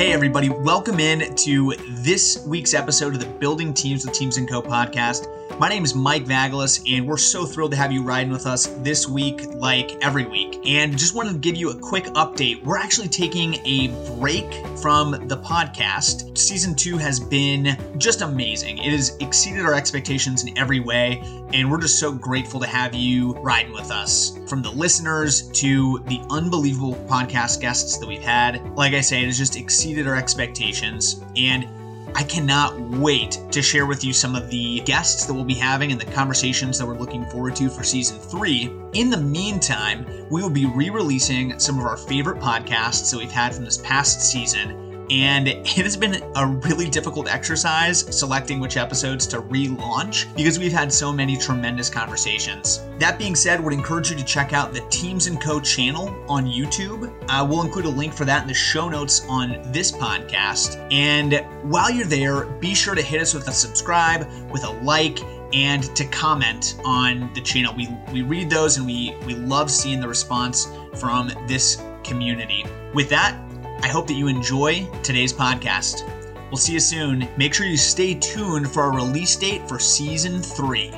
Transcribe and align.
Hey, 0.00 0.14
everybody, 0.14 0.48
welcome 0.48 0.98
in 0.98 1.34
to 1.34 1.74
this 1.90 2.42
week's 2.46 2.72
episode 2.72 3.12
of 3.12 3.20
the 3.20 3.26
Building 3.26 3.74
Teams 3.74 4.02
with 4.02 4.14
Teams 4.14 4.38
and 4.38 4.48
Co 4.48 4.62
podcast. 4.62 5.28
My 5.58 5.68
name 5.68 5.84
is 5.84 5.94
Mike 5.94 6.24
Vagalis, 6.24 6.80
and 6.90 7.06
we're 7.06 7.18
so 7.18 7.44
thrilled 7.44 7.72
to 7.72 7.76
have 7.76 7.92
you 7.92 8.02
riding 8.02 8.32
with 8.32 8.46
us 8.46 8.64
this 8.78 9.06
week, 9.06 9.44
like 9.56 10.02
every 10.02 10.24
week. 10.24 10.49
And 10.64 10.96
just 10.98 11.14
wanted 11.14 11.32
to 11.32 11.38
give 11.38 11.56
you 11.56 11.70
a 11.70 11.78
quick 11.78 12.04
update. 12.04 12.62
We're 12.62 12.76
actually 12.76 13.08
taking 13.08 13.54
a 13.66 13.88
break 14.16 14.44
from 14.78 15.12
the 15.26 15.38
podcast. 15.38 16.36
Season 16.36 16.74
two 16.74 16.98
has 16.98 17.18
been 17.18 17.76
just 17.96 18.20
amazing. 18.20 18.78
It 18.78 18.92
has 18.92 19.16
exceeded 19.20 19.64
our 19.64 19.74
expectations 19.74 20.44
in 20.44 20.56
every 20.58 20.80
way, 20.80 21.22
and 21.54 21.70
we're 21.70 21.80
just 21.80 21.98
so 21.98 22.12
grateful 22.12 22.60
to 22.60 22.66
have 22.66 22.94
you 22.94 23.32
riding 23.38 23.72
with 23.72 23.90
us. 23.90 24.38
From 24.48 24.60
the 24.60 24.70
listeners 24.70 25.48
to 25.52 25.98
the 26.08 26.20
unbelievable 26.30 26.94
podcast 27.08 27.60
guests 27.60 27.96
that 27.98 28.06
we've 28.06 28.22
had, 28.22 28.62
like 28.76 28.92
I 28.92 29.00
say, 29.00 29.22
it 29.22 29.26
has 29.26 29.38
just 29.38 29.56
exceeded 29.56 30.06
our 30.06 30.16
expectations. 30.16 31.24
And 31.36 31.66
I 32.14 32.24
cannot 32.24 32.78
wait 32.80 33.38
to 33.50 33.62
share 33.62 33.86
with 33.86 34.04
you 34.04 34.12
some 34.12 34.34
of 34.34 34.50
the 34.50 34.80
guests 34.80 35.26
that 35.26 35.32
we'll 35.32 35.44
be 35.44 35.54
having 35.54 35.92
and 35.92 36.00
the 36.00 36.10
conversations 36.12 36.78
that 36.78 36.86
we're 36.86 36.98
looking 36.98 37.24
forward 37.26 37.56
to 37.56 37.70
for 37.70 37.84
season 37.84 38.18
three. 38.18 38.72
In 38.92 39.10
the 39.10 39.16
meantime, 39.16 40.06
we 40.30 40.42
will 40.42 40.50
be 40.50 40.66
re 40.66 40.90
releasing 40.90 41.58
some 41.58 41.78
of 41.78 41.86
our 41.86 41.96
favorite 41.96 42.38
podcasts 42.38 43.10
that 43.10 43.18
we've 43.18 43.30
had 43.30 43.54
from 43.54 43.64
this 43.64 43.78
past 43.78 44.20
season 44.20 44.89
and 45.10 45.48
it 45.48 45.66
has 45.66 45.96
been 45.96 46.22
a 46.36 46.46
really 46.46 46.88
difficult 46.88 47.28
exercise 47.28 48.00
selecting 48.16 48.60
which 48.60 48.76
episodes 48.76 49.26
to 49.26 49.42
relaunch 49.42 50.34
because 50.36 50.58
we've 50.58 50.72
had 50.72 50.92
so 50.92 51.12
many 51.12 51.36
tremendous 51.36 51.90
conversations. 51.90 52.80
That 52.98 53.18
being 53.18 53.34
said, 53.34 53.62
would 53.62 53.72
encourage 53.72 54.10
you 54.10 54.16
to 54.16 54.24
check 54.24 54.52
out 54.52 54.72
the 54.72 54.82
Teams 54.90 55.26
and 55.26 55.40
Co 55.40 55.60
channel 55.60 56.08
on 56.28 56.46
YouTube. 56.46 57.12
We'll 57.48 57.62
include 57.62 57.86
a 57.86 57.90
link 57.90 58.14
for 58.14 58.24
that 58.24 58.42
in 58.42 58.48
the 58.48 58.54
show 58.54 58.88
notes 58.88 59.26
on 59.28 59.60
this 59.72 59.90
podcast. 59.90 60.86
And 60.92 61.44
while 61.70 61.90
you're 61.90 62.06
there, 62.06 62.44
be 62.44 62.74
sure 62.74 62.94
to 62.94 63.02
hit 63.02 63.20
us 63.20 63.34
with 63.34 63.48
a 63.48 63.52
subscribe, 63.52 64.28
with 64.50 64.64
a 64.64 64.70
like, 64.82 65.18
and 65.52 65.82
to 65.96 66.04
comment 66.06 66.80
on 66.84 67.32
the 67.34 67.40
channel. 67.40 67.74
We 67.74 67.88
we 68.12 68.22
read 68.22 68.50
those 68.50 68.76
and 68.76 68.86
we 68.86 69.16
we 69.26 69.34
love 69.34 69.70
seeing 69.70 70.00
the 70.00 70.08
response 70.08 70.68
from 70.94 71.32
this 71.48 71.82
community. 72.04 72.64
With 72.94 73.08
that, 73.08 73.36
I 73.82 73.88
hope 73.88 74.06
that 74.08 74.14
you 74.14 74.28
enjoy 74.28 74.86
today's 75.02 75.32
podcast. 75.32 76.06
We'll 76.50 76.58
see 76.58 76.74
you 76.74 76.80
soon. 76.80 77.26
Make 77.38 77.54
sure 77.54 77.64
you 77.64 77.78
stay 77.78 78.14
tuned 78.14 78.70
for 78.70 78.82
our 78.82 78.94
release 78.94 79.34
date 79.36 79.66
for 79.66 79.78
season 79.78 80.42
three. 80.42 80.92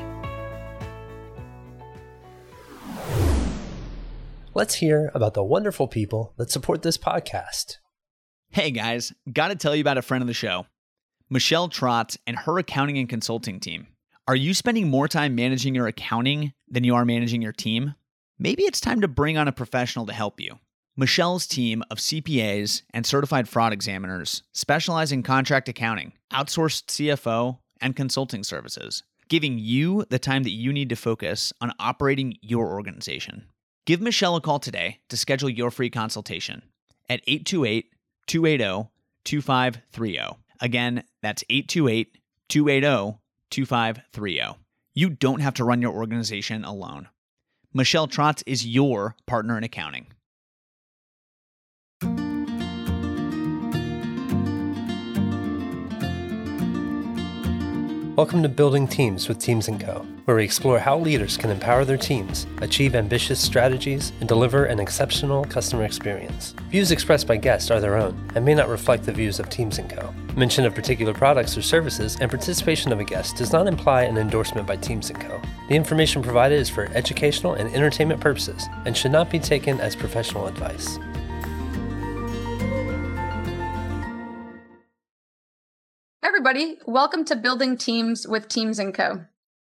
Let's 4.52 4.74
hear 4.74 5.12
about 5.14 5.34
the 5.34 5.44
wonderful 5.44 5.86
people 5.86 6.34
that 6.38 6.50
support 6.50 6.82
this 6.82 6.98
podcast. 6.98 7.76
Hey 8.50 8.72
guys, 8.72 9.12
gotta 9.32 9.54
tell 9.54 9.76
you 9.76 9.80
about 9.80 9.96
a 9.96 10.02
friend 10.02 10.20
of 10.20 10.28
the 10.28 10.34
show, 10.34 10.66
Michelle 11.30 11.68
Trotz 11.68 12.18
and 12.26 12.36
her 12.36 12.58
accounting 12.58 12.98
and 12.98 13.08
consulting 13.08 13.60
team. 13.60 13.86
Are 14.26 14.36
you 14.36 14.54
spending 14.54 14.88
more 14.88 15.06
time 15.06 15.36
managing 15.36 15.74
your 15.74 15.86
accounting 15.86 16.52
than 16.68 16.82
you 16.82 16.96
are 16.96 17.04
managing 17.04 17.42
your 17.42 17.52
team? 17.52 17.94
Maybe 18.38 18.64
it's 18.64 18.80
time 18.80 19.00
to 19.02 19.08
bring 19.08 19.38
on 19.38 19.46
a 19.46 19.52
professional 19.52 20.06
to 20.06 20.12
help 20.12 20.40
you. 20.40 20.58
Michelle's 20.94 21.46
team 21.46 21.82
of 21.90 21.96
CPAs 21.96 22.82
and 22.92 23.06
certified 23.06 23.48
fraud 23.48 23.72
examiners 23.72 24.42
specialize 24.52 25.10
in 25.10 25.22
contract 25.22 25.70
accounting, 25.70 26.12
outsourced 26.30 26.84
CFO, 26.84 27.56
and 27.80 27.96
consulting 27.96 28.44
services, 28.44 29.02
giving 29.28 29.58
you 29.58 30.04
the 30.10 30.18
time 30.18 30.42
that 30.42 30.50
you 30.50 30.70
need 30.70 30.90
to 30.90 30.96
focus 30.96 31.50
on 31.62 31.72
operating 31.78 32.36
your 32.42 32.74
organization. 32.74 33.46
Give 33.86 34.02
Michelle 34.02 34.36
a 34.36 34.40
call 34.42 34.58
today 34.58 34.98
to 35.08 35.16
schedule 35.16 35.48
your 35.48 35.70
free 35.70 35.88
consultation 35.88 36.62
at 37.08 37.22
828 37.26 37.86
280 38.26 38.90
2530. 39.24 40.18
Again, 40.60 41.04
that's 41.22 41.42
828 41.48 42.18
280 42.50 43.18
2530. 43.50 44.58
You 44.92 45.08
don't 45.08 45.40
have 45.40 45.54
to 45.54 45.64
run 45.64 45.80
your 45.80 45.94
organization 45.94 46.66
alone. 46.66 47.08
Michelle 47.72 48.06
Trotz 48.06 48.42
is 48.46 48.66
your 48.66 49.16
partner 49.26 49.56
in 49.56 49.64
accounting. 49.64 50.11
Welcome 58.22 58.44
to 58.44 58.48
Building 58.48 58.86
Teams 58.86 59.28
with 59.28 59.40
Teams 59.40 59.68
& 59.74 59.80
Co., 59.80 60.06
where 60.26 60.36
we 60.36 60.44
explore 60.44 60.78
how 60.78 60.96
leaders 60.96 61.36
can 61.36 61.50
empower 61.50 61.84
their 61.84 61.96
teams, 61.96 62.46
achieve 62.58 62.94
ambitious 62.94 63.40
strategies, 63.40 64.12
and 64.20 64.28
deliver 64.28 64.66
an 64.66 64.78
exceptional 64.78 65.44
customer 65.46 65.82
experience. 65.82 66.54
Views 66.70 66.92
expressed 66.92 67.26
by 67.26 67.36
guests 67.36 67.68
are 67.72 67.80
their 67.80 67.96
own 67.96 68.16
and 68.36 68.44
may 68.44 68.54
not 68.54 68.68
reflect 68.68 69.02
the 69.02 69.12
views 69.12 69.40
of 69.40 69.50
Teams 69.50 69.80
& 69.84 69.88
Co. 69.88 70.14
Mention 70.36 70.64
of 70.64 70.72
particular 70.72 71.12
products 71.12 71.58
or 71.58 71.62
services 71.62 72.16
and 72.20 72.30
participation 72.30 72.92
of 72.92 73.00
a 73.00 73.04
guest 73.04 73.38
does 73.38 73.52
not 73.52 73.66
imply 73.66 74.02
an 74.04 74.16
endorsement 74.16 74.68
by 74.68 74.76
Teams 74.76 75.10
& 75.10 75.14
Co. 75.14 75.42
The 75.68 75.74
information 75.74 76.22
provided 76.22 76.60
is 76.60 76.70
for 76.70 76.84
educational 76.94 77.54
and 77.54 77.74
entertainment 77.74 78.20
purposes 78.20 78.68
and 78.86 78.96
should 78.96 79.10
not 79.10 79.30
be 79.30 79.40
taken 79.40 79.80
as 79.80 79.96
professional 79.96 80.46
advice. 80.46 80.96
Everybody. 86.52 86.78
Welcome 86.84 87.24
to 87.26 87.36
Building 87.36 87.78
Teams 87.78 88.28
with 88.28 88.46
Teams 88.46 88.78
& 88.86 88.92
Co. 88.92 89.24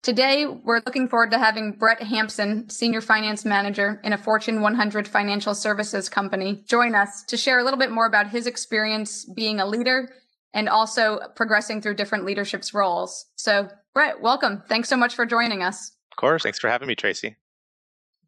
Today, 0.05 0.47
we're 0.47 0.81
looking 0.87 1.09
forward 1.09 1.33
to 1.33 1.39
having 1.39 1.73
Brett 1.73 2.01
Hampson, 2.01 2.71
Senior 2.71 3.01
Finance 3.01 3.45
Manager 3.45 4.01
in 4.05 4.13
a 4.13 4.17
Fortune 4.19 4.61
100 4.61 5.09
financial 5.09 5.57
services 5.57 6.09
company, 6.09 6.63
join 6.69 6.95
us 6.95 7.25
to 7.25 7.37
share 7.37 7.59
a 7.59 7.65
little 7.65 7.81
bit 7.81 7.91
more 7.91 8.07
about 8.07 8.29
his 8.29 8.47
experience 8.47 9.25
being 9.25 9.59
a 9.59 9.67
leader 9.67 10.09
and 10.55 10.69
also 10.69 11.19
progressing 11.35 11.83
through 11.83 11.95
different 11.95 12.25
leadership's 12.25 12.73
roles. 12.73 13.27
So, 13.35 13.69
Brett, 13.93 14.21
welcome. 14.21 14.63
Thanks 14.69 14.89
so 14.89 14.97
much 14.97 15.17
for 15.17 15.27
joining 15.27 15.65
us. 15.65 15.91
Of 16.13 16.17
course. 16.17 16.45
Thanks 16.45 16.61
for 16.61 16.71
having 16.71 16.87
me, 16.87 16.95
Tracy. 16.95 17.35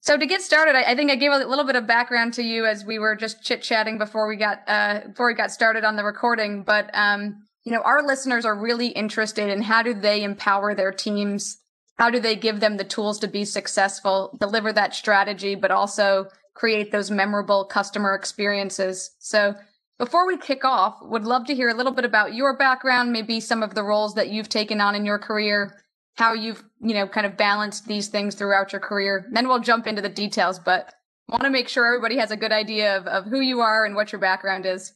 So 0.01 0.17
to 0.17 0.27
get 0.27 0.43
started, 0.43 0.75
I, 0.75 0.97
think 0.97 1.13
I 1.13 1.15
gave 1.15 1.31
a 1.31 1.39
little 1.39 1.67
bit 1.67 1.77
of 1.77 1.87
background 1.87 2.35
to 2.35 2.43
you 2.43 2.67
as 2.67 2.85
we 2.85 2.99
were 2.99 3.15
just 3.15 3.45
chit 3.45 3.63
chatting 3.63 3.97
before 3.97 4.27
we 4.27 4.35
got 4.35 4.63
uh, 4.67 5.03
before 5.07 5.27
we 5.27 5.35
got 5.35 5.53
started 5.53 5.85
on 5.85 5.95
the 5.95 6.03
recording. 6.03 6.65
But 6.65 6.91
um, 6.95 7.45
you 7.65 7.73
know, 7.73 7.83
our 7.83 8.03
listeners 8.03 8.45
are 8.45 8.55
really 8.55 8.89
interested 8.89 9.51
in 9.51 9.63
how 9.63 9.83
do 9.83 9.95
they 9.95 10.23
empower 10.23 10.75
their 10.75 10.93
teams? 10.93 11.59
How 11.99 12.11
do 12.11 12.19
they 12.19 12.37
give 12.37 12.61
them 12.61 12.77
the 12.77 12.85
tools 12.85 13.19
to 13.21 13.29
be 13.29 13.45
successful, 13.45 14.37
deliver 14.41 14.73
that 14.73 14.95
strategy, 14.95 15.55
but 15.55 15.71
also 15.71 16.29
create 16.55 16.93
those 16.93 17.11
memorable 17.11 17.65
customer 17.67 18.15
experiences? 18.15 19.15
So 19.19 19.55
before 19.99 20.27
we 20.27 20.39
kick 20.39 20.65
off, 20.65 20.97
would 21.03 21.25
love 21.25 21.45
to 21.47 21.55
hear 21.55 21.69
a 21.69 21.75
little 21.75 21.93
bit 21.93 22.07
about 22.07 22.33
your 22.33 22.57
background, 22.57 23.13
maybe 23.13 23.39
some 23.39 23.63
of 23.63 23.75
the 23.75 23.83
roles 23.83 24.15
that 24.15 24.31
you've 24.31 24.49
taken 24.49 24.81
on 24.81 24.95
in 24.95 25.05
your 25.05 25.19
career, 25.19 25.79
how 26.17 26.33
you've, 26.33 26.65
you 26.81 26.95
know, 26.95 27.07
kind 27.07 27.27
of 27.27 27.37
balanced 27.37 27.87
these 27.87 28.09
things 28.09 28.35
throughout 28.35 28.73
your 28.73 28.81
career. 28.81 29.27
Then 29.31 29.47
we'll 29.47 29.59
jump 29.59 29.87
into 29.87 30.01
the 30.01 30.09
details, 30.09 30.59
but 30.59 30.95
want 31.29 31.43
to 31.43 31.51
make 31.51 31.69
sure 31.69 31.87
everybody 31.87 32.17
has 32.17 32.31
a 32.31 32.37
good 32.37 32.51
idea 32.51 32.97
of, 32.97 33.07
of 33.07 33.27
who 33.27 33.41
you 33.41 33.61
are 33.61 33.85
and 33.85 33.95
what 33.95 34.11
your 34.11 34.21
background 34.21 34.65
is. 34.65 34.95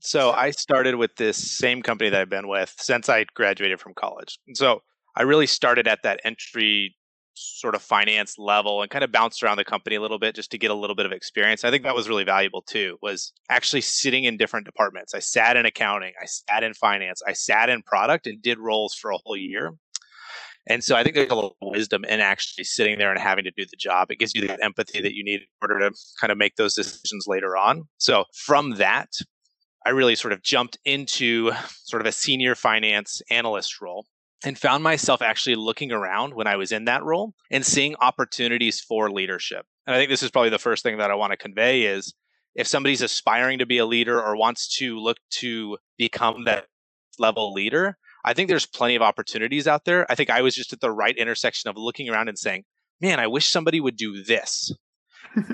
So 0.00 0.30
I 0.32 0.50
started 0.50 0.96
with 0.96 1.16
this 1.16 1.36
same 1.36 1.82
company 1.82 2.10
that 2.10 2.20
I've 2.20 2.30
been 2.30 2.48
with 2.48 2.74
since 2.78 3.08
I 3.08 3.24
graduated 3.34 3.80
from 3.80 3.94
college. 3.94 4.38
so 4.54 4.82
I 5.16 5.22
really 5.22 5.46
started 5.46 5.88
at 5.88 6.02
that 6.02 6.20
entry 6.24 6.94
sort 7.36 7.74
of 7.74 7.82
finance 7.82 8.36
level 8.38 8.82
and 8.82 8.90
kind 8.90 9.04
of 9.04 9.12
bounced 9.12 9.42
around 9.42 9.56
the 9.56 9.64
company 9.64 9.96
a 9.96 10.00
little 10.00 10.18
bit 10.18 10.34
just 10.34 10.50
to 10.50 10.58
get 10.58 10.70
a 10.70 10.74
little 10.74 10.96
bit 10.96 11.06
of 11.06 11.12
experience. 11.12 11.64
I 11.64 11.70
think 11.70 11.84
that 11.84 11.94
was 11.94 12.08
really 12.08 12.24
valuable 12.24 12.62
too, 12.62 12.98
was 13.02 13.32
actually 13.50 13.82
sitting 13.82 14.24
in 14.24 14.36
different 14.36 14.66
departments. 14.66 15.14
I 15.14 15.20
sat 15.20 15.56
in 15.56 15.66
accounting, 15.66 16.12
I 16.20 16.26
sat 16.26 16.62
in 16.62 16.74
finance, 16.74 17.22
I 17.26 17.32
sat 17.32 17.68
in 17.68 17.82
product 17.82 18.26
and 18.26 18.40
did 18.40 18.58
roles 18.58 18.94
for 18.94 19.10
a 19.10 19.18
whole 19.24 19.36
year. 19.36 19.72
And 20.68 20.82
so 20.82 20.96
I 20.96 21.04
think 21.04 21.14
there's 21.14 21.30
a 21.30 21.34
little 21.34 21.56
wisdom 21.62 22.04
in 22.04 22.20
actually 22.20 22.64
sitting 22.64 22.98
there 22.98 23.12
and 23.12 23.20
having 23.20 23.44
to 23.44 23.52
do 23.52 23.64
the 23.70 23.76
job. 23.76 24.10
It 24.10 24.18
gives 24.18 24.34
you 24.34 24.46
the 24.46 24.64
empathy 24.64 25.00
that 25.00 25.14
you 25.14 25.22
need 25.22 25.40
in 25.40 25.46
order 25.62 25.78
to 25.78 25.96
kind 26.20 26.32
of 26.32 26.38
make 26.38 26.56
those 26.56 26.74
decisions 26.74 27.26
later 27.28 27.56
on. 27.56 27.84
So 27.98 28.24
from 28.34 28.72
that, 28.76 29.10
I 29.86 29.90
really 29.90 30.16
sort 30.16 30.32
of 30.32 30.42
jumped 30.42 30.78
into 30.84 31.52
sort 31.84 32.02
of 32.02 32.06
a 32.06 32.12
senior 32.12 32.56
finance 32.56 33.22
analyst 33.30 33.80
role 33.80 34.04
and 34.44 34.58
found 34.58 34.82
myself 34.82 35.22
actually 35.22 35.54
looking 35.54 35.92
around 35.92 36.34
when 36.34 36.48
I 36.48 36.56
was 36.56 36.72
in 36.72 36.86
that 36.86 37.04
role 37.04 37.34
and 37.52 37.64
seeing 37.64 37.94
opportunities 38.00 38.80
for 38.80 39.12
leadership. 39.12 39.64
And 39.86 39.94
I 39.94 39.98
think 40.00 40.10
this 40.10 40.24
is 40.24 40.32
probably 40.32 40.50
the 40.50 40.58
first 40.58 40.82
thing 40.82 40.98
that 40.98 41.12
I 41.12 41.14
want 41.14 41.30
to 41.30 41.36
convey 41.36 41.82
is 41.82 42.14
if 42.56 42.66
somebody's 42.66 43.00
aspiring 43.00 43.60
to 43.60 43.66
be 43.66 43.78
a 43.78 43.86
leader 43.86 44.20
or 44.20 44.36
wants 44.36 44.76
to 44.78 44.98
look 44.98 45.18
to 45.38 45.78
become 45.96 46.46
that 46.46 46.66
level 47.20 47.52
leader, 47.52 47.96
I 48.24 48.34
think 48.34 48.48
there's 48.48 48.66
plenty 48.66 48.96
of 48.96 49.02
opportunities 49.02 49.68
out 49.68 49.84
there. 49.84 50.04
I 50.10 50.16
think 50.16 50.30
I 50.30 50.42
was 50.42 50.56
just 50.56 50.72
at 50.72 50.80
the 50.80 50.90
right 50.90 51.16
intersection 51.16 51.70
of 51.70 51.76
looking 51.76 52.08
around 52.08 52.28
and 52.28 52.36
saying, 52.36 52.64
man, 53.00 53.20
I 53.20 53.28
wish 53.28 53.46
somebody 53.46 53.80
would 53.80 53.96
do 53.96 54.24
this 54.24 54.72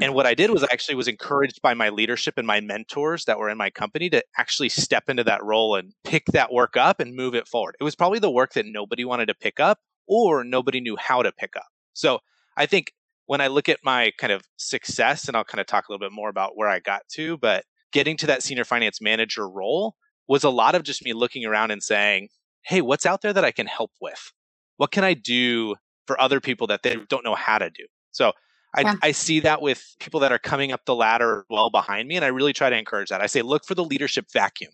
and 0.01 0.15
what 0.15 0.27
I 0.27 0.35
did 0.35 0.51
was 0.51 0.63
actually 0.65 0.95
was 0.95 1.09
encouraged 1.09 1.61
by 1.63 1.75
my 1.75 1.89
leadership 1.89 2.35
and 2.37 2.47
my 2.47 2.61
mentors 2.61 3.25
that 3.25 3.39
were 3.39 3.51
in 3.51 3.59
my 3.59 3.71
company 3.71 4.09
to 4.11 4.23
actually 4.39 4.69
step 4.69 5.09
into 5.09 5.25
that 5.25 5.43
role 5.43 5.75
and 5.75 5.93
pick 6.05 6.27
that 6.27 6.53
work 6.53 6.77
up 6.77 7.01
and 7.01 7.15
move 7.15 7.35
it 7.35 7.49
forward. 7.49 7.77
It 7.81 7.85
was 7.85 7.95
probably 7.95 8.19
the 8.19 8.31
work 8.31 8.53
that 8.55 8.67
nobody 8.67 9.05
wanted 9.05 9.27
to 9.27 9.35
pick 9.35 9.61
up 9.61 9.79
or 10.07 10.45
nobody 10.45 10.81
knew 10.81 10.97
how 10.97 11.23
to 11.23 11.33
pick 11.33 11.57
up. 11.57 11.67
So 11.93 12.21
I 12.57 12.67
think 12.67 12.93
when 13.27 13.41
I 13.41 13.47
look 13.47 13.69
at 13.69 13.81
my 13.85 14.13
kind 14.19 14.33
of 14.33 14.43
success, 14.57 15.29
and 15.29 15.37
I'll 15.37 15.45
kind 15.45 15.61
of 15.61 15.67
talk 15.67 15.89
a 15.89 15.93
little 15.93 16.07
bit 16.07 16.15
more 16.15 16.29
about 16.29 16.57
where 16.57 16.69
I 16.69 16.81
got 16.81 17.03
to, 17.15 17.39
but 17.39 17.65
getting 17.93 18.17
to 18.19 18.27
that 18.27 18.43
senior 18.43 18.65
finance 18.65 19.01
manager 19.01 19.49
role 19.49 19.97
was 20.29 20.45
a 20.45 20.51
lot 20.51 20.75
of 20.75 20.83
just 20.83 21.05
me 21.05 21.13
looking 21.13 21.45
around 21.45 21.71
and 21.71 21.83
saying, 21.83 22.29
hey, 22.65 22.81
what's 22.81 23.07
out 23.07 23.23
there 23.23 23.33
that 23.33 23.45
I 23.45 23.51
can 23.51 23.67
help 23.67 23.93
with? 24.01 24.33
What 24.77 24.91
can 24.91 25.05
I 25.05 25.15
do 25.15 25.77
for 26.07 26.21
other 26.21 26.41
people 26.41 26.67
that 26.69 26.83
they 26.83 26.97
don't 27.09 27.25
know 27.25 27.35
how 27.35 27.59
to 27.59 27.71
do? 27.71 27.85
So 28.11 28.33
I, 28.75 28.81
yeah. 28.83 28.95
I 29.03 29.13
see 29.13 29.41
that 29.41 29.61
with 29.61 29.85
people 30.01 30.21
that 30.21 30.33
are 30.33 30.39
coming 30.39 30.73
up 30.73 30.85
the 30.87 30.95
ladder 30.95 31.45
well 31.51 31.71
behind 31.71 32.09
me, 32.09 32.17
and 32.17 32.25
I 32.25 32.29
really 32.29 32.53
try 32.53 32.71
to 32.71 32.77
encourage 32.77 33.11
that. 33.11 33.21
I 33.21 33.27
say, 33.27 33.43
look 33.43 33.65
for 33.65 33.75
the 33.75 33.85
leadership 33.85 34.27
vacuum. 34.33 34.73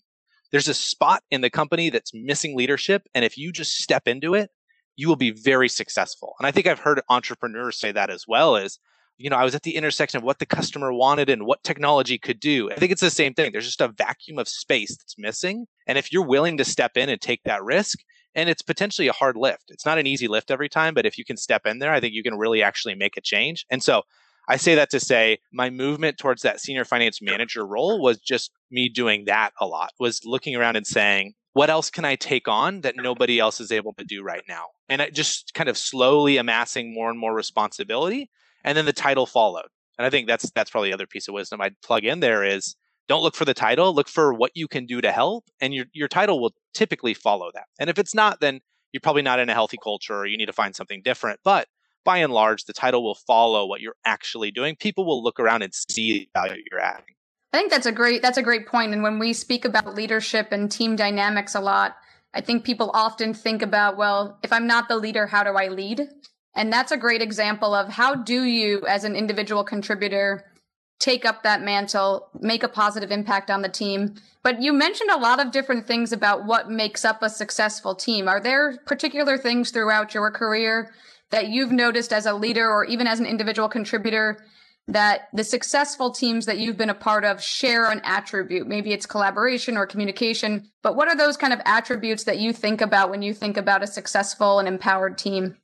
There's 0.52 0.68
a 0.68 0.74
spot 0.74 1.22
in 1.30 1.40
the 1.40 1.50
company 1.50 1.90
that's 1.90 2.12
missing 2.14 2.56
leadership, 2.56 3.02
and 3.14 3.24
if 3.24 3.36
you 3.36 3.52
just 3.52 3.76
step 3.78 4.06
into 4.06 4.34
it, 4.34 4.50
you 4.96 5.08
will 5.08 5.16
be 5.16 5.30
very 5.30 5.68
successful. 5.68 6.34
And 6.38 6.46
I 6.46 6.50
think 6.50 6.66
I've 6.66 6.78
heard 6.78 7.00
entrepreneurs 7.08 7.78
say 7.78 7.92
that 7.92 8.10
as 8.10 8.24
well 8.26 8.56
is, 8.56 8.78
you 9.16 9.30
know, 9.30 9.36
I 9.36 9.44
was 9.44 9.54
at 9.54 9.62
the 9.62 9.76
intersection 9.76 10.18
of 10.18 10.24
what 10.24 10.38
the 10.38 10.46
customer 10.46 10.92
wanted 10.92 11.28
and 11.28 11.44
what 11.44 11.62
technology 11.64 12.18
could 12.18 12.40
do. 12.40 12.70
I 12.70 12.76
think 12.76 12.92
it's 12.92 13.00
the 13.00 13.10
same 13.10 13.34
thing. 13.34 13.52
There's 13.52 13.66
just 13.66 13.80
a 13.80 13.88
vacuum 13.88 14.38
of 14.38 14.48
space 14.48 14.96
that's 14.96 15.18
missing. 15.18 15.66
And 15.86 15.98
if 15.98 16.12
you're 16.12 16.26
willing 16.26 16.56
to 16.58 16.64
step 16.64 16.96
in 16.96 17.08
and 17.08 17.20
take 17.20 17.42
that 17.44 17.62
risk, 17.62 17.98
and 18.34 18.48
it's 18.48 18.62
potentially 18.62 19.08
a 19.08 19.12
hard 19.12 19.36
lift. 19.36 19.64
It's 19.68 19.86
not 19.86 19.98
an 19.98 20.06
easy 20.06 20.28
lift 20.28 20.50
every 20.50 20.68
time, 20.68 20.94
but 20.94 21.06
if 21.06 21.18
you 21.18 21.24
can 21.24 21.36
step 21.36 21.66
in 21.66 21.78
there, 21.78 21.92
I 21.92 22.00
think 22.00 22.14
you 22.14 22.22
can 22.22 22.36
really 22.36 22.62
actually 22.62 22.94
make 22.94 23.16
a 23.16 23.20
change. 23.20 23.66
And 23.70 23.82
so 23.82 24.02
I 24.48 24.56
say 24.56 24.74
that 24.76 24.90
to 24.90 25.00
say 25.00 25.38
my 25.52 25.68
movement 25.68 26.18
towards 26.18 26.42
that 26.42 26.60
senior 26.60 26.84
finance 26.84 27.20
manager 27.20 27.66
role 27.66 28.00
was 28.00 28.18
just 28.18 28.50
me 28.70 28.88
doing 28.88 29.26
that 29.26 29.50
a 29.60 29.66
lot, 29.66 29.92
was 30.00 30.22
looking 30.24 30.56
around 30.56 30.76
and 30.76 30.86
saying, 30.86 31.34
what 31.52 31.70
else 31.70 31.90
can 31.90 32.04
I 32.04 32.14
take 32.14 32.48
on 32.48 32.82
that 32.82 32.94
nobody 32.96 33.38
else 33.38 33.60
is 33.60 33.72
able 33.72 33.92
to 33.94 34.04
do 34.04 34.22
right 34.22 34.44
now? 34.48 34.66
And 34.88 35.02
it 35.02 35.14
just 35.14 35.52
kind 35.54 35.68
of 35.68 35.76
slowly 35.76 36.36
amassing 36.36 36.94
more 36.94 37.10
and 37.10 37.18
more 37.18 37.34
responsibility. 37.34 38.30
And 38.64 38.78
then 38.78 38.86
the 38.86 38.92
title 38.92 39.26
followed. 39.26 39.68
And 39.98 40.06
I 40.06 40.10
think 40.10 40.28
that's 40.28 40.50
that's 40.52 40.70
probably 40.70 40.90
the 40.90 40.94
other 40.94 41.06
piece 41.06 41.28
of 41.28 41.34
wisdom 41.34 41.60
I'd 41.60 41.80
plug 41.82 42.04
in 42.04 42.20
there 42.20 42.44
is 42.44 42.76
don't 43.08 43.22
look 43.22 43.34
for 43.34 43.44
the 43.44 43.54
title, 43.54 43.94
look 43.94 44.08
for 44.08 44.32
what 44.32 44.52
you 44.54 44.68
can 44.68 44.86
do 44.86 45.00
to 45.00 45.10
help, 45.10 45.44
and 45.60 45.74
your 45.74 45.86
your 45.92 46.08
title 46.08 46.40
will 46.40 46.54
typically 46.74 47.14
follow 47.14 47.50
that. 47.54 47.66
And 47.78 47.90
if 47.90 47.98
it's 47.98 48.14
not, 48.14 48.40
then 48.40 48.60
you're 48.92 49.00
probably 49.00 49.22
not 49.22 49.38
in 49.38 49.48
a 49.48 49.54
healthy 49.54 49.78
culture 49.82 50.16
or 50.16 50.26
you 50.26 50.36
need 50.36 50.46
to 50.46 50.52
find 50.52 50.74
something 50.74 51.02
different. 51.02 51.40
But 51.44 51.68
by 52.04 52.18
and 52.18 52.32
large, 52.32 52.64
the 52.64 52.72
title 52.72 53.02
will 53.02 53.14
follow 53.14 53.66
what 53.66 53.80
you're 53.80 53.96
actually 54.04 54.50
doing. 54.50 54.76
People 54.76 55.04
will 55.04 55.22
look 55.22 55.38
around 55.38 55.62
and 55.62 55.72
see 55.74 56.12
the 56.12 56.28
value 56.34 56.62
you're 56.70 56.80
adding. 56.80 57.04
I 57.52 57.58
think 57.58 57.70
that's 57.70 57.86
a 57.86 57.92
great 57.92 58.22
that's 58.22 58.38
a 58.38 58.42
great 58.42 58.66
point. 58.66 58.92
And 58.92 59.02
when 59.02 59.18
we 59.18 59.32
speak 59.32 59.64
about 59.64 59.94
leadership 59.94 60.48
and 60.50 60.70
team 60.70 60.96
dynamics 60.96 61.54
a 61.54 61.60
lot, 61.60 61.96
I 62.34 62.40
think 62.40 62.64
people 62.64 62.90
often 62.92 63.34
think 63.34 63.62
about, 63.62 63.96
well, 63.96 64.38
if 64.42 64.52
I'm 64.52 64.66
not 64.66 64.88
the 64.88 64.96
leader, 64.96 65.26
how 65.26 65.44
do 65.44 65.50
I 65.50 65.68
lead? 65.68 66.08
And 66.54 66.72
that's 66.72 66.92
a 66.92 66.96
great 66.96 67.22
example 67.22 67.74
of 67.74 67.88
how 67.88 68.14
do 68.14 68.42
you 68.42 68.86
as 68.86 69.04
an 69.04 69.14
individual 69.14 69.64
contributor 69.64 70.44
take 70.98 71.24
up 71.24 71.42
that 71.42 71.62
mantle, 71.62 72.28
make 72.40 72.62
a 72.62 72.68
positive 72.68 73.10
impact 73.10 73.50
on 73.50 73.62
the 73.62 73.68
team. 73.68 74.14
But 74.42 74.60
you 74.60 74.72
mentioned 74.72 75.10
a 75.10 75.18
lot 75.18 75.40
of 75.40 75.52
different 75.52 75.86
things 75.86 76.12
about 76.12 76.44
what 76.44 76.70
makes 76.70 77.04
up 77.04 77.22
a 77.22 77.30
successful 77.30 77.94
team. 77.94 78.28
Are 78.28 78.40
there 78.40 78.78
particular 78.86 79.38
things 79.38 79.70
throughout 79.70 80.14
your 80.14 80.30
career 80.30 80.92
that 81.30 81.48
you've 81.48 81.72
noticed 81.72 82.12
as 82.12 82.26
a 82.26 82.34
leader 82.34 82.68
or 82.68 82.84
even 82.84 83.06
as 83.06 83.20
an 83.20 83.26
individual 83.26 83.68
contributor 83.68 84.44
that 84.88 85.28
the 85.34 85.44
successful 85.44 86.10
teams 86.10 86.46
that 86.46 86.58
you've 86.58 86.78
been 86.78 86.88
a 86.88 86.94
part 86.94 87.24
of 87.24 87.42
share 87.42 87.90
an 87.90 88.00
attribute? 88.04 88.66
Maybe 88.66 88.92
it's 88.92 89.06
collaboration 89.06 89.76
or 89.76 89.86
communication, 89.86 90.70
but 90.82 90.96
what 90.96 91.08
are 91.08 91.16
those 91.16 91.36
kind 91.36 91.52
of 91.52 91.60
attributes 91.64 92.24
that 92.24 92.38
you 92.38 92.52
think 92.52 92.80
about 92.80 93.10
when 93.10 93.22
you 93.22 93.34
think 93.34 93.56
about 93.56 93.82
a 93.82 93.86
successful 93.86 94.58
and 94.58 94.66
empowered 94.66 95.18
team? 95.18 95.58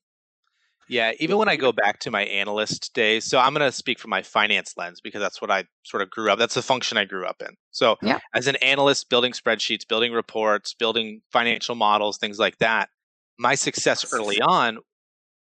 Yeah, 0.89 1.13
even 1.19 1.39
when 1.39 1.49
I 1.49 1.57
go 1.57 1.73
back 1.73 1.99
to 2.01 2.11
my 2.11 2.23
analyst 2.25 2.93
days, 2.95 3.25
so 3.25 3.39
I'm 3.39 3.55
going 3.55 3.67
to 3.67 3.73
speak 3.73 3.99
from 3.99 4.11
my 4.11 4.23
finance 4.23 4.75
lens 4.77 5.01
because 5.01 5.21
that's 5.21 5.41
what 5.41 5.51
I 5.51 5.65
sort 5.85 6.03
of 6.03 6.11
grew 6.11 6.31
up. 6.31 6.39
That's 6.39 6.55
the 6.55 6.63
function 6.63 6.99
I 6.99 7.05
grew 7.05 7.27
up 7.27 7.41
in. 7.41 7.57
So, 7.71 7.97
yeah. 8.03 8.19
as 8.35 8.47
an 8.47 8.57
analyst, 8.57 9.09
building 9.09 9.33
spreadsheets, 9.33 9.87
building 9.89 10.13
reports, 10.13 10.75
building 10.75 11.23
financial 11.33 11.75
models, 11.75 12.19
things 12.19 12.39
like 12.39 12.59
that, 12.59 12.91
my 13.39 13.55
success 13.55 14.13
early 14.13 14.41
on 14.41 14.79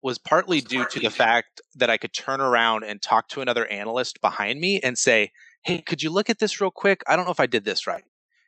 was 0.03 0.19
partly 0.19 0.61
due 0.61 0.85
to 0.87 1.01
the 1.01 1.11
fact 1.11 1.61
that 1.77 1.91
I 1.91 1.97
could 1.97 2.13
turn 2.13 2.41
around 2.41 2.85
and 2.85 3.01
talk 3.01 3.29
to 3.29 3.41
another 3.41 3.67
analyst 3.67 4.21
behind 4.21 4.61
me 4.61 4.81
and 4.81 4.99
say, 4.99 5.31
Hey, 5.65 5.81
could 5.81 6.03
you 6.03 6.11
look 6.11 6.29
at 6.29 6.41
this 6.41 6.61
real 6.61 6.73
quick? 6.73 7.03
I 7.07 7.15
don't 7.15 7.25
know 7.25 7.31
if 7.31 7.39
I 7.39 7.47
did 7.47 7.65
this 7.65 7.87
right. 7.87 8.03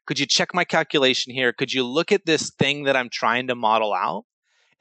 Could 0.07 0.19
you 0.19 0.27
check 0.27 0.53
my 0.53 0.65
calculation 0.65 1.33
here? 1.33 1.53
Could 1.53 1.73
you 1.73 1.85
look 1.85 2.13
at 2.13 2.27
this 2.27 2.51
thing 2.51 2.85
that 2.85 2.97
I'm 2.97 3.09
trying 3.09 3.47
to 3.47 3.55
model 3.55 3.95
out? 3.95 4.25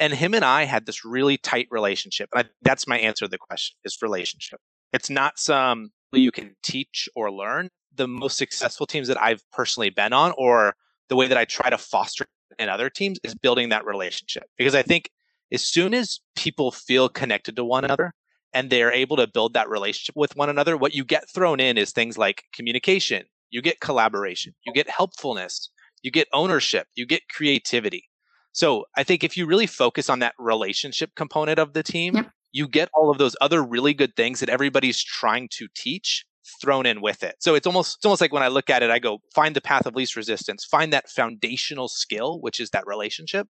And 0.04 0.14
him 0.14 0.34
and 0.34 0.44
I 0.44 0.66
had 0.66 0.86
this 0.86 1.06
really 1.06 1.38
tight 1.38 1.70
relationship. 1.72 2.28
And 2.34 2.46
I, 2.46 2.50
that's 2.62 2.88
my 2.90 3.00
answer 3.00 3.24
to 3.24 3.30
the 3.30 3.38
question 3.38 3.78
is 3.86 3.98
relationship. 4.02 4.60
It's 4.92 5.10
not 5.10 5.40
some 5.40 5.92
you 6.12 6.30
can 6.30 6.58
teach 6.62 7.08
or 7.16 7.32
learn. 7.32 7.70
The 7.96 8.06
most 8.06 8.38
successful 8.38 8.86
teams 8.86 9.08
that 9.08 9.22
I've 9.22 9.42
personally 9.54 9.92
been 9.92 10.12
on, 10.12 10.34
or 10.38 10.76
the 11.08 11.16
way 11.16 11.28
that 11.28 11.38
I 11.38 11.46
try 11.46 11.70
to 11.70 11.78
foster 11.78 12.26
in 12.60 12.68
other 12.68 12.90
teams, 12.90 13.18
is 13.24 13.34
building 13.34 13.70
that 13.70 13.86
relationship. 13.86 14.44
Because 14.58 14.76
I 14.76 14.82
think 14.82 15.10
as 15.54 15.64
soon 15.64 15.94
as 15.94 16.20
people 16.36 16.74
feel 16.74 17.08
connected 17.08 17.56
to 17.56 17.64
one 17.64 17.86
another 17.86 18.12
and 18.54 18.70
they're 18.70 18.92
able 18.92 19.16
to 19.16 19.26
build 19.26 19.54
that 19.54 19.70
relationship 19.70 20.18
with 20.18 20.36
one 20.36 20.50
another, 20.50 20.76
what 20.76 20.94
you 20.94 21.06
get 21.06 21.30
thrown 21.34 21.62
in 21.62 21.78
is 21.78 21.94
things 21.94 22.18
like 22.18 22.44
communication, 22.54 23.24
you 23.52 23.62
get 23.62 23.80
collaboration, 23.80 24.54
you 24.66 24.74
get 24.74 24.90
helpfulness, 24.90 25.70
you 26.02 26.12
get 26.12 26.28
ownership, 26.34 26.88
you 26.94 27.06
get 27.06 27.30
creativity. 27.30 28.10
So 28.54 28.86
I 28.96 29.04
think 29.04 29.24
if 29.24 29.36
you 29.36 29.46
really 29.46 29.68
focus 29.68 30.10
on 30.10 30.20
that 30.20 30.36
relationship 30.38 31.12
component 31.16 31.60
of 31.60 31.74
the 31.74 31.84
team, 31.84 32.16
yep. 32.16 32.32
you 32.52 32.68
get 32.68 32.90
all 32.94 33.10
of 33.10 33.18
those 33.18 33.36
other 33.42 33.64
really 33.64 33.94
good 33.94 34.16
things 34.16 34.40
that 34.40 34.50
everybody's 34.50 35.04
trying 35.04 35.50
to 35.54 35.68
teach 35.76 36.26
thrown 36.62 36.86
in 36.86 37.02
with 37.02 37.24
it. 37.24 37.36
So 37.40 37.56
it's 37.56 37.66
almost 37.66 37.98
it's 37.98 38.06
almost 38.06 38.22
like 38.22 38.32
when 38.32 38.44
I 38.44 38.50
look 38.50 38.70
at 38.70 38.84
it, 38.84 38.92
I 38.92 39.00
go 39.00 39.20
find 39.34 39.56
the 39.56 39.62
path 39.62 39.86
of 39.86 39.96
least 39.96 40.16
resistance, 40.16 40.66
find 40.66 40.94
that 40.94 41.10
foundational 41.10 41.88
skill, 41.88 42.40
which 42.42 42.60
is 42.60 42.70
that 42.72 42.86
relationship, 42.86 43.48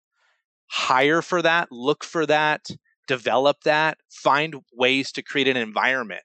hire 0.68 1.22
for 1.22 1.42
that, 1.42 1.72
look 1.72 2.04
for 2.04 2.26
that, 2.26 2.68
develop 3.08 3.58
that, 3.64 3.98
find 4.10 4.56
ways 4.74 5.12
to 5.14 5.22
create 5.22 5.48
an 5.48 5.58
environment 5.58 6.24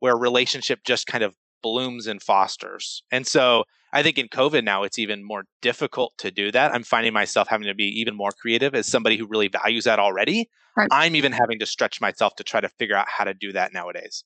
where 0.00 0.16
relationship 0.16 0.80
just 0.84 1.06
kind 1.06 1.24
of 1.24 1.34
blooms 1.64 2.06
and 2.06 2.22
fosters. 2.22 3.02
And 3.10 3.26
so 3.26 3.64
I 3.90 4.02
think 4.02 4.18
in 4.18 4.28
COVID 4.28 4.64
now, 4.64 4.82
it's 4.82 4.98
even 4.98 5.24
more 5.24 5.44
difficult 5.62 6.12
to 6.18 6.30
do 6.30 6.52
that. 6.52 6.74
I'm 6.74 6.84
finding 6.84 7.14
myself 7.14 7.48
having 7.48 7.66
to 7.68 7.74
be 7.74 7.86
even 8.00 8.14
more 8.14 8.32
creative 8.32 8.74
as 8.74 8.86
somebody 8.86 9.16
who 9.16 9.26
really 9.26 9.48
values 9.48 9.84
that 9.84 9.98
already. 9.98 10.50
Right. 10.76 10.88
I'm 10.92 11.16
even 11.16 11.32
having 11.32 11.58
to 11.60 11.66
stretch 11.66 12.02
myself 12.02 12.36
to 12.36 12.44
try 12.44 12.60
to 12.60 12.68
figure 12.68 12.96
out 12.96 13.06
how 13.08 13.24
to 13.24 13.32
do 13.32 13.52
that 13.52 13.72
nowadays. 13.72 14.24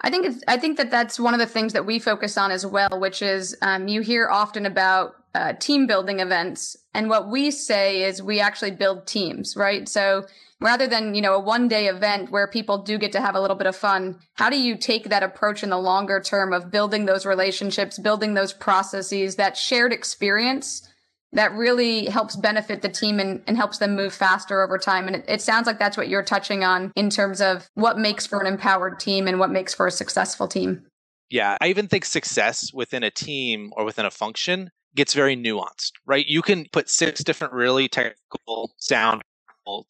I 0.00 0.10
think 0.10 0.26
it's, 0.26 0.42
I 0.48 0.56
think 0.56 0.78
that 0.78 0.90
that's 0.90 1.20
one 1.20 1.32
of 1.32 1.40
the 1.40 1.46
things 1.46 1.72
that 1.74 1.86
we 1.86 1.98
focus 2.00 2.36
on 2.36 2.50
as 2.50 2.66
well, 2.66 2.98
which 2.98 3.22
is 3.22 3.56
um, 3.62 3.86
you 3.86 4.00
hear 4.00 4.28
often 4.28 4.66
about 4.66 5.12
uh, 5.34 5.52
team 5.54 5.86
building 5.86 6.20
events, 6.20 6.76
and 6.94 7.08
what 7.08 7.28
we 7.28 7.50
say 7.50 8.02
is 8.02 8.22
we 8.22 8.40
actually 8.40 8.70
build 8.70 9.06
teams, 9.06 9.56
right? 9.56 9.88
So 9.88 10.26
rather 10.60 10.86
than, 10.86 11.14
you 11.14 11.22
know, 11.22 11.34
a 11.34 11.40
one 11.40 11.68
day 11.68 11.86
event 11.86 12.30
where 12.30 12.48
people 12.48 12.78
do 12.78 12.98
get 12.98 13.12
to 13.12 13.20
have 13.20 13.34
a 13.34 13.40
little 13.40 13.56
bit 13.56 13.66
of 13.66 13.76
fun, 13.76 14.18
how 14.34 14.50
do 14.50 14.58
you 14.58 14.76
take 14.76 15.08
that 15.08 15.22
approach 15.22 15.62
in 15.62 15.70
the 15.70 15.78
longer 15.78 16.20
term 16.20 16.52
of 16.52 16.70
building 16.70 17.06
those 17.06 17.26
relationships, 17.26 17.98
building 17.98 18.34
those 18.34 18.52
processes, 18.52 19.36
that 19.36 19.56
shared 19.56 19.92
experience 19.92 20.88
that 21.32 21.52
really 21.52 22.06
helps 22.06 22.36
benefit 22.36 22.80
the 22.80 22.88
team 22.88 23.20
and, 23.20 23.42
and 23.46 23.56
helps 23.56 23.78
them 23.78 23.94
move 23.94 24.14
faster 24.14 24.62
over 24.62 24.78
time? 24.78 25.06
And 25.06 25.16
it, 25.16 25.24
it 25.28 25.42
sounds 25.42 25.66
like 25.66 25.78
that's 25.78 25.96
what 25.96 26.08
you're 26.08 26.24
touching 26.24 26.64
on 26.64 26.90
in 26.96 27.10
terms 27.10 27.40
of 27.40 27.68
what 27.74 27.98
makes 27.98 28.26
for 28.26 28.40
an 28.40 28.46
empowered 28.46 28.98
team 28.98 29.28
and 29.28 29.38
what 29.38 29.50
makes 29.50 29.74
for 29.74 29.86
a 29.86 29.92
successful 29.92 30.48
team. 30.48 30.86
Yeah, 31.30 31.58
I 31.60 31.68
even 31.68 31.88
think 31.88 32.06
success 32.06 32.72
within 32.72 33.02
a 33.02 33.10
team 33.10 33.70
or 33.76 33.84
within 33.84 34.06
a 34.06 34.10
function 34.10 34.70
gets 34.94 35.14
very 35.14 35.36
nuanced, 35.36 35.92
right? 36.06 36.26
You 36.26 36.42
can 36.42 36.66
put 36.72 36.88
six 36.88 37.22
different 37.22 37.52
really 37.52 37.88
technical 37.88 38.72
sound 38.78 39.22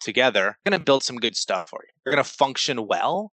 together, 0.00 0.58
going 0.66 0.78
to 0.78 0.84
build 0.84 1.04
some 1.04 1.16
good 1.16 1.36
stuff 1.36 1.70
for 1.70 1.80
you. 1.82 1.90
You're 2.04 2.14
going 2.14 2.24
to 2.24 2.30
function 2.30 2.86
well. 2.86 3.32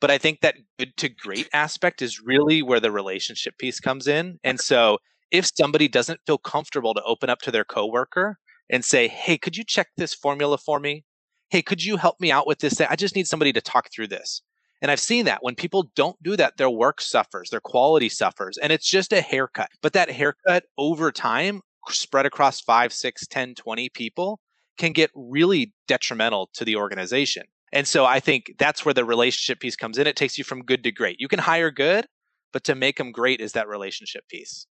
But 0.00 0.10
I 0.10 0.18
think 0.18 0.40
that 0.42 0.56
good 0.78 0.96
to 0.98 1.08
great 1.08 1.48
aspect 1.54 2.02
is 2.02 2.20
really 2.20 2.62
where 2.62 2.80
the 2.80 2.90
relationship 2.90 3.56
piece 3.58 3.80
comes 3.80 4.06
in. 4.06 4.38
And 4.44 4.60
so 4.60 4.98
if 5.30 5.50
somebody 5.58 5.88
doesn't 5.88 6.20
feel 6.26 6.38
comfortable 6.38 6.92
to 6.94 7.02
open 7.02 7.30
up 7.30 7.40
to 7.42 7.50
their 7.50 7.64
coworker 7.64 8.38
and 8.68 8.84
say, 8.84 9.08
Hey, 9.08 9.38
could 9.38 9.56
you 9.56 9.64
check 9.64 9.88
this 9.96 10.12
formula 10.12 10.58
for 10.58 10.78
me? 10.78 11.04
Hey, 11.48 11.62
could 11.62 11.82
you 11.82 11.96
help 11.96 12.20
me 12.20 12.30
out 12.30 12.46
with 12.46 12.58
this? 12.58 12.80
I 12.80 12.96
just 12.96 13.16
need 13.16 13.26
somebody 13.26 13.52
to 13.54 13.60
talk 13.60 13.88
through 13.90 14.08
this. 14.08 14.42
And 14.82 14.90
I've 14.90 15.00
seen 15.00 15.24
that 15.24 15.42
when 15.42 15.54
people 15.54 15.90
don't 15.94 16.20
do 16.22 16.36
that, 16.36 16.56
their 16.56 16.70
work 16.70 17.00
suffers, 17.00 17.50
their 17.50 17.60
quality 17.60 18.08
suffers, 18.08 18.58
and 18.58 18.72
it's 18.72 18.88
just 18.88 19.12
a 19.12 19.20
haircut. 19.20 19.70
But 19.82 19.94
that 19.94 20.10
haircut 20.10 20.64
over 20.76 21.10
time, 21.10 21.62
spread 21.88 22.26
across 22.26 22.60
five, 22.60 22.92
six, 22.92 23.26
10, 23.26 23.54
20 23.54 23.88
people, 23.90 24.40
can 24.76 24.92
get 24.92 25.10
really 25.14 25.72
detrimental 25.88 26.50
to 26.54 26.64
the 26.64 26.76
organization. 26.76 27.44
And 27.72 27.86
so 27.86 28.04
I 28.04 28.20
think 28.20 28.52
that's 28.58 28.84
where 28.84 28.94
the 28.94 29.04
relationship 29.04 29.60
piece 29.60 29.76
comes 29.76 29.98
in. 29.98 30.06
It 30.06 30.16
takes 30.16 30.38
you 30.38 30.44
from 30.44 30.62
good 30.62 30.84
to 30.84 30.92
great. 30.92 31.20
You 31.20 31.28
can 31.28 31.38
hire 31.38 31.70
good, 31.70 32.06
but 32.52 32.64
to 32.64 32.74
make 32.74 32.98
them 32.98 33.12
great 33.12 33.40
is 33.40 33.52
that 33.52 33.68
relationship 33.68 34.28
piece. 34.28 34.66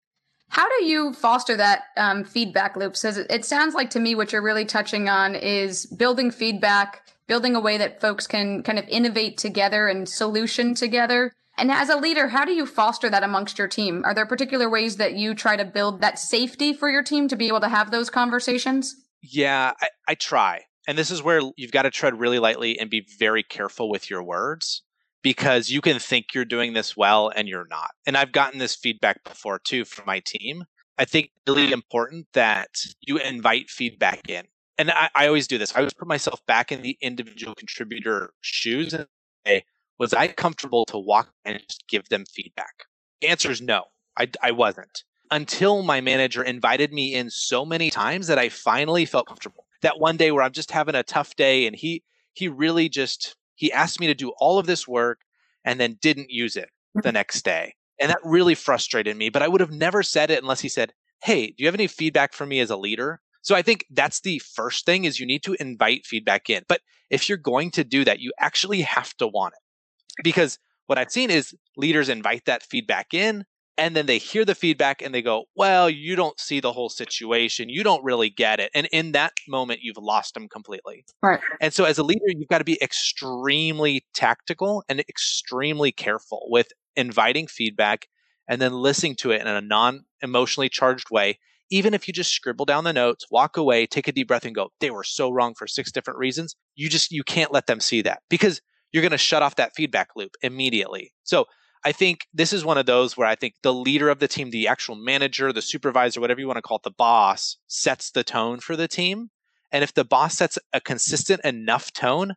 How 0.50 0.68
do 0.68 0.84
you 0.84 1.14
foster 1.14 1.56
that 1.56 1.84
um, 1.96 2.26
feedback 2.26 2.76
loop? 2.76 2.98
So 2.98 3.14
it 3.30 3.46
sounds 3.46 3.74
like 3.74 3.90
to 3.92 4.02
me 4.02 4.16
what 4.16 4.34
you're 4.34 4.42
really 4.42 4.66
touching 4.66 5.08
on 5.08 5.34
is 5.34 5.86
building 5.86 6.30
feedback, 6.30 7.08
building 7.32 7.56
a 7.56 7.62
way 7.62 7.78
that 7.78 8.02
folks 8.02 8.28
can 8.28 8.62
kind 8.62 8.78
of 8.78 8.86
innovate 8.90 9.38
together 9.38 9.88
and 9.88 10.10
solution 10.10 10.76
together. 10.76 11.32
And 11.58 11.72
as 11.72 11.88
a 11.88 11.96
leader, 11.96 12.28
how 12.28 12.44
do 12.44 12.52
you 12.52 12.66
foster 12.66 13.10
that 13.10 13.24
amongst 13.24 13.58
your 13.58 13.70
team? 13.70 14.04
Are 14.04 14.14
there 14.14 14.26
particular 14.26 14.70
ways 14.70 14.98
that 14.98 15.14
you 15.14 15.34
try 15.34 15.56
to 15.56 15.64
build 15.64 16.02
that 16.02 16.20
safety 16.20 16.74
for 16.74 16.90
your 16.90 17.04
team 17.04 17.30
to 17.30 17.38
be 17.38 17.48
able 17.48 17.62
to 17.62 17.70
have 17.70 17.90
those 17.90 18.10
conversations? 18.10 18.98
Yeah, 19.24 19.72
I, 19.82 19.88
I 20.10 20.16
try. 20.16 20.64
And 20.90 20.98
this 20.98 21.10
is 21.10 21.24
where 21.24 21.40
you've 21.56 21.72
got 21.72 21.84
to 21.84 21.90
tread 21.90 22.20
really 22.20 22.38
lightly 22.38 22.78
and 22.78 22.90
be 22.90 23.08
very 23.18 23.44
careful 23.44 23.90
with 23.90 24.10
your 24.10 24.24
words 24.24 24.84
because 25.24 25.70
you 25.70 25.80
can 25.80 26.00
think 26.00 26.34
you're 26.34 26.44
doing 26.44 26.74
this 26.74 26.98
well 26.98 27.32
and 27.34 27.48
you're 27.48 27.68
not. 27.70 27.92
And 28.06 28.18
I've 28.18 28.34
gotten 28.34 28.60
this 28.60 28.76
feedback 28.76 29.24
before 29.24 29.58
too 29.58 29.86
from 29.86 30.06
my 30.06 30.20
team. 30.20 30.66
I 30.98 31.06
think 31.06 31.30
really 31.48 31.72
important 31.72 32.28
that 32.34 32.72
you 33.00 33.20
invite 33.20 33.70
feedback 33.70 34.30
in. 34.30 34.48
And 34.78 34.92
I, 34.92 35.10
I 35.16 35.28
always 35.28 35.48
do 35.48 35.58
this. 35.58 35.76
I 35.76 35.80
always 35.80 35.94
put 35.94 36.08
myself 36.08 36.46
back 36.46 36.72
in 36.72 36.82
the 36.82 36.98
individual 37.02 37.56
contributor 37.56 38.34
shoes 38.42 38.94
and 38.94 39.08
say, 39.46 39.64
was 40.00 40.14
I 40.14 40.28
comfortable 40.28 40.86
to 40.88 40.98
walk 40.98 41.30
and 41.46 41.60
just 41.68 41.88
give 41.88 42.10
them 42.10 42.26
feedback? 42.26 42.86
The 43.22 43.28
answer 43.28 43.52
is 43.52 43.62
no, 43.62 43.86
I, 44.18 44.30
I 44.42 44.52
wasn't. 44.52 45.04
Until 45.30 45.84
my 45.84 46.02
manager 46.02 46.44
invited 46.44 46.92
me 46.92 47.14
in 47.14 47.30
so 47.30 47.66
many 47.66 47.92
times 47.92 48.28
that 48.28 48.40
I 48.40 48.50
finally 48.50 49.06
felt 49.06 49.28
comfortable. 49.28 49.66
That 49.82 50.00
one 50.00 50.18
day 50.18 50.32
where 50.32 50.44
I'm 50.44 50.52
just 50.52 50.72
having 50.72 50.96
a 50.96 51.04
tough 51.04 51.36
day 51.36 51.68
and 51.68 51.76
he 51.76 52.04
he 52.34 52.48
really 52.48 52.90
just 52.90 53.36
he 53.56 53.72
asked 53.72 54.00
me 54.00 54.08
to 54.08 54.14
do 54.14 54.34
all 54.40 54.58
of 54.58 54.66
this 54.66 54.88
work 54.88 55.20
and 55.64 55.80
then 55.80 56.00
didn't 56.02 56.32
use 56.32 56.56
it 56.56 56.70
the 56.96 57.02
mm-hmm. 57.02 57.14
next 57.14 57.44
day. 57.44 57.76
And 58.00 58.10
that 58.10 58.20
really 58.24 58.56
frustrated 58.56 59.16
me, 59.16 59.30
but 59.30 59.44
I 59.44 59.48
would 59.48 59.62
have 59.62 59.72
never 59.72 60.02
said 60.02 60.32
it 60.32 60.42
unless 60.42 60.62
he 60.62 60.70
said, 60.70 60.94
"Hey, 61.24 61.48
do 61.48 61.56
you 61.58 61.68
have 61.68 61.76
any 61.76 61.88
feedback 61.88 62.34
for 62.34 62.46
me 62.46 62.60
as 62.60 62.72
a 62.72 62.76
leader?" 62.76 63.22
So 63.42 63.56
I 63.56 63.62
think 63.62 63.86
that's 63.90 64.22
the 64.22 64.40
first 64.40 64.86
thing 64.86 65.06
is 65.06 65.20
you 65.20 65.26
need 65.26 65.44
to 65.44 65.56
invite 65.60 66.06
feedback 66.06 66.50
in. 66.50 66.64
But 66.68 66.82
if 67.10 67.28
you're 67.28 67.38
going 67.38 67.72
to 67.72 67.84
do 67.84 68.06
that, 68.06 68.20
you 68.20 68.32
actually 68.40 68.82
have 68.82 69.16
to 69.18 69.28
want 69.28 69.54
it. 69.54 70.24
Because 70.24 70.60
what 70.88 70.98
I've 70.98 71.12
seen 71.12 71.32
is 71.32 71.56
leaders 71.78 72.10
invite 72.10 72.46
that 72.46 72.64
feedback 72.64 73.14
in 73.14 73.46
and 73.78 73.96
then 73.96 74.06
they 74.06 74.18
hear 74.18 74.46
the 74.46 74.54
feedback 74.54 75.02
and 75.02 75.14
they 75.14 75.22
go, 75.22 75.46
Well, 75.56 75.90
you 75.90 76.16
don't 76.16 76.40
see 76.40 76.60
the 76.60 76.74
whole 76.74 76.90
situation. 76.90 77.70
You 77.70 77.84
don't 77.84 78.04
really 78.04 78.30
get 78.30 78.60
it. 78.60 78.70
And 78.76 78.88
in 78.92 79.14
that 79.14 79.34
moment, 79.48 79.80
you've 79.82 79.98
lost 79.98 80.34
them 80.34 80.48
completely. 80.48 81.06
Right. 81.24 81.40
And 81.60 81.74
so, 81.74 81.86
as 81.86 81.98
a 81.98 82.04
leader, 82.04 82.26
you've 82.28 82.50
got 82.50 82.60
to 82.60 82.64
be 82.64 82.78
extremely 82.82 84.06
tactical 84.14 84.84
and 84.90 85.00
extremely 85.00 85.92
careful 85.92 86.46
with 86.50 86.68
inviting 86.96 87.48
feedback 87.48 88.08
and 88.48 88.62
then 88.62 88.74
listening 88.74 89.16
to 89.16 89.32
it 89.32 89.42
in 89.42 89.48
a 89.48 89.62
non 89.62 90.04
emotionally 90.22 90.70
charged 90.70 91.10
way. 91.10 91.40
Even 91.72 91.94
if 91.94 92.08
you 92.08 92.14
just 92.14 92.34
scribble 92.34 92.66
down 92.66 92.84
the 92.84 92.94
notes, 92.94 93.26
walk 93.32 93.58
away, 93.58 93.88
take 93.88 94.08
a 94.08 94.12
deep 94.12 94.28
breath 94.28 94.46
and 94.46 94.54
go, 94.54 94.70
they 94.80 94.92
were 94.92 95.04
so 95.04 95.32
wrong 95.32 95.56
for 95.56 95.66
six 95.66 95.92
different 95.92 96.20
reasons. 96.20 96.56
You 96.76 96.90
just, 96.90 97.12
you 97.12 97.24
can't 97.24 97.52
let 97.52 97.66
them 97.66 97.80
see 97.80 98.02
that 98.04 98.22
because 98.30 98.62
you're 98.92 99.02
going 99.02 99.12
to 99.12 99.18
shut 99.18 99.42
off 99.42 99.56
that 99.56 99.72
feedback 99.76 100.10
loop 100.16 100.32
immediately. 100.42 101.14
So 101.24 101.46
I 101.84 101.92
think 101.92 102.28
this 102.34 102.54
is 102.54 102.64
one 102.64 102.78
of 102.78 102.86
those 102.86 103.18
where 103.18 103.28
I 103.28 103.36
think 103.36 103.56
the 103.64 103.74
leader 103.74 104.10
of 104.10 104.20
the 104.20 104.28
team, 104.28 104.52
the 104.52 104.68
actual 104.68 104.96
manager, 104.96 105.52
the 105.52 105.62
supervisor, 105.62 106.22
whatever 106.22 106.40
you 106.40 106.48
want 106.48 106.58
to 106.58 106.62
call 106.62 106.78
it, 106.78 106.84
the 106.84 106.92
boss, 106.92 107.58
sets 107.68 108.12
the 108.12 108.24
tone 108.24 108.60
for 108.60 108.76
the 108.76 108.88
team. 108.88 109.30
And 109.72 109.84
if 109.84 109.94
the 109.94 110.04
boss 110.04 110.38
sets 110.38 110.60
a 110.74 110.82
consistent 110.82 111.42
enough 111.44 111.94
tone, 111.94 112.34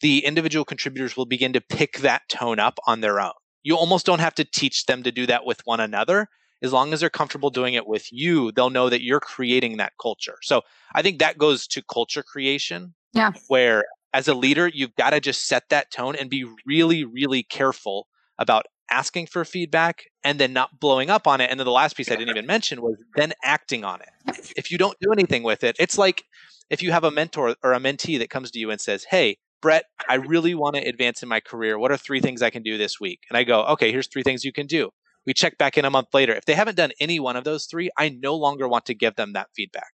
the 0.00 0.24
individual 0.24 0.64
contributors 0.64 1.16
will 1.16 1.26
begin 1.26 1.52
to 1.52 1.60
pick 1.60 1.98
that 1.98 2.22
tone 2.28 2.58
up 2.58 2.78
on 2.86 3.00
their 3.00 3.20
own. 3.20 3.32
You 3.62 3.76
almost 3.76 4.06
don't 4.06 4.20
have 4.20 4.34
to 4.36 4.44
teach 4.44 4.86
them 4.86 5.02
to 5.02 5.12
do 5.12 5.26
that 5.26 5.44
with 5.44 5.60
one 5.64 5.80
another. 5.80 6.28
As 6.62 6.72
long 6.72 6.92
as 6.92 7.00
they're 7.00 7.10
comfortable 7.10 7.50
doing 7.50 7.74
it 7.74 7.86
with 7.86 8.12
you, 8.12 8.52
they'll 8.52 8.70
know 8.70 8.88
that 8.88 9.02
you're 9.02 9.20
creating 9.20 9.78
that 9.78 9.92
culture. 10.00 10.36
So 10.42 10.62
I 10.94 11.02
think 11.02 11.18
that 11.18 11.38
goes 11.38 11.66
to 11.68 11.82
culture 11.82 12.22
creation. 12.22 12.94
Yeah. 13.12 13.32
Where 13.48 13.84
as 14.14 14.28
a 14.28 14.34
leader, 14.34 14.68
you've 14.68 14.94
got 14.96 15.10
to 15.10 15.20
just 15.20 15.46
set 15.46 15.68
that 15.70 15.90
tone 15.90 16.16
and 16.16 16.30
be 16.30 16.44
really, 16.66 17.04
really 17.04 17.42
careful 17.42 18.06
about 18.38 18.66
asking 18.90 19.26
for 19.26 19.44
feedback 19.44 20.04
and 20.22 20.38
then 20.38 20.52
not 20.52 20.78
blowing 20.78 21.08
up 21.10 21.26
on 21.26 21.40
it. 21.40 21.50
And 21.50 21.58
then 21.58 21.64
the 21.64 21.72
last 21.72 21.96
piece 21.96 22.10
I 22.10 22.16
didn't 22.16 22.30
even 22.30 22.46
mention 22.46 22.82
was 22.82 23.02
then 23.16 23.32
acting 23.42 23.84
on 23.84 24.00
it. 24.00 24.52
If 24.56 24.70
you 24.70 24.78
don't 24.78 24.98
do 25.00 25.12
anything 25.12 25.42
with 25.42 25.64
it, 25.64 25.76
it's 25.78 25.96
like 25.96 26.24
if 26.68 26.82
you 26.82 26.92
have 26.92 27.04
a 27.04 27.10
mentor 27.10 27.56
or 27.62 27.72
a 27.72 27.80
mentee 27.80 28.18
that 28.18 28.30
comes 28.30 28.50
to 28.50 28.58
you 28.58 28.70
and 28.70 28.80
says, 28.80 29.04
Hey, 29.04 29.38
Brett, 29.62 29.84
I 30.08 30.16
really 30.16 30.54
want 30.54 30.76
to 30.76 30.82
advance 30.82 31.22
in 31.22 31.28
my 31.28 31.40
career. 31.40 31.78
What 31.78 31.90
are 31.90 31.96
three 31.96 32.20
things 32.20 32.42
I 32.42 32.50
can 32.50 32.62
do 32.62 32.76
this 32.76 33.00
week? 33.00 33.20
And 33.30 33.36
I 33.36 33.44
go, 33.44 33.64
Okay, 33.64 33.90
here's 33.90 34.08
three 34.08 34.22
things 34.22 34.44
you 34.44 34.52
can 34.52 34.66
do. 34.66 34.90
We 35.26 35.34
check 35.34 35.58
back 35.58 35.78
in 35.78 35.84
a 35.84 35.90
month 35.90 36.08
later. 36.12 36.34
If 36.34 36.44
they 36.44 36.54
haven't 36.54 36.76
done 36.76 36.92
any 37.00 37.20
one 37.20 37.36
of 37.36 37.44
those 37.44 37.66
three, 37.66 37.90
I 37.96 38.08
no 38.08 38.34
longer 38.34 38.66
want 38.68 38.86
to 38.86 38.94
give 38.94 39.16
them 39.16 39.32
that 39.34 39.48
feedback. 39.54 39.92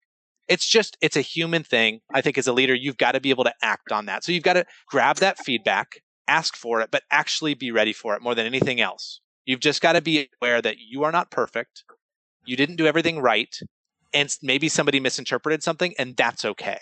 It's 0.49 0.67
just, 0.67 0.97
it's 1.01 1.17
a 1.17 1.23
human 1.23 1.65
thing. 1.65 2.01
I 2.15 2.21
think 2.21 2.39
as 2.39 2.47
a 2.47 2.53
leader, 2.53 2.75
you've 2.75 2.99
got 2.99 3.13
to 3.13 3.21
be 3.21 3.31
able 3.31 3.45
to 3.45 3.55
act 3.63 3.91
on 3.91 4.07
that. 4.07 4.23
So 4.23 4.31
you've 4.31 4.45
got 4.45 4.53
to 4.53 4.65
grab 4.89 5.17
that 5.17 5.39
feedback, 5.39 6.03
ask 6.29 6.57
for 6.57 6.81
it, 6.81 6.91
but 6.93 7.03
actually 7.11 7.55
be 7.55 7.73
ready 7.73 7.93
for 7.93 8.15
it 8.15 8.23
more 8.23 8.35
than 8.35 8.47
anything 8.47 8.81
else. 8.81 9.21
You've 9.45 9.61
just 9.61 9.83
got 9.83 9.95
to 9.95 10.01
be 10.01 10.29
aware 10.41 10.63
that 10.63 10.77
you 10.79 11.03
are 11.03 11.13
not 11.13 11.33
perfect. 11.33 11.83
You 12.45 12.57
didn't 12.57 12.77
do 12.77 12.87
everything 12.87 13.19
right. 13.21 13.55
And 14.15 14.33
maybe 14.41 14.69
somebody 14.69 15.01
misinterpreted 15.01 15.65
something, 15.65 15.95
and 15.99 16.17
that's 16.17 16.45
okay. 16.45 16.79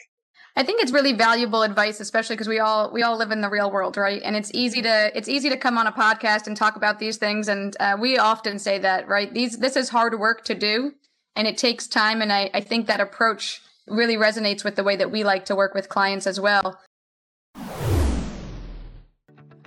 I 0.56 0.62
think 0.62 0.80
it's 0.80 0.92
really 0.92 1.12
valuable 1.12 1.62
advice, 1.62 1.98
especially 1.98 2.36
because 2.36 2.48
we 2.48 2.60
all 2.60 2.92
we 2.92 3.02
all 3.02 3.16
live 3.16 3.32
in 3.32 3.40
the 3.40 3.50
real 3.50 3.72
world, 3.72 3.96
right? 3.96 4.22
And 4.24 4.36
it's 4.36 4.52
easy 4.54 4.82
to 4.82 5.10
it's 5.16 5.28
easy 5.28 5.50
to 5.50 5.56
come 5.56 5.76
on 5.76 5.88
a 5.88 5.92
podcast 5.92 6.46
and 6.46 6.56
talk 6.56 6.76
about 6.76 7.00
these 7.00 7.16
things, 7.16 7.48
and 7.48 7.76
uh, 7.80 7.96
we 8.00 8.18
often 8.18 8.60
say 8.60 8.78
that, 8.78 9.08
right? 9.08 9.32
These 9.32 9.58
this 9.58 9.74
is 9.74 9.88
hard 9.88 10.18
work 10.18 10.44
to 10.44 10.54
do, 10.54 10.92
and 11.34 11.48
it 11.48 11.58
takes 11.58 11.88
time. 11.88 12.22
And 12.22 12.32
I, 12.32 12.50
I 12.54 12.60
think 12.60 12.86
that 12.86 13.00
approach 13.00 13.62
really 13.88 14.16
resonates 14.16 14.64
with 14.64 14.76
the 14.76 14.84
way 14.84 14.94
that 14.94 15.10
we 15.10 15.24
like 15.24 15.46
to 15.46 15.56
work 15.56 15.74
with 15.74 15.88
clients 15.88 16.26
as 16.26 16.40
well. 16.40 16.80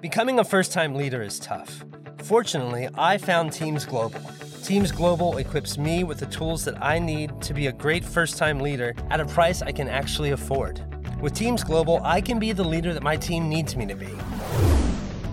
Becoming 0.02 0.40
a 0.40 0.46
first 0.46 0.72
time 0.72 0.96
leader 0.96 1.22
is 1.22 1.38
tough. 1.38 1.84
Fortunately, 2.24 2.88
I 2.96 3.18
found 3.18 3.52
Teams 3.52 3.84
Global. 3.84 4.22
Teams 4.68 4.92
Global 4.92 5.38
equips 5.38 5.78
me 5.78 6.04
with 6.04 6.20
the 6.20 6.26
tools 6.26 6.66
that 6.66 6.84
I 6.84 7.00
need 7.00 7.42
to 7.42 7.54
be 7.54 7.68
a 7.68 7.72
great 7.72 8.04
first 8.04 8.38
time 8.38 8.60
leader 8.60 8.94
at 9.10 9.22
a 9.22 9.26
price 9.26 9.62
I 9.62 9.72
can 9.72 9.88
actually 9.88 10.32
afford. 10.32 10.84
With 11.22 11.34
Teams 11.34 11.64
Global, 11.64 12.02
I 12.04 12.20
can 12.20 12.38
be 12.38 12.52
the 12.52 12.66
leader 12.66 12.94
that 12.94 13.02
my 13.02 13.16
team 13.16 13.48
needs 13.48 13.78
me 13.78 13.86
to 13.86 13.96
be. 13.96 14.10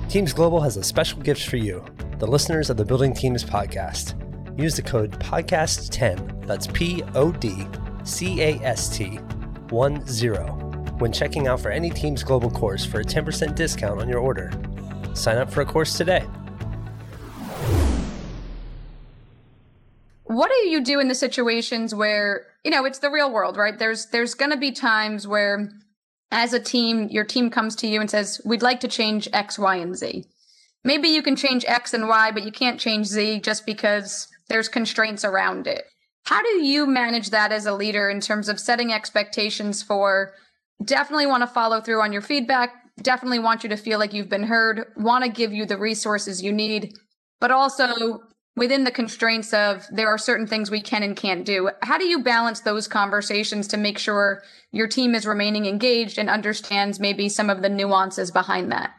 Teams 0.09 0.33
Global 0.33 0.61
has 0.61 0.77
a 0.77 0.85
special 0.85 1.21
gift 1.21 1.49
for 1.49 1.57
you, 1.57 1.85
the 2.21 2.29
listeners 2.29 2.71
of 2.71 2.77
the 2.77 2.85
Building 2.85 3.13
Teams 3.13 3.43
podcast. 3.43 4.15
Use 4.57 4.77
the 4.77 4.83
code 4.83 5.19
PODCAST10, 5.19 6.47
that's 6.47 6.69
P 6.69 7.03
O 7.17 7.33
D 7.33 7.67
C 8.05 8.41
A 8.41 8.61
S 8.61 8.97
T 8.97 9.17
1 9.17 10.07
0 10.07 10.47
when 10.99 11.13
checking 11.13 11.49
out 11.49 11.59
for 11.59 11.73
any 11.73 11.91
Teams 11.91 12.23
Global 12.23 12.53
course 12.53 12.85
for 12.85 13.01
a 13.01 13.05
10% 13.05 13.57
discount 13.57 14.01
on 14.01 14.09
your 14.09 14.21
order. 14.21 14.53
Sign 15.13 15.39
up 15.39 15.51
for 15.51 15.63
a 15.63 15.67
course 15.67 15.97
today. 15.97 16.25
What 20.35 20.51
do 20.51 20.69
you 20.69 20.81
do 20.81 20.99
in 20.99 21.07
the 21.07 21.15
situations 21.15 21.95
where, 21.95 22.47
you 22.65 22.71
know, 22.73 22.85
it's 22.85 22.99
the 22.99 23.11
real 23.11 23.31
world, 23.31 23.57
right? 23.57 23.79
There's 23.79 24.07
there's 24.07 24.35
going 24.35 24.51
to 24.51 24.57
be 24.57 24.73
times 24.73 25.29
where 25.29 25.71
as 26.33 26.53
a 26.53 26.59
team, 26.59 27.09
your 27.09 27.25
team 27.25 27.51
comes 27.51 27.77
to 27.77 27.87
you 27.87 28.01
and 28.01 28.11
says, 28.11 28.41
"We'd 28.45 28.63
like 28.63 28.81
to 28.81 28.89
change 28.89 29.29
X, 29.33 29.59
Y, 29.59 29.77
and 29.77 29.97
Z." 29.97 30.25
Maybe 30.83 31.09
you 31.09 31.23
can 31.23 31.37
change 31.37 31.65
X 31.67 31.95
and 31.95 32.09
Y, 32.09 32.33
but 32.33 32.43
you 32.45 32.51
can't 32.51 32.81
change 32.81 33.07
Z 33.07 33.41
just 33.41 33.65
because 33.65 34.27
there's 34.49 34.69
constraints 34.69 35.25
around 35.25 35.69
it. 35.69 35.85
How 36.25 36.43
do 36.43 36.67
you 36.67 36.85
manage 36.85 37.31
that 37.31 37.53
as 37.53 37.65
a 37.65 37.75
leader 37.75 38.11
in 38.11 38.21
terms 38.21 38.49
of 38.49 38.59
setting 38.59 38.93
expectations 38.93 39.83
for 39.83 40.33
definitely 40.85 41.27
want 41.27 41.43
to 41.43 41.47
follow 41.47 41.81
through 41.81 42.03
on 42.03 42.13
your 42.13 42.23
feedback, 42.23 42.71
definitely 43.01 43.39
want 43.39 43.63
you 43.63 43.69
to 43.69 43.77
feel 43.77 44.01
like 44.01 44.13
you've 44.13 44.29
been 44.29 44.45
heard, 44.45 44.87
want 44.97 45.25
to 45.25 45.31
give 45.31 45.53
you 45.53 45.65
the 45.65 45.79
resources 45.79 46.43
you 46.43 46.53
need, 46.53 46.93
but 47.41 47.53
also 47.53 48.21
within 48.57 48.85
the 48.85 48.91
constraints 48.91 49.53
of 49.53 49.87
there 49.91 50.09
are 50.09 50.19
certain 50.19 50.47
things 50.47 50.71
we 50.71 50.81
can 50.81 51.03
and 51.03 51.17
can't 51.17 51.45
do. 51.45 51.71
How 51.83 51.99
do 51.99 52.05
you 52.05 52.23
balance 52.23 52.61
those 52.61 52.89
conversations 52.89 53.67
to 53.69 53.77
make 53.77 53.99
sure 53.99 54.43
your 54.71 54.87
team 54.87 55.15
is 55.15 55.27
remaining 55.27 55.67
engaged 55.67 56.19
and 56.19 56.31
understands 56.31 57.01
maybe 57.01 57.29
some 57.29 57.51
of 57.51 57.63
the 57.63 57.69
nuances 57.69 58.31
behind 58.31 58.71
that? 58.73 58.91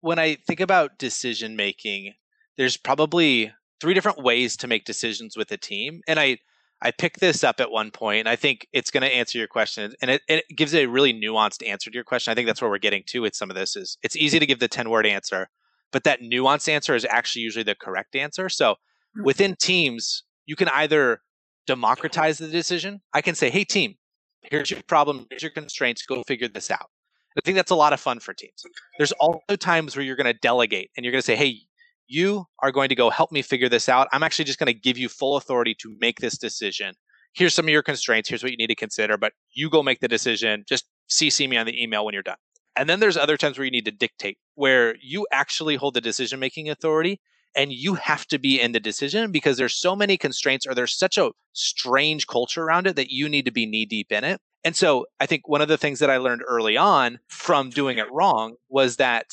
When 0.00 0.18
I 0.18 0.36
think 0.36 0.60
about 0.60 0.98
decision 0.98 1.56
making, 1.56 2.14
there's 2.56 2.76
probably 2.76 3.52
three 3.80 3.94
different 3.94 4.22
ways 4.22 4.56
to 4.58 4.68
make 4.68 4.84
decisions 4.84 5.36
with 5.36 5.50
a 5.52 5.56
team. 5.56 6.00
And 6.06 6.18
I 6.18 6.38
I 6.82 6.90
picked 6.90 7.20
this 7.20 7.42
up 7.42 7.58
at 7.58 7.70
one 7.70 7.90
point, 7.90 8.20
and 8.20 8.28
I 8.28 8.36
think 8.36 8.68
it's 8.72 8.90
going 8.90 9.02
to 9.02 9.12
answer 9.12 9.38
your 9.38 9.48
question, 9.48 9.94
and 10.02 10.10
it, 10.10 10.22
it, 10.28 10.44
gives 10.54 10.74
a 10.74 10.84
really 10.84 11.14
nuanced 11.14 11.66
answer 11.66 11.90
to 11.90 11.94
your 11.94 12.04
question. 12.04 12.30
I 12.30 12.34
think 12.34 12.46
that's 12.46 12.60
where 12.60 12.70
we're 12.70 12.76
getting 12.76 13.02
to 13.06 13.20
with 13.20 13.34
some 13.34 13.48
of 13.48 13.56
this. 13.56 13.76
Is 13.76 13.96
it's 14.02 14.14
easy 14.14 14.38
to 14.38 14.44
give 14.44 14.58
the 14.58 14.68
ten 14.68 14.90
word 14.90 15.06
answer, 15.06 15.48
but 15.90 16.04
that 16.04 16.20
nuanced 16.20 16.68
answer 16.68 16.94
is 16.94 17.06
actually 17.08 17.42
usually 17.42 17.62
the 17.62 17.74
correct 17.74 18.16
answer. 18.16 18.48
So. 18.48 18.76
Mm-hmm. 19.16 19.24
within 19.24 19.56
teams, 19.56 20.24
you 20.44 20.56
can 20.56 20.68
either 20.68 21.20
democratize 21.66 22.38
the 22.38 22.48
decision. 22.48 23.00
I 23.14 23.22
can 23.22 23.34
say, 23.34 23.50
"Hey, 23.50 23.64
team, 23.64 23.94
here's 24.42 24.70
your 24.70 24.82
problem, 24.82 25.26
here's 25.30 25.42
your 25.42 25.52
constraints. 25.52 26.04
Go 26.04 26.22
figure 26.24 26.48
this 26.48 26.70
out." 26.70 26.90
I 27.36 27.40
think 27.44 27.56
that's 27.56 27.70
a 27.70 27.76
lot 27.76 27.92
of 27.92 28.00
fun 28.00 28.20
for 28.20 28.32
teams. 28.32 28.62
There's 28.98 29.12
also 29.12 29.56
times 29.56 29.96
where 29.96 30.04
you're 30.04 30.16
going 30.16 30.32
to 30.32 30.38
delegate, 30.38 30.90
and 30.96 31.04
you're 31.04 31.12
going 31.12 31.22
to 31.22 31.26
say, 31.26 31.36
"Hey, 31.36 31.60
you 32.08 32.44
are 32.62 32.72
going 32.72 32.88
to 32.88 32.94
go 32.94 33.10
help 33.10 33.32
me 33.32 33.42
figure 33.42 33.68
this 33.68 33.88
out. 33.88 34.08
I'm 34.12 34.22
actually 34.22 34.44
just 34.44 34.58
going 34.58 34.72
to 34.72 34.78
give 34.78 34.98
you 34.98 35.08
full 35.08 35.36
authority 35.36 35.74
to 35.80 35.96
make 36.00 36.20
this 36.20 36.38
decision. 36.38 36.94
Here's 37.32 37.54
some 37.54 37.66
of 37.66 37.70
your 37.70 37.82
constraints. 37.82 38.28
Here's 38.28 38.42
what 38.42 38.52
you 38.52 38.56
need 38.56 38.68
to 38.68 38.74
consider, 38.74 39.16
but 39.18 39.32
you 39.52 39.68
go 39.68 39.82
make 39.82 40.00
the 40.00 40.08
decision. 40.08 40.64
Just 40.68 40.86
CC 41.10 41.48
me 41.48 41.56
on 41.56 41.66
the 41.66 41.82
email 41.82 42.04
when 42.04 42.14
you're 42.14 42.22
done. 42.22 42.36
And 42.76 42.88
then 42.88 43.00
there's 43.00 43.16
other 43.16 43.36
times 43.36 43.58
where 43.58 43.64
you 43.64 43.70
need 43.70 43.86
to 43.86 43.90
dictate, 43.90 44.38
where 44.54 44.96
you 45.02 45.26
actually 45.32 45.76
hold 45.76 45.94
the 45.94 46.00
decision 46.00 46.38
making 46.38 46.68
authority 46.68 47.20
and 47.56 47.72
you 47.72 47.94
have 47.94 48.26
to 48.26 48.38
be 48.38 48.60
in 48.60 48.72
the 48.72 48.80
decision 48.80 49.32
because 49.32 49.56
there's 49.56 49.74
so 49.74 49.96
many 49.96 50.16
constraints 50.16 50.66
or 50.66 50.74
there's 50.74 50.96
such 50.96 51.16
a 51.16 51.30
strange 51.52 52.26
culture 52.26 52.62
around 52.62 52.86
it 52.86 52.96
that 52.96 53.10
you 53.10 53.28
need 53.28 53.46
to 53.46 53.50
be 53.50 53.66
knee 53.66 53.86
deep 53.86 54.12
in 54.12 54.22
it. 54.22 54.40
And 54.62 54.76
so 54.76 55.06
I 55.18 55.26
think 55.26 55.48
one 55.48 55.62
of 55.62 55.68
the 55.68 55.78
things 55.78 56.00
that 56.00 56.10
I 56.10 56.18
learned 56.18 56.42
early 56.46 56.76
on 56.76 57.18
from 57.28 57.70
doing 57.70 57.98
it 57.98 58.10
wrong 58.12 58.56
was 58.68 58.96
that 58.96 59.26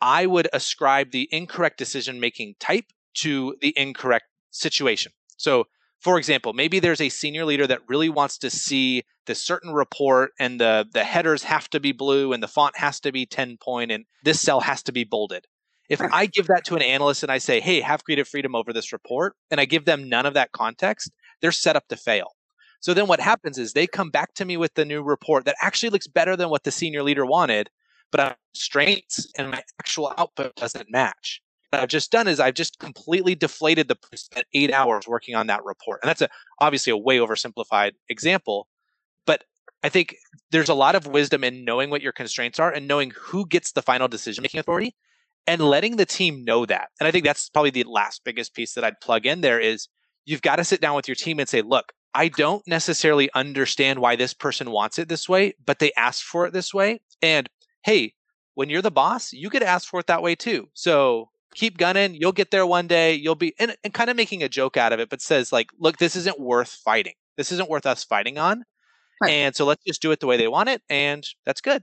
I 0.00 0.26
would 0.26 0.48
ascribe 0.52 1.10
the 1.10 1.28
incorrect 1.32 1.78
decision 1.78 2.20
making 2.20 2.56
type 2.60 2.86
to 3.18 3.56
the 3.60 3.72
incorrect 3.76 4.26
situation. 4.50 5.12
So 5.36 5.66
for 6.00 6.18
example, 6.18 6.52
maybe 6.52 6.78
there's 6.78 7.00
a 7.00 7.08
senior 7.08 7.44
leader 7.44 7.66
that 7.66 7.88
really 7.88 8.08
wants 8.08 8.38
to 8.38 8.50
see 8.50 9.02
the 9.24 9.34
certain 9.34 9.72
report 9.72 10.32
and 10.38 10.60
the, 10.60 10.86
the 10.92 11.04
headers 11.04 11.42
have 11.44 11.68
to 11.70 11.80
be 11.80 11.92
blue 11.92 12.32
and 12.32 12.42
the 12.42 12.48
font 12.48 12.76
has 12.76 13.00
to 13.00 13.12
be 13.12 13.26
10 13.26 13.56
point 13.56 13.90
and 13.90 14.04
this 14.22 14.40
cell 14.40 14.60
has 14.60 14.82
to 14.84 14.92
be 14.92 15.04
bolded. 15.04 15.46
If 15.88 16.00
I 16.00 16.26
give 16.26 16.48
that 16.48 16.64
to 16.66 16.76
an 16.76 16.82
analyst 16.82 17.22
and 17.22 17.30
I 17.30 17.38
say, 17.38 17.60
hey, 17.60 17.80
have 17.80 18.04
creative 18.04 18.28
freedom 18.28 18.54
over 18.54 18.72
this 18.72 18.92
report, 18.92 19.34
and 19.50 19.60
I 19.60 19.64
give 19.64 19.84
them 19.84 20.08
none 20.08 20.26
of 20.26 20.34
that 20.34 20.52
context, 20.52 21.10
they're 21.40 21.52
set 21.52 21.76
up 21.76 21.86
to 21.88 21.96
fail. 21.96 22.32
So 22.80 22.92
then 22.94 23.06
what 23.06 23.20
mm-hmm. 23.20 23.28
happens 23.28 23.58
is 23.58 23.72
they 23.72 23.86
come 23.86 24.10
back 24.10 24.34
to 24.34 24.44
me 24.44 24.56
with 24.56 24.74
the 24.74 24.84
new 24.84 25.02
report 25.02 25.44
that 25.44 25.56
actually 25.62 25.90
looks 25.90 26.06
better 26.06 26.36
than 26.36 26.50
what 26.50 26.64
the 26.64 26.70
senior 26.70 27.02
leader 27.02 27.24
wanted, 27.24 27.70
but 28.10 28.20
I'm 28.20 28.34
strengths 28.54 29.26
and 29.36 29.50
my 29.50 29.62
actual 29.80 30.12
output 30.16 30.54
doesn't 30.56 30.90
match 30.90 31.42
what 31.70 31.82
I've 31.82 31.88
just 31.88 32.10
done 32.10 32.28
is 32.28 32.40
I've 32.40 32.54
just 32.54 32.78
completely 32.78 33.34
deflated 33.34 33.88
the 33.88 33.96
spent 34.14 34.46
eight 34.54 34.72
hours 34.72 35.06
working 35.06 35.34
on 35.34 35.46
that 35.48 35.64
report. 35.64 36.00
And 36.02 36.08
that's 36.08 36.22
a, 36.22 36.28
obviously 36.60 36.90
a 36.90 36.96
way 36.96 37.18
oversimplified 37.18 37.92
example, 38.08 38.68
but 39.26 39.44
I 39.82 39.88
think 39.88 40.16
there's 40.50 40.68
a 40.68 40.74
lot 40.74 40.94
of 40.94 41.06
wisdom 41.06 41.44
in 41.44 41.64
knowing 41.64 41.90
what 41.90 42.02
your 42.02 42.12
constraints 42.12 42.58
are 42.58 42.72
and 42.72 42.88
knowing 42.88 43.12
who 43.16 43.46
gets 43.46 43.72
the 43.72 43.82
final 43.82 44.08
decision 44.08 44.42
making 44.42 44.60
authority 44.60 44.94
and 45.46 45.60
letting 45.60 45.96
the 45.96 46.06
team 46.06 46.44
know 46.44 46.66
that. 46.66 46.88
And 47.00 47.06
I 47.06 47.10
think 47.10 47.24
that's 47.24 47.48
probably 47.48 47.70
the 47.70 47.84
last 47.84 48.22
biggest 48.24 48.54
piece 48.54 48.74
that 48.74 48.84
I'd 48.84 49.00
plug 49.00 49.26
in 49.26 49.40
there 49.40 49.60
is 49.60 49.88
you've 50.24 50.42
got 50.42 50.56
to 50.56 50.64
sit 50.64 50.80
down 50.80 50.96
with 50.96 51.08
your 51.08 51.14
team 51.14 51.38
and 51.38 51.48
say, 51.48 51.62
look, 51.62 51.92
I 52.14 52.28
don't 52.28 52.66
necessarily 52.66 53.30
understand 53.34 53.98
why 53.98 54.16
this 54.16 54.34
person 54.34 54.70
wants 54.70 54.98
it 54.98 55.08
this 55.08 55.28
way, 55.28 55.54
but 55.64 55.78
they 55.78 55.92
asked 55.96 56.24
for 56.24 56.46
it 56.46 56.52
this 56.52 56.72
way. 56.72 57.00
And 57.22 57.48
hey, 57.84 58.14
when 58.54 58.70
you're 58.70 58.82
the 58.82 58.90
boss, 58.90 59.32
you 59.32 59.50
could 59.50 59.62
ask 59.62 59.88
for 59.88 60.00
it 60.00 60.06
that 60.06 60.22
way 60.22 60.34
too. 60.34 60.68
So 60.72 61.28
keep 61.54 61.78
gunning. 61.78 62.14
You'll 62.14 62.32
get 62.32 62.50
there 62.50 62.66
one 62.66 62.86
day. 62.86 63.14
You'll 63.14 63.34
be 63.34 63.54
and, 63.58 63.76
and 63.84 63.92
kind 63.92 64.10
of 64.10 64.16
making 64.16 64.42
a 64.42 64.48
joke 64.48 64.76
out 64.76 64.92
of 64.92 65.00
it, 65.00 65.10
but 65.10 65.20
says 65.20 65.52
like, 65.52 65.68
look, 65.78 65.98
this 65.98 66.16
isn't 66.16 66.40
worth 66.40 66.70
fighting. 66.70 67.14
This 67.36 67.52
isn't 67.52 67.68
worth 67.68 67.86
us 67.86 68.02
fighting 68.02 68.38
on. 68.38 68.64
Right. 69.20 69.30
And 69.30 69.56
so 69.56 69.64
let's 69.64 69.84
just 69.84 70.02
do 70.02 70.10
it 70.10 70.20
the 70.20 70.26
way 70.26 70.36
they 70.36 70.48
want 70.48 70.68
it, 70.68 70.82
and 70.90 71.26
that's 71.46 71.62
good. 71.62 71.82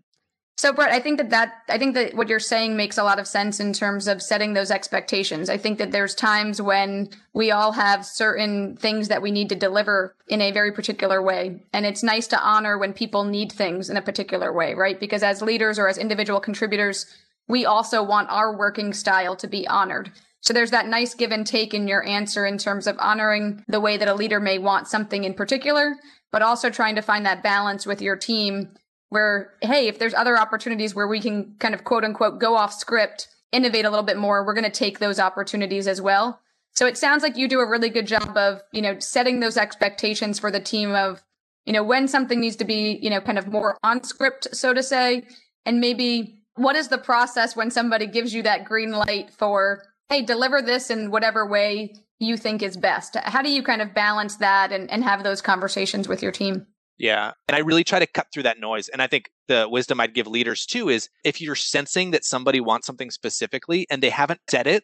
So, 0.56 0.72
Brett, 0.72 0.92
I 0.94 1.00
think 1.00 1.18
that 1.18 1.32
that 1.32 1.64
I 1.68 1.80
think 1.80 1.96
that 1.96 2.14
what 2.14 2.30
you're 2.30 2.40
saying 2.40 2.78
makes 2.78 2.98
a 3.00 3.04
lot 3.04 3.18
of 3.18 3.28
sense 3.28 3.60
in 3.60 3.74
terms 3.74 4.08
of 4.08 4.22
setting 4.22 4.54
those 4.54 4.70
expectations. 4.70 5.50
I 5.50 5.58
think 5.58 5.80
that 5.80 5.92
there's 5.92 6.14
times 6.14 6.62
when 6.62 7.10
we 7.34 7.50
all 7.50 7.72
have 7.72 8.06
certain 8.06 8.78
things 8.78 9.08
that 9.08 9.24
we 9.24 9.32
need 9.32 9.50
to 9.50 9.56
deliver 9.56 10.16
in 10.28 10.42
a 10.42 10.52
very 10.52 10.72
particular 10.72 11.22
way, 11.24 11.64
and 11.74 11.86
it's 11.88 12.04
nice 12.04 12.28
to 12.28 12.40
honor 12.40 12.78
when 12.78 12.94
people 12.94 13.24
need 13.24 13.52
things 13.52 13.90
in 13.90 13.98
a 13.98 14.02
particular 14.02 14.54
way, 14.54 14.76
right? 14.76 15.00
Because 15.00 15.24
as 15.24 15.42
leaders 15.42 15.80
or 15.80 15.88
as 15.88 15.98
individual 15.98 16.40
contributors, 16.40 17.08
we 17.48 17.66
also 17.66 18.04
want 18.04 18.30
our 18.30 18.56
working 18.56 18.94
style 18.94 19.36
to 19.38 19.48
be 19.48 19.68
honored. 19.68 20.12
So 20.42 20.54
there's 20.54 20.72
that 20.72 20.88
nice 20.88 21.16
give 21.16 21.32
and 21.32 21.48
take 21.48 21.74
in 21.74 21.88
your 21.88 22.06
answer 22.06 22.46
in 22.46 22.58
terms 22.58 22.86
of 22.86 22.98
honoring 23.00 23.64
the 23.68 23.80
way 23.80 23.98
that 23.98 24.08
a 24.08 24.14
leader 24.14 24.40
may 24.40 24.60
want 24.60 24.88
something 24.88 25.24
in 25.24 25.34
particular, 25.34 25.96
but 26.32 26.42
also 26.42 26.70
trying 26.70 26.96
to 26.96 27.02
find 27.02 27.26
that 27.26 27.42
balance 27.42 27.88
with 27.88 28.02
your 28.02 28.18
team 28.18 28.70
where, 29.14 29.54
hey, 29.62 29.88
if 29.88 30.00
there's 30.00 30.16
other 30.16 30.38
opportunities 30.38 30.96
where 30.96 31.08
we 31.08 31.22
can 31.22 31.56
kind 31.60 31.76
of 31.76 31.84
quote 31.84 32.04
unquote 32.04 32.40
go 32.40 32.56
off 32.56 32.74
script, 32.74 33.28
innovate 33.52 33.86
a 33.86 33.90
little 33.92 34.04
bit 34.04 34.18
more, 34.18 34.44
we're 34.44 34.56
going 34.56 34.64
to 34.64 34.72
take 34.72 34.98
those 34.98 35.20
opportunities 35.20 35.88
as 35.88 36.02
well. 36.02 36.42
So 36.72 36.88
it 36.88 36.98
sounds 36.98 37.22
like 37.22 37.38
you 37.38 37.48
do 37.48 37.60
a 37.60 37.70
really 37.70 37.90
good 37.90 38.08
job 38.08 38.36
of, 38.36 38.62
you 38.72 38.82
know, 38.82 38.98
setting 38.98 39.40
those 39.40 39.56
expectations 39.56 40.40
for 40.40 40.50
the 40.50 40.60
team 40.60 40.96
of, 40.96 41.24
you 41.66 41.74
know, 41.74 41.84
when 41.84 42.08
something 42.08 42.40
needs 42.40 42.56
to 42.56 42.66
be, 42.66 42.98
you 43.04 43.12
know, 43.12 43.22
kind 43.22 43.38
of 43.38 43.48
more 43.48 43.78
on 43.84 44.04
script, 44.04 44.48
so 44.56 44.74
to 44.74 44.82
say, 44.82 45.24
and 45.64 45.80
maybe 45.80 46.40
what 46.56 46.76
is 46.76 46.88
the 46.88 46.98
process 46.98 47.56
when 47.56 47.70
somebody 47.70 48.08
gives 48.08 48.34
you 48.34 48.42
that 48.42 48.66
green 48.66 48.92
light 48.92 49.30
for 49.32 49.84
hey 50.10 50.22
deliver 50.22 50.62
this 50.62 50.90
in 50.90 51.12
whatever 51.12 51.48
way 51.48 51.94
you 52.20 52.36
think 52.36 52.64
is 52.64 52.78
best? 52.78 53.16
How 53.24 53.44
do 53.44 53.52
you 53.52 53.62
kind 53.62 53.82
of 53.84 53.94
balance 53.94 54.38
that 54.38 54.72
and, 54.72 54.90
and 54.90 55.04
have 55.04 55.24
those 55.24 55.42
conversations 55.42 56.08
with 56.08 56.24
your 56.24 56.32
team 56.32 56.66
yeah 56.98 57.32
and 57.48 57.56
i 57.56 57.60
really 57.60 57.84
try 57.84 58.00
to 58.00 58.08
cut 58.08 58.28
through 58.34 58.44
that 58.44 58.60
noise 58.60 58.90
and 58.90 59.02
i 59.02 59.08
think 59.08 59.30
the 59.48 59.68
wisdom 59.70 60.00
i'd 60.00 60.14
give 60.14 60.28
leaders 60.28 60.66
too 60.66 60.90
is 60.90 61.10
if 61.24 61.42
you're 61.42 61.56
sensing 61.56 62.12
that 62.12 62.26
somebody 62.26 62.60
wants 62.60 62.86
something 62.86 63.12
specifically 63.12 63.86
and 63.90 64.02
they 64.02 64.10
haven't 64.10 64.40
said 64.50 64.68
it 64.68 64.84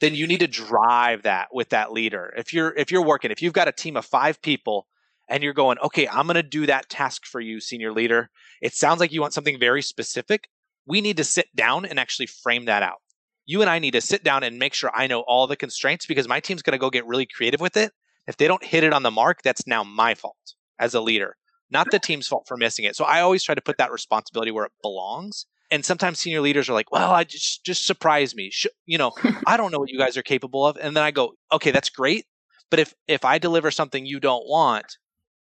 then 0.00 0.14
you 0.14 0.26
need 0.26 0.40
to 0.40 0.46
drive 0.46 1.22
that 1.22 1.48
with 1.52 1.68
that 1.70 1.92
leader 1.92 2.32
if 2.36 2.52
you're 2.52 2.74
if 2.76 2.90
you're 2.90 3.04
working 3.04 3.30
if 3.30 3.40
you've 3.40 3.52
got 3.52 3.68
a 3.68 3.72
team 3.72 3.96
of 3.96 4.04
five 4.04 4.40
people 4.42 4.86
and 5.28 5.42
you're 5.42 5.52
going 5.52 5.78
okay 5.78 6.08
i'm 6.08 6.26
going 6.26 6.34
to 6.34 6.42
do 6.42 6.66
that 6.66 6.88
task 6.88 7.24
for 7.24 7.40
you 7.40 7.60
senior 7.60 7.92
leader 7.92 8.30
it 8.60 8.74
sounds 8.74 9.00
like 9.00 9.12
you 9.12 9.20
want 9.20 9.32
something 9.32 9.58
very 9.58 9.82
specific 9.82 10.48
we 10.86 11.00
need 11.00 11.16
to 11.16 11.24
sit 11.24 11.54
down 11.54 11.84
and 11.84 11.98
actually 11.98 12.26
frame 12.26 12.66
that 12.66 12.82
out. 12.82 12.98
You 13.46 13.60
and 13.60 13.70
I 13.70 13.78
need 13.78 13.92
to 13.92 14.00
sit 14.00 14.24
down 14.24 14.42
and 14.42 14.58
make 14.58 14.74
sure 14.74 14.90
I 14.94 15.06
know 15.06 15.20
all 15.20 15.46
the 15.46 15.56
constraints 15.56 16.06
because 16.06 16.28
my 16.28 16.40
team's 16.40 16.62
going 16.62 16.72
to 16.72 16.78
go 16.78 16.90
get 16.90 17.06
really 17.06 17.26
creative 17.26 17.60
with 17.60 17.76
it. 17.76 17.92
If 18.26 18.36
they 18.36 18.48
don't 18.48 18.64
hit 18.64 18.84
it 18.84 18.92
on 18.92 19.02
the 19.02 19.10
mark, 19.10 19.42
that's 19.42 19.66
now 19.66 19.84
my 19.84 20.14
fault 20.14 20.54
as 20.78 20.94
a 20.94 21.00
leader, 21.00 21.36
not 21.74 21.90
the 21.90 21.98
team's 21.98 22.26
fault 22.26 22.46
for 22.48 22.56
missing 22.56 22.86
it. 22.86 22.96
So 22.96 23.04
I 23.04 23.20
always 23.20 23.42
try 23.42 23.54
to 23.54 23.60
put 23.60 23.76
that 23.78 23.92
responsibility 23.92 24.50
where 24.50 24.64
it 24.64 24.72
belongs. 24.80 25.44
And 25.70 25.84
sometimes 25.84 26.20
senior 26.20 26.40
leaders 26.40 26.68
are 26.68 26.72
like, 26.72 26.90
"Well, 26.92 27.10
I 27.10 27.24
just 27.24 27.64
just 27.64 27.86
surprise 27.86 28.34
me. 28.34 28.50
Sh- 28.50 28.66
you 28.86 28.96
know, 28.96 29.12
I 29.46 29.56
don't 29.56 29.72
know 29.72 29.78
what 29.78 29.90
you 29.90 29.98
guys 29.98 30.16
are 30.16 30.22
capable 30.22 30.66
of." 30.66 30.78
And 30.80 30.96
then 30.96 31.02
I 31.02 31.10
go, 31.10 31.34
"Okay, 31.52 31.70
that's 31.70 31.90
great, 31.90 32.26
but 32.70 32.78
if 32.78 32.94
if 33.08 33.24
I 33.24 33.38
deliver 33.38 33.70
something 33.70 34.06
you 34.06 34.20
don't 34.20 34.46
want, 34.48 34.98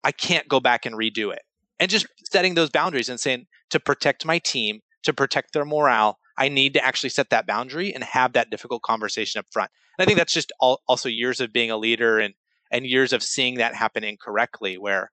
I 0.04 0.12
can't 0.12 0.48
go 0.48 0.60
back 0.60 0.86
and 0.86 0.94
redo 0.94 1.32
it." 1.32 1.42
And 1.78 1.90
just 1.90 2.06
setting 2.30 2.54
those 2.54 2.70
boundaries 2.70 3.08
and 3.08 3.18
saying 3.18 3.46
to 3.70 3.80
protect 3.80 4.24
my 4.24 4.38
team, 4.38 4.80
to 5.02 5.12
protect 5.12 5.52
their 5.52 5.64
morale, 5.64 6.18
I 6.36 6.48
need 6.48 6.74
to 6.74 6.84
actually 6.84 7.10
set 7.10 7.30
that 7.30 7.46
boundary 7.46 7.92
and 7.94 8.04
have 8.04 8.34
that 8.34 8.50
difficult 8.50 8.82
conversation 8.82 9.38
up 9.38 9.46
front. 9.50 9.70
And 9.98 10.04
I 10.04 10.06
think 10.06 10.18
that's 10.18 10.32
just 10.32 10.52
all, 10.60 10.80
also 10.88 11.08
years 11.08 11.40
of 11.40 11.52
being 11.52 11.70
a 11.70 11.76
leader 11.76 12.18
and 12.18 12.34
and 12.70 12.86
years 12.86 13.12
of 13.12 13.22
seeing 13.22 13.56
that 13.56 13.74
happen 13.74 14.04
incorrectly 14.04 14.78
where 14.78 15.10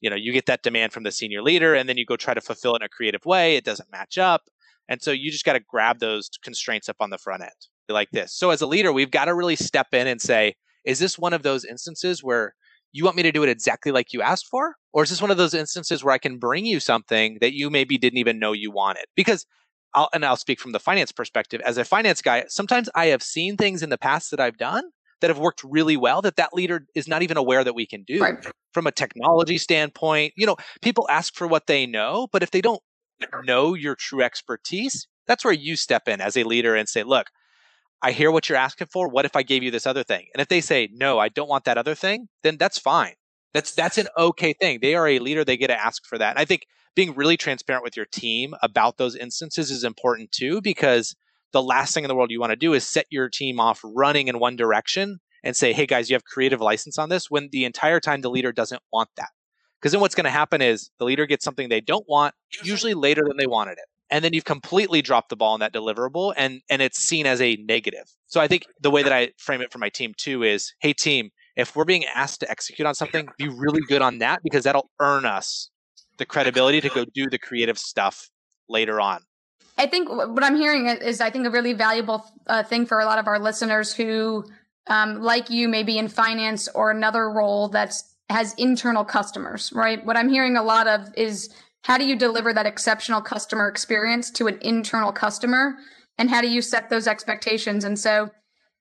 you 0.00 0.10
know 0.10 0.16
you 0.16 0.32
get 0.32 0.46
that 0.46 0.62
demand 0.62 0.92
from 0.92 1.02
the 1.02 1.12
senior 1.12 1.42
leader 1.42 1.74
and 1.74 1.88
then 1.88 1.96
you 1.96 2.04
go 2.04 2.16
try 2.16 2.34
to 2.34 2.40
fulfill 2.40 2.74
it 2.74 2.82
in 2.82 2.86
a 2.86 2.88
creative 2.88 3.24
way 3.24 3.56
it 3.56 3.64
doesn't 3.64 3.90
match 3.92 4.18
up 4.18 4.42
and 4.88 5.02
so 5.02 5.10
you 5.10 5.30
just 5.30 5.44
got 5.44 5.54
to 5.54 5.60
grab 5.60 5.98
those 5.98 6.28
constraints 6.42 6.88
up 6.88 6.96
on 7.00 7.10
the 7.10 7.18
front 7.18 7.42
end 7.42 7.50
like 7.88 8.10
this 8.10 8.34
so 8.34 8.50
as 8.50 8.60
a 8.60 8.66
leader 8.66 8.92
we've 8.92 9.10
got 9.10 9.26
to 9.26 9.34
really 9.34 9.56
step 9.56 9.88
in 9.92 10.06
and 10.06 10.20
say 10.20 10.54
is 10.84 10.98
this 10.98 11.18
one 11.18 11.32
of 11.32 11.42
those 11.42 11.64
instances 11.64 12.22
where 12.22 12.54
you 12.92 13.04
want 13.04 13.16
me 13.16 13.22
to 13.22 13.32
do 13.32 13.42
it 13.42 13.48
exactly 13.48 13.90
like 13.90 14.12
you 14.12 14.22
asked 14.22 14.46
for? 14.46 14.76
Or 14.92 15.02
is 15.02 15.10
this 15.10 15.22
one 15.22 15.30
of 15.30 15.38
those 15.38 15.54
instances 15.54 16.04
where 16.04 16.14
I 16.14 16.18
can 16.18 16.38
bring 16.38 16.66
you 16.66 16.78
something 16.78 17.38
that 17.40 17.54
you 17.54 17.70
maybe 17.70 17.96
didn't 17.96 18.18
even 18.18 18.38
know 18.38 18.52
you 18.52 18.70
wanted? 18.70 19.06
Because 19.16 19.46
I'll, 19.94 20.08
and 20.12 20.24
I'll 20.24 20.36
speak 20.36 20.60
from 20.60 20.72
the 20.72 20.80
finance 20.80 21.12
perspective. 21.12 21.60
As 21.64 21.78
a 21.78 21.84
finance 21.84 22.22
guy, 22.22 22.44
sometimes 22.48 22.88
I 22.94 23.06
have 23.06 23.22
seen 23.22 23.56
things 23.56 23.82
in 23.82 23.90
the 23.90 23.98
past 23.98 24.30
that 24.30 24.40
I've 24.40 24.58
done 24.58 24.84
that 25.22 25.30
have 25.30 25.38
worked 25.38 25.62
really 25.64 25.96
well 25.96 26.20
that 26.20 26.36
that 26.36 26.52
leader 26.52 26.84
is 26.94 27.08
not 27.08 27.22
even 27.22 27.38
aware 27.38 27.64
that 27.64 27.74
we 27.74 27.86
can 27.86 28.02
do 28.02 28.20
right. 28.20 28.44
from 28.74 28.86
a 28.86 28.92
technology 28.92 29.56
standpoint. 29.56 30.34
You 30.36 30.46
know, 30.46 30.56
people 30.82 31.06
ask 31.08 31.34
for 31.34 31.46
what 31.46 31.66
they 31.66 31.86
know, 31.86 32.26
but 32.30 32.42
if 32.42 32.50
they 32.50 32.60
don't 32.60 32.82
know 33.44 33.72
your 33.72 33.94
true 33.94 34.20
expertise, 34.20 35.06
that's 35.26 35.44
where 35.44 35.54
you 35.54 35.76
step 35.76 36.08
in 36.08 36.20
as 36.20 36.36
a 36.36 36.42
leader 36.42 36.74
and 36.74 36.88
say, 36.88 37.04
look, 37.04 37.28
I 38.02 38.10
hear 38.10 38.32
what 38.32 38.48
you're 38.48 38.58
asking 38.58 38.88
for. 38.92 39.08
What 39.08 39.24
if 39.24 39.36
I 39.36 39.44
gave 39.44 39.62
you 39.62 39.70
this 39.70 39.86
other 39.86 40.02
thing? 40.02 40.26
And 40.34 40.42
if 40.42 40.48
they 40.48 40.60
say, 40.60 40.88
no, 40.92 41.20
I 41.20 41.28
don't 41.28 41.48
want 41.48 41.64
that 41.64 41.78
other 41.78 41.94
thing, 41.94 42.28
then 42.42 42.56
that's 42.58 42.78
fine. 42.78 43.14
That's, 43.54 43.72
that's 43.72 43.96
an 43.96 44.08
okay 44.18 44.54
thing. 44.54 44.80
They 44.82 44.96
are 44.96 45.06
a 45.06 45.20
leader. 45.20 45.44
They 45.44 45.56
get 45.56 45.68
to 45.68 45.80
ask 45.80 46.04
for 46.04 46.18
that. 46.18 46.30
And 46.30 46.38
I 46.38 46.44
think 46.44 46.66
being 46.96 47.14
really 47.14 47.36
transparent 47.36 47.84
with 47.84 47.96
your 47.96 48.06
team 48.06 48.54
about 48.60 48.98
those 48.98 49.14
instances 49.14 49.70
is 49.70 49.84
important 49.84 50.32
too, 50.32 50.60
because 50.60 51.14
the 51.52 51.62
last 51.62 51.94
thing 51.94 52.04
in 52.04 52.08
the 52.08 52.14
world 52.14 52.30
you 52.30 52.40
want 52.40 52.50
to 52.50 52.56
do 52.56 52.74
is 52.74 52.86
set 52.86 53.06
your 53.10 53.28
team 53.28 53.60
off 53.60 53.80
running 53.84 54.28
in 54.28 54.38
one 54.38 54.56
direction 54.56 55.20
and 55.44 55.56
say, 55.56 55.72
hey 55.72 55.86
guys, 55.86 56.08
you 56.08 56.14
have 56.14 56.24
creative 56.24 56.60
license 56.60 56.98
on 56.98 57.08
this 57.08 57.30
when 57.30 57.48
the 57.52 57.64
entire 57.64 58.00
time 58.00 58.20
the 58.20 58.30
leader 58.30 58.52
doesn't 58.52 58.82
want 58.92 59.10
that. 59.16 59.28
Because 59.80 59.92
then 59.92 60.00
what's 60.00 60.14
going 60.14 60.24
to 60.24 60.30
happen 60.30 60.62
is 60.62 60.90
the 60.98 61.04
leader 61.04 61.26
gets 61.26 61.44
something 61.44 61.68
they 61.68 61.80
don't 61.80 62.08
want, 62.08 62.34
usually 62.62 62.94
later 62.94 63.24
than 63.26 63.36
they 63.36 63.46
wanted 63.46 63.72
it. 63.72 63.84
And 64.10 64.24
then 64.24 64.32
you've 64.32 64.44
completely 64.44 65.02
dropped 65.02 65.30
the 65.30 65.36
ball 65.36 65.54
on 65.54 65.60
that 65.60 65.72
deliverable 65.72 66.34
and 66.36 66.60
and 66.68 66.82
it's 66.82 66.98
seen 66.98 67.26
as 67.26 67.40
a 67.40 67.56
negative. 67.56 68.04
So 68.26 68.40
i 68.40 68.48
think 68.48 68.66
the 68.80 68.90
way 68.90 69.02
that 69.02 69.12
i 69.12 69.30
frame 69.38 69.60
it 69.62 69.72
for 69.72 69.78
my 69.78 69.88
team 69.88 70.12
too 70.16 70.42
is 70.42 70.74
hey 70.80 70.92
team 70.92 71.30
if 71.56 71.76
we're 71.76 71.84
being 71.84 72.04
asked 72.04 72.40
to 72.40 72.50
execute 72.50 72.86
on 72.86 72.94
something 72.94 73.28
be 73.38 73.48
really 73.48 73.80
good 73.88 74.02
on 74.02 74.18
that 74.18 74.40
because 74.42 74.64
that'll 74.64 74.90
earn 75.00 75.24
us 75.24 75.70
the 76.18 76.26
credibility 76.26 76.80
to 76.80 76.88
go 76.88 77.04
do 77.04 77.28
the 77.28 77.38
creative 77.38 77.78
stuff 77.78 78.30
later 78.68 79.00
on 79.00 79.20
i 79.78 79.86
think 79.86 80.08
what 80.08 80.44
i'm 80.44 80.56
hearing 80.56 80.86
is 80.86 81.20
i 81.20 81.30
think 81.30 81.46
a 81.46 81.50
really 81.50 81.72
valuable 81.72 82.24
uh, 82.46 82.62
thing 82.62 82.86
for 82.86 83.00
a 83.00 83.04
lot 83.04 83.18
of 83.18 83.26
our 83.26 83.38
listeners 83.38 83.92
who 83.92 84.44
um, 84.88 85.22
like 85.22 85.48
you 85.48 85.68
maybe 85.68 85.96
in 85.96 86.08
finance 86.08 86.68
or 86.74 86.90
another 86.90 87.30
role 87.30 87.68
that 87.68 87.94
has 88.28 88.54
internal 88.54 89.04
customers 89.04 89.72
right 89.74 90.04
what 90.04 90.16
i'm 90.16 90.28
hearing 90.28 90.56
a 90.56 90.62
lot 90.62 90.86
of 90.86 91.08
is 91.16 91.48
how 91.84 91.98
do 91.98 92.04
you 92.04 92.16
deliver 92.16 92.52
that 92.52 92.66
exceptional 92.66 93.20
customer 93.20 93.68
experience 93.68 94.30
to 94.32 94.46
an 94.46 94.58
internal 94.60 95.12
customer? 95.12 95.76
And 96.16 96.30
how 96.30 96.40
do 96.40 96.48
you 96.48 96.62
set 96.62 96.88
those 96.88 97.08
expectations? 97.08 97.84
And 97.84 97.98
so 97.98 98.30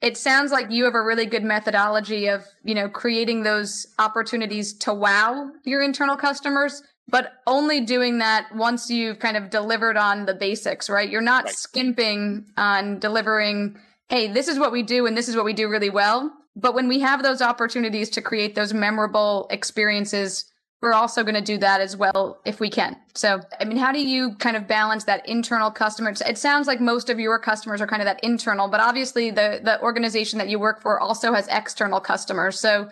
it 0.02 0.18
sounds 0.18 0.52
like 0.52 0.72
you 0.72 0.84
have 0.86 0.96
a 0.96 1.02
really 1.02 1.26
good 1.26 1.44
methodology 1.44 2.28
of, 2.28 2.46
you 2.64 2.76
know, 2.76 2.90
creating 2.90 3.44
those 3.44 3.88
opportunities 4.00 4.74
to 4.80 4.94
wow 4.94 5.52
your 5.64 5.82
internal 5.82 6.16
customers, 6.16 6.84
but 7.12 7.34
only 7.46 7.82
doing 7.82 8.20
that 8.20 8.48
once 8.56 8.90
you've 8.90 9.20
kind 9.20 9.38
of 9.38 9.50
delivered 9.50 9.98
on 9.98 10.26
the 10.26 10.34
basics, 10.34 10.90
right? 10.90 11.10
You're 11.10 11.22
not 11.22 11.46
right. 11.46 11.54
skimping 11.54 12.46
on 12.58 13.00
delivering, 13.00 13.78
hey, 14.10 14.28
this 14.32 14.48
is 14.48 14.58
what 14.58 14.72
we 14.72 14.82
do 14.82 15.06
and 15.06 15.16
this 15.16 15.30
is 15.30 15.36
what 15.36 15.46
we 15.46 15.54
do 15.54 15.70
really 15.70 15.90
well. 15.90 16.32
But 16.56 16.74
when 16.74 16.88
we 16.88 17.00
have 17.02 17.22
those 17.22 17.42
opportunities 17.42 18.10
to 18.12 18.22
create 18.22 18.56
those 18.56 18.74
memorable 18.74 19.48
experiences 19.52 20.52
we're 20.82 20.94
also 20.94 21.24
going 21.24 21.36
to 21.36 21.42
do 21.42 21.60
that 21.60 21.80
as 21.80 21.96
well 21.96 22.40
if 22.44 22.60
we 22.60 22.70
can. 22.70 22.96
So, 23.14 23.42
I 23.60 23.66
mean, 23.66 23.78
how 23.78 23.92
do 23.92 24.04
you 24.04 24.34
kind 24.36 24.58
of 24.58 24.68
balance 24.68 25.04
that 25.04 25.28
internal 25.30 25.70
customer? 25.70 26.12
It 26.26 26.38
sounds 26.40 26.66
like 26.66 26.82
most 26.82 27.10
of 27.10 27.20
your 27.20 27.38
customers 27.38 27.82
are 27.82 27.88
kind 27.88 28.02
of 28.02 28.08
that 28.08 28.20
internal, 28.24 28.68
but 28.68 28.80
obviously 28.80 29.30
the 29.30 29.62
the 29.64 29.80
organization 29.82 30.40
that 30.40 30.50
you 30.50 30.58
work 30.58 30.82
for 30.82 31.00
also 31.00 31.34
has 31.34 31.48
external 31.50 32.00
customers. 32.00 32.60
So, 32.60 32.90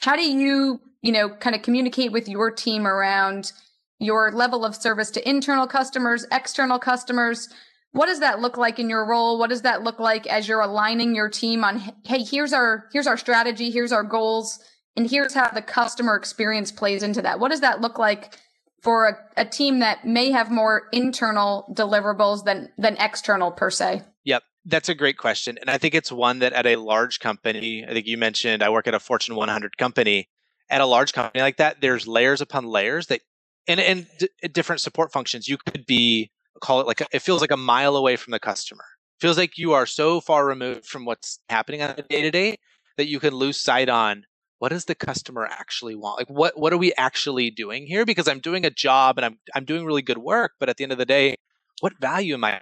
how 0.00 0.16
do 0.16 0.22
you, 0.22 0.80
you 1.02 1.12
know, 1.12 1.28
kind 1.28 1.54
of 1.54 1.62
communicate 1.62 2.12
with 2.12 2.28
your 2.28 2.50
team 2.50 2.86
around 2.86 3.52
your 3.98 4.30
level 4.32 4.64
of 4.64 4.76
service 4.76 5.10
to 5.12 5.28
internal 5.28 5.66
customers, 5.66 6.26
external 6.30 6.78
customers? 6.78 7.48
What 7.92 8.06
does 8.06 8.20
that 8.20 8.40
look 8.40 8.56
like 8.56 8.78
in 8.78 8.90
your 8.90 9.06
role? 9.06 9.38
What 9.38 9.50
does 9.50 9.62
that 9.62 9.82
look 9.82 9.98
like 9.98 10.26
as 10.26 10.46
you're 10.46 10.60
aligning 10.60 11.14
your 11.14 11.28
team 11.28 11.64
on, 11.64 11.78
hey, 12.04 12.22
here's 12.22 12.52
our 12.52 12.86
here's 12.92 13.06
our 13.06 13.16
strategy, 13.16 13.70
here's 13.70 13.92
our 13.92 14.04
goals 14.04 14.58
and 14.96 15.08
here's 15.08 15.34
how 15.34 15.48
the 15.50 15.62
customer 15.62 16.16
experience 16.16 16.70
plays 16.72 17.02
into 17.02 17.22
that. 17.22 17.40
What 17.40 17.50
does 17.50 17.60
that 17.60 17.80
look 17.80 17.98
like 17.98 18.36
for 18.82 19.08
a, 19.08 19.42
a 19.42 19.44
team 19.44 19.78
that 19.78 20.04
may 20.04 20.30
have 20.30 20.50
more 20.50 20.88
internal 20.92 21.72
deliverables 21.76 22.44
than 22.44 22.68
than 22.76 22.96
external 22.98 23.50
per 23.50 23.70
se? 23.70 24.02
Yep. 24.24 24.42
That's 24.64 24.88
a 24.88 24.94
great 24.94 25.16
question. 25.16 25.56
And 25.60 25.70
I 25.70 25.78
think 25.78 25.94
it's 25.94 26.12
one 26.12 26.40
that 26.40 26.52
at 26.52 26.66
a 26.66 26.76
large 26.76 27.20
company, 27.20 27.86
I 27.88 27.92
think 27.92 28.06
you 28.06 28.18
mentioned 28.18 28.62
I 28.62 28.68
work 28.68 28.86
at 28.86 28.94
a 28.94 29.00
Fortune 29.00 29.34
100 29.34 29.78
company. 29.78 30.28
At 30.70 30.80
a 30.80 30.86
large 30.86 31.12
company 31.12 31.42
like 31.42 31.56
that, 31.56 31.80
there's 31.80 32.06
layers 32.06 32.40
upon 32.40 32.64
layers 32.64 33.06
that, 33.06 33.20
and, 33.66 33.80
and 33.80 34.06
d- 34.18 34.28
different 34.52 34.80
support 34.80 35.12
functions. 35.12 35.48
You 35.48 35.56
could 35.56 35.86
be, 35.86 36.30
call 36.60 36.80
it 36.80 36.86
like, 36.86 37.00
a, 37.00 37.06
it 37.12 37.20
feels 37.20 37.40
like 37.40 37.50
a 37.50 37.56
mile 37.56 37.96
away 37.96 38.16
from 38.16 38.32
the 38.32 38.38
customer. 38.38 38.84
Feels 39.20 39.38
like 39.38 39.58
you 39.58 39.72
are 39.72 39.86
so 39.86 40.20
far 40.20 40.46
removed 40.46 40.86
from 40.86 41.04
what's 41.04 41.40
happening 41.48 41.82
on 41.82 41.90
a 41.90 42.02
day 42.02 42.22
to 42.22 42.30
day 42.30 42.58
that 42.96 43.08
you 43.08 43.18
can 43.18 43.34
lose 43.34 43.60
sight 43.60 43.88
on 43.88 44.24
what 44.58 44.70
does 44.70 44.86
the 44.86 44.94
customer 44.94 45.46
actually 45.46 45.94
want? 45.94 46.18
Like 46.18 46.28
what 46.28 46.58
what 46.58 46.72
are 46.72 46.78
we 46.78 46.92
actually 46.94 47.50
doing 47.50 47.86
here? 47.86 48.04
Because 48.04 48.28
I'm 48.28 48.40
doing 48.40 48.64
a 48.64 48.70
job 48.70 49.18
and 49.18 49.24
I'm 49.24 49.38
I'm 49.54 49.64
doing 49.64 49.84
really 49.84 50.02
good 50.02 50.18
work, 50.18 50.52
but 50.58 50.68
at 50.68 50.76
the 50.76 50.84
end 50.84 50.92
of 50.92 50.98
the 50.98 51.06
day, 51.06 51.36
what 51.80 51.98
value 52.00 52.34
am 52.34 52.44
I? 52.44 52.60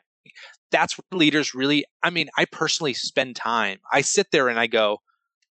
That's 0.71 0.99
where 0.99 1.19
leaders 1.19 1.55
really 1.55 1.85
I 2.03 2.11
mean, 2.11 2.29
I 2.37 2.45
personally 2.45 2.95
spend 2.95 3.37
time. 3.37 3.79
I 3.93 4.03
sit 4.03 4.31
there 4.31 4.49
and 4.49 4.59
I 4.59 4.67
go, 4.67 4.99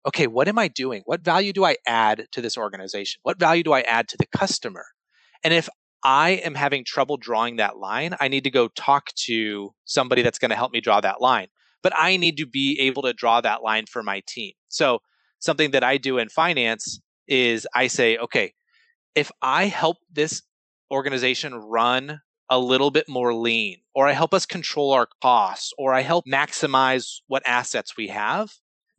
okay, 0.08 0.26
what 0.26 0.48
am 0.48 0.58
I 0.58 0.70
doing? 0.70 1.02
What 1.06 1.22
value 1.22 1.52
do 1.52 1.66
I 1.66 1.76
add 1.86 2.28
to 2.32 2.42
this 2.42 2.58
organization? 2.58 3.20
What 3.24 3.40
value 3.40 3.64
do 3.64 3.74
I 3.74 3.82
add 3.82 4.08
to 4.10 4.18
the 4.18 4.26
customer? 4.28 4.86
And 5.44 5.54
if 5.54 5.68
I 6.04 6.42
am 6.46 6.56
having 6.56 6.86
trouble 6.86 7.18
drawing 7.18 7.58
that 7.58 7.78
line, 7.78 8.16
I 8.20 8.30
need 8.30 8.46
to 8.46 8.50
go 8.50 8.70
talk 8.70 9.14
to 9.26 9.74
somebody 9.84 10.22
that's 10.22 10.40
going 10.40 10.52
to 10.52 10.56
help 10.56 10.72
me 10.72 10.80
draw 10.80 11.02
that 11.02 11.20
line. 11.22 11.48
But 11.84 11.94
I 11.96 12.18
need 12.18 12.38
to 12.38 12.46
be 12.46 12.80
able 12.80 13.04
to 13.04 13.14
draw 13.14 13.42
that 13.42 13.62
line 13.62 13.86
for 13.86 14.02
my 14.02 14.22
team. 14.26 14.54
So 14.70 15.00
something 15.40 15.72
that 15.72 15.84
I 15.84 15.98
do 15.98 16.18
in 16.18 16.30
finance 16.30 17.02
is 17.28 17.68
I 17.76 17.88
say, 17.88 18.18
okay, 18.18 18.54
if 19.14 19.32
I 19.42 19.66
help 19.66 19.98
this 20.12 20.42
organization 20.92 21.54
run 21.54 22.22
a 22.50 22.58
little 22.58 22.92
bit 22.92 23.10
more 23.10 23.34
lean, 23.34 23.80
or 23.94 24.08
I 24.08 24.14
help 24.14 24.34
us 24.34 24.46
control 24.46 24.94
our 24.94 25.10
costs, 25.22 25.74
or 25.78 25.94
I 25.94 26.02
help 26.02 26.26
maximize 26.26 27.18
what 27.28 27.44
assets 27.46 27.98
we 27.98 28.08
have, 28.08 28.50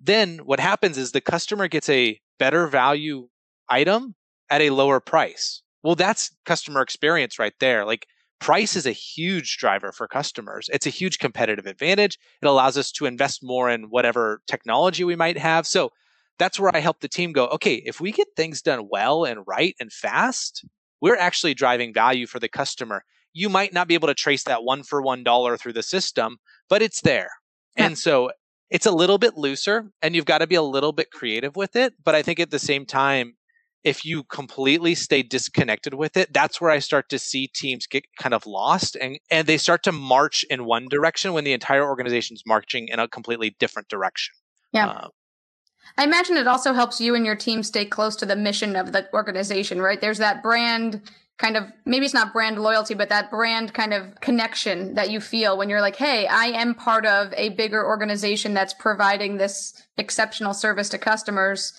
then 0.01 0.39
what 0.39 0.61
happens 0.61 0.97
is 0.99 1.13
the 1.13 1.21
customer 1.21 1.69
gets 1.69 1.89
a 1.89 2.21
better 2.39 2.67
value 2.67 3.29
item 3.69 4.15
at 4.51 4.61
a 4.61 4.71
lower 4.71 5.01
price. 5.01 5.63
Well, 5.83 5.95
that's 5.95 6.35
customer 6.45 6.81
experience 6.81 7.39
right 7.39 7.55
there. 7.61 7.85
Like 7.85 8.07
price 8.41 8.77
is 8.77 8.87
a 8.87 8.93
huge 8.93 9.59
driver 9.59 9.93
for 9.93 10.07
customers. 10.07 10.69
It's 10.73 10.87
a 10.87 10.91
huge 10.91 11.19
competitive 11.19 11.67
advantage. 11.67 12.19
It 12.43 12.47
allows 12.47 12.79
us 12.79 12.93
to 12.93 13.07
invest 13.07 13.41
more 13.43 13.69
in 13.69 13.85
whatever 13.85 14.41
technology 14.47 15.05
we 15.05 15.17
might 15.17 15.39
have. 15.39 15.67
So 15.67 15.91
that's 16.39 16.61
where 16.61 16.75
I 16.75 16.79
help 16.79 17.01
the 17.01 17.09
team 17.09 17.33
go, 17.33 17.47
okay, 17.49 17.83
if 17.85 18.01
we 18.01 18.13
get 18.13 18.29
things 18.37 18.63
done 18.63 18.89
well 18.91 19.25
and 19.25 19.41
right 19.47 19.75
and 19.81 19.93
fast, 19.93 20.65
we're 21.01 21.17
actually 21.17 21.55
driving 21.55 21.93
value 21.93 22.27
for 22.27 22.39
the 22.39 22.49
customer. 22.49 23.03
You 23.33 23.49
might 23.49 23.73
not 23.73 23.89
be 23.89 23.95
able 23.95 24.09
to 24.09 24.15
trace 24.15 24.45
that 24.45 24.63
one 24.63 24.85
for 24.85 25.03
one 25.03 25.25
dollar 25.25 25.57
through 25.57 25.75
the 25.75 25.83
system, 25.83 26.39
but 26.69 26.81
it's 26.81 27.01
there. 27.01 27.31
Yeah. 27.77 27.87
And 27.87 27.99
so 27.99 28.31
it's 28.71 28.87
a 28.87 28.91
little 28.91 29.19
bit 29.19 29.37
looser 29.37 29.91
and 30.03 30.15
you've 30.15 30.25
got 30.25 30.39
to 30.39 30.47
be 30.47 30.55
a 30.55 30.63
little 30.63 30.93
bit 30.93 31.11
creative 31.11 31.57
with 31.57 31.77
it. 31.77 31.95
But 32.05 32.15
I 32.15 32.23
think 32.23 32.41
at 32.41 32.51
the 32.51 32.59
same 32.59 32.85
time, 32.87 33.35
if 33.85 34.05
you 34.05 34.25
completely 34.25 34.95
stay 34.95 35.23
disconnected 35.23 35.95
with 35.95 36.17
it, 36.17 36.33
that's 36.33 36.61
where 36.61 36.71
I 36.71 36.79
start 36.81 37.09
to 37.11 37.19
see 37.19 37.47
teams 37.47 37.87
get 37.87 38.05
kind 38.19 38.35
of 38.35 38.47
lost 38.47 38.97
and, 38.97 39.19
and 39.31 39.47
they 39.47 39.57
start 39.57 39.83
to 39.85 39.93
march 39.93 40.45
in 40.51 40.65
one 40.65 40.89
direction 40.89 41.33
when 41.33 41.45
the 41.45 41.53
entire 41.53 41.89
organization 41.89 42.35
is 42.35 42.43
marching 42.47 42.89
in 42.89 42.99
a 42.99 43.09
completely 43.09 43.57
different 43.59 43.89
direction. 43.89 44.35
Yeah. 44.73 44.89
Uh, 44.89 45.09
I 45.97 46.05
imagine 46.05 46.37
it 46.37 46.47
also 46.47 46.75
helps 46.75 47.01
you 47.01 47.15
and 47.15 47.25
your 47.25 47.37
team 47.37 47.63
stay 47.63 47.85
close 47.85 48.17
to 48.17 48.27
the 48.27 48.37
mission 48.37 48.77
of 48.77 48.93
the 48.93 49.09
organization, 49.15 49.81
right? 49.81 50.01
There's 50.01 50.19
that 50.19 50.43
brand 50.43 51.11
kind 51.39 51.57
of 51.57 51.65
maybe 51.87 52.05
it's 52.05 52.15
not 52.15 52.33
brand 52.33 52.59
loyalty, 52.59 52.95
but 52.95 53.09
that 53.09 53.31
brand 53.31 53.73
kind 53.73 53.95
of 53.95 54.21
connection 54.21 54.95
that 54.95 55.11
you 55.11 55.21
feel 55.21 55.57
when 55.57 55.69
you're 55.69 55.81
like, 55.81 55.97
hey, 55.97 56.27
I 56.27 56.47
am 56.47 56.75
part 56.75 57.07
of 57.07 57.33
a 57.37 57.51
bigger 57.51 57.85
organization 57.87 58.55
that's 58.55 58.75
providing 58.75 59.37
this 59.37 59.73
exceptional 59.97 60.53
service 60.53 60.89
to 60.91 60.99
customers. 60.99 61.73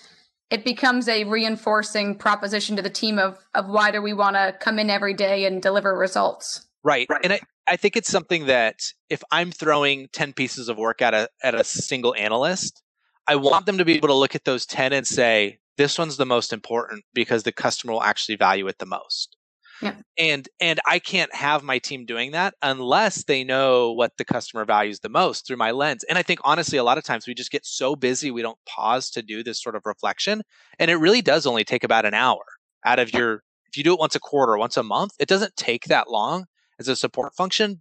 It 0.50 0.64
becomes 0.64 1.08
a 1.08 1.24
reinforcing 1.24 2.16
proposition 2.16 2.74
to 2.76 2.82
the 2.82 2.90
team 2.90 3.18
of 3.18 3.38
of 3.54 3.68
why 3.68 3.90
do 3.90 4.02
we 4.02 4.14
want 4.14 4.36
to 4.36 4.56
come 4.58 4.78
in 4.78 4.90
every 4.90 5.14
day 5.14 5.44
and 5.44 5.62
deliver 5.62 5.96
results. 5.96 6.66
Right. 6.82 7.06
right. 7.10 7.20
And 7.22 7.34
I, 7.34 7.40
I 7.66 7.76
think 7.76 7.96
it's 7.96 8.10
something 8.10 8.46
that 8.46 8.80
if 9.10 9.22
I'm 9.30 9.52
throwing 9.52 10.08
10 10.12 10.32
pieces 10.32 10.70
of 10.70 10.78
work 10.78 11.02
at 11.02 11.12
a 11.12 11.28
at 11.42 11.54
a 11.54 11.62
single 11.62 12.14
analyst, 12.14 12.82
I 13.28 13.36
want 13.36 13.66
them 13.66 13.78
to 13.78 13.84
be 13.84 13.94
able 13.94 14.08
to 14.08 14.14
look 14.14 14.34
at 14.34 14.44
those 14.44 14.64
10 14.64 14.94
and 14.94 15.06
say, 15.06 15.58
this 15.76 15.98
one's 15.98 16.16
the 16.16 16.26
most 16.26 16.52
important 16.52 17.04
because 17.14 17.42
the 17.42 17.52
customer 17.52 17.92
will 17.92 18.02
actually 18.02 18.36
value 18.36 18.66
it 18.66 18.78
the 18.78 18.86
most. 18.86 19.36
Yeah. 19.82 19.94
And 20.18 20.48
and 20.60 20.78
I 20.86 20.98
can't 20.98 21.34
have 21.34 21.62
my 21.62 21.78
team 21.78 22.04
doing 22.04 22.32
that 22.32 22.54
unless 22.62 23.24
they 23.24 23.44
know 23.44 23.92
what 23.92 24.12
the 24.18 24.24
customer 24.24 24.64
values 24.64 25.00
the 25.00 25.08
most 25.08 25.46
through 25.46 25.56
my 25.56 25.70
lens. 25.70 26.04
And 26.04 26.18
I 26.18 26.22
think 26.22 26.40
honestly 26.44 26.78
a 26.78 26.84
lot 26.84 26.98
of 26.98 27.04
times 27.04 27.26
we 27.26 27.34
just 27.34 27.50
get 27.50 27.64
so 27.64 27.96
busy 27.96 28.30
we 28.30 28.42
don't 28.42 28.58
pause 28.66 29.10
to 29.10 29.22
do 29.22 29.42
this 29.42 29.62
sort 29.62 29.76
of 29.76 29.86
reflection 29.86 30.42
and 30.78 30.90
it 30.90 30.96
really 30.96 31.22
does 31.22 31.46
only 31.46 31.64
take 31.64 31.84
about 31.84 32.04
an 32.04 32.14
hour 32.14 32.42
out 32.84 32.98
of 32.98 33.12
your 33.12 33.42
if 33.66 33.76
you 33.76 33.84
do 33.84 33.94
it 33.94 34.00
once 34.00 34.16
a 34.16 34.20
quarter, 34.20 34.58
once 34.58 34.76
a 34.76 34.82
month, 34.82 35.12
it 35.20 35.28
doesn't 35.28 35.56
take 35.56 35.84
that 35.84 36.10
long 36.10 36.46
as 36.80 36.88
a 36.88 36.96
support 36.96 37.34
function, 37.36 37.80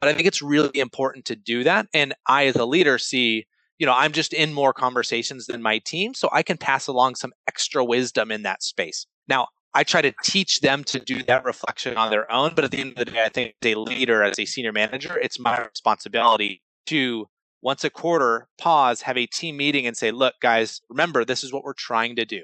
but 0.00 0.08
I 0.08 0.12
think 0.12 0.26
it's 0.26 0.42
really 0.42 0.78
important 0.78 1.24
to 1.26 1.36
do 1.36 1.64
that 1.64 1.86
and 1.94 2.14
I 2.26 2.46
as 2.46 2.56
a 2.56 2.64
leader 2.66 2.98
see 2.98 3.46
you 3.78 3.86
know, 3.86 3.94
I'm 3.94 4.12
just 4.12 4.34
in 4.34 4.52
more 4.52 4.74
conversations 4.74 5.46
than 5.46 5.62
my 5.62 5.78
team, 5.78 6.12
so 6.12 6.28
I 6.30 6.42
can 6.42 6.58
pass 6.58 6.86
along 6.86 7.14
some 7.14 7.32
extra 7.48 7.82
wisdom 7.82 8.30
in 8.30 8.42
that 8.42 8.62
space. 8.62 9.06
Now, 9.26 9.48
I 9.74 9.84
try 9.84 10.02
to 10.02 10.12
teach 10.24 10.60
them 10.60 10.82
to 10.84 10.98
do 10.98 11.22
that 11.24 11.44
reflection 11.44 11.96
on 11.96 12.10
their 12.10 12.30
own, 12.30 12.54
but 12.54 12.64
at 12.64 12.72
the 12.72 12.78
end 12.78 12.90
of 12.90 12.96
the 12.96 13.04
day, 13.04 13.24
I 13.24 13.28
think 13.28 13.54
as 13.62 13.72
a 13.72 13.74
leader, 13.76 14.22
as 14.22 14.38
a 14.38 14.44
senior 14.44 14.72
manager, 14.72 15.16
it's 15.16 15.38
my 15.38 15.64
responsibility 15.64 16.62
to 16.86 17.26
once 17.62 17.84
a 17.84 17.90
quarter 17.90 18.48
pause, 18.58 19.02
have 19.02 19.16
a 19.16 19.26
team 19.26 19.56
meeting 19.56 19.86
and 19.86 19.96
say, 19.96 20.10
look, 20.10 20.34
guys, 20.40 20.80
remember, 20.88 21.24
this 21.24 21.44
is 21.44 21.52
what 21.52 21.62
we're 21.62 21.74
trying 21.74 22.16
to 22.16 22.24
do. 22.24 22.42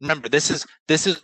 Remember, 0.00 0.28
this 0.28 0.50
is 0.50 0.66
this 0.86 1.06
is 1.06 1.22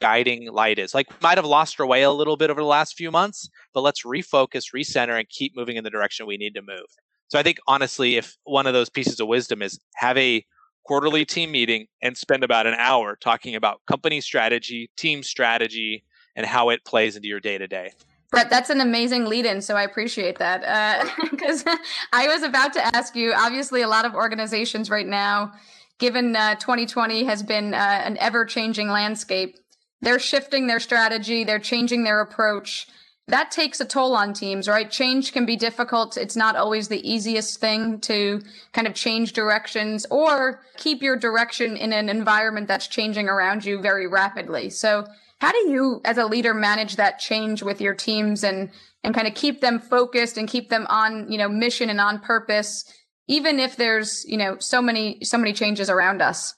guiding 0.00 0.50
light 0.52 0.78
is. 0.78 0.94
Like 0.94 1.10
we 1.10 1.16
might 1.22 1.38
have 1.38 1.44
lost 1.44 1.80
our 1.80 1.86
way 1.86 2.02
a 2.02 2.10
little 2.10 2.36
bit 2.36 2.50
over 2.50 2.60
the 2.60 2.66
last 2.66 2.96
few 2.96 3.10
months, 3.10 3.48
but 3.74 3.82
let's 3.82 4.02
refocus, 4.02 4.74
recenter, 4.74 5.18
and 5.18 5.28
keep 5.28 5.52
moving 5.56 5.76
in 5.76 5.84
the 5.84 5.90
direction 5.90 6.26
we 6.26 6.36
need 6.36 6.54
to 6.54 6.62
move. 6.62 6.86
So 7.28 7.38
I 7.38 7.42
think 7.42 7.58
honestly, 7.66 8.16
if 8.16 8.36
one 8.44 8.66
of 8.66 8.72
those 8.72 8.90
pieces 8.90 9.20
of 9.20 9.28
wisdom 9.28 9.62
is 9.62 9.78
have 9.96 10.16
a 10.16 10.44
quarterly 10.86 11.24
team 11.24 11.50
meeting 11.50 11.88
and 12.00 12.16
spend 12.16 12.44
about 12.44 12.66
an 12.66 12.74
hour 12.78 13.16
talking 13.16 13.56
about 13.56 13.84
company 13.86 14.20
strategy, 14.20 14.88
team 14.96 15.22
strategy, 15.22 16.04
and 16.36 16.46
how 16.46 16.68
it 16.70 16.84
plays 16.84 17.16
into 17.16 17.26
your 17.26 17.40
day 17.40 17.58
to 17.58 17.66
day. 17.66 17.90
Brett, 18.30 18.50
that's 18.50 18.70
an 18.70 18.80
amazing 18.80 19.24
lead 19.24 19.46
in. 19.46 19.60
So 19.60 19.76
I 19.76 19.82
appreciate 19.82 20.38
that. 20.38 21.10
Because 21.30 21.66
uh, 21.66 21.76
I 22.12 22.28
was 22.28 22.42
about 22.42 22.72
to 22.74 22.96
ask 22.96 23.16
you 23.16 23.32
obviously, 23.32 23.82
a 23.82 23.88
lot 23.88 24.04
of 24.04 24.14
organizations 24.14 24.88
right 24.88 25.06
now, 25.06 25.52
given 25.98 26.36
uh, 26.36 26.54
2020 26.56 27.24
has 27.24 27.42
been 27.42 27.74
uh, 27.74 27.76
an 27.76 28.16
ever 28.18 28.44
changing 28.44 28.88
landscape, 28.88 29.56
they're 30.02 30.18
shifting 30.18 30.66
their 30.66 30.80
strategy, 30.80 31.42
they're 31.42 31.58
changing 31.58 32.04
their 32.04 32.20
approach 32.20 32.86
that 33.28 33.50
takes 33.50 33.80
a 33.80 33.84
toll 33.84 34.14
on 34.14 34.32
teams, 34.32 34.68
right? 34.68 34.90
Change 34.90 35.32
can 35.32 35.46
be 35.46 35.56
difficult. 35.56 36.16
It's 36.16 36.36
not 36.36 36.54
always 36.54 36.88
the 36.88 37.08
easiest 37.08 37.58
thing 37.58 38.00
to 38.02 38.40
kind 38.72 38.86
of 38.86 38.94
change 38.94 39.32
directions 39.32 40.06
or 40.10 40.60
keep 40.76 41.02
your 41.02 41.16
direction 41.16 41.76
in 41.76 41.92
an 41.92 42.08
environment 42.08 42.68
that's 42.68 42.86
changing 42.86 43.28
around 43.28 43.64
you 43.64 43.80
very 43.80 44.06
rapidly. 44.06 44.70
So 44.70 45.06
how 45.40 45.52
do 45.52 45.68
you 45.68 46.00
as 46.04 46.18
a 46.18 46.26
leader 46.26 46.54
manage 46.54 46.96
that 46.96 47.18
change 47.18 47.62
with 47.62 47.80
your 47.80 47.94
teams 47.94 48.44
and 48.44 48.70
and 49.02 49.14
kind 49.14 49.28
of 49.28 49.34
keep 49.34 49.60
them 49.60 49.78
focused 49.78 50.36
and 50.36 50.48
keep 50.48 50.68
them 50.68 50.86
on, 50.88 51.30
you 51.30 51.38
know, 51.38 51.48
mission 51.48 51.90
and 51.90 52.00
on 52.00 52.20
purpose 52.20 52.84
even 53.28 53.58
if 53.58 53.76
there's, 53.76 54.24
you 54.24 54.36
know, 54.36 54.56
so 54.58 54.80
many 54.80 55.18
so 55.22 55.38
many 55.38 55.52
changes 55.52 55.90
around 55.90 56.22
us? 56.22 56.54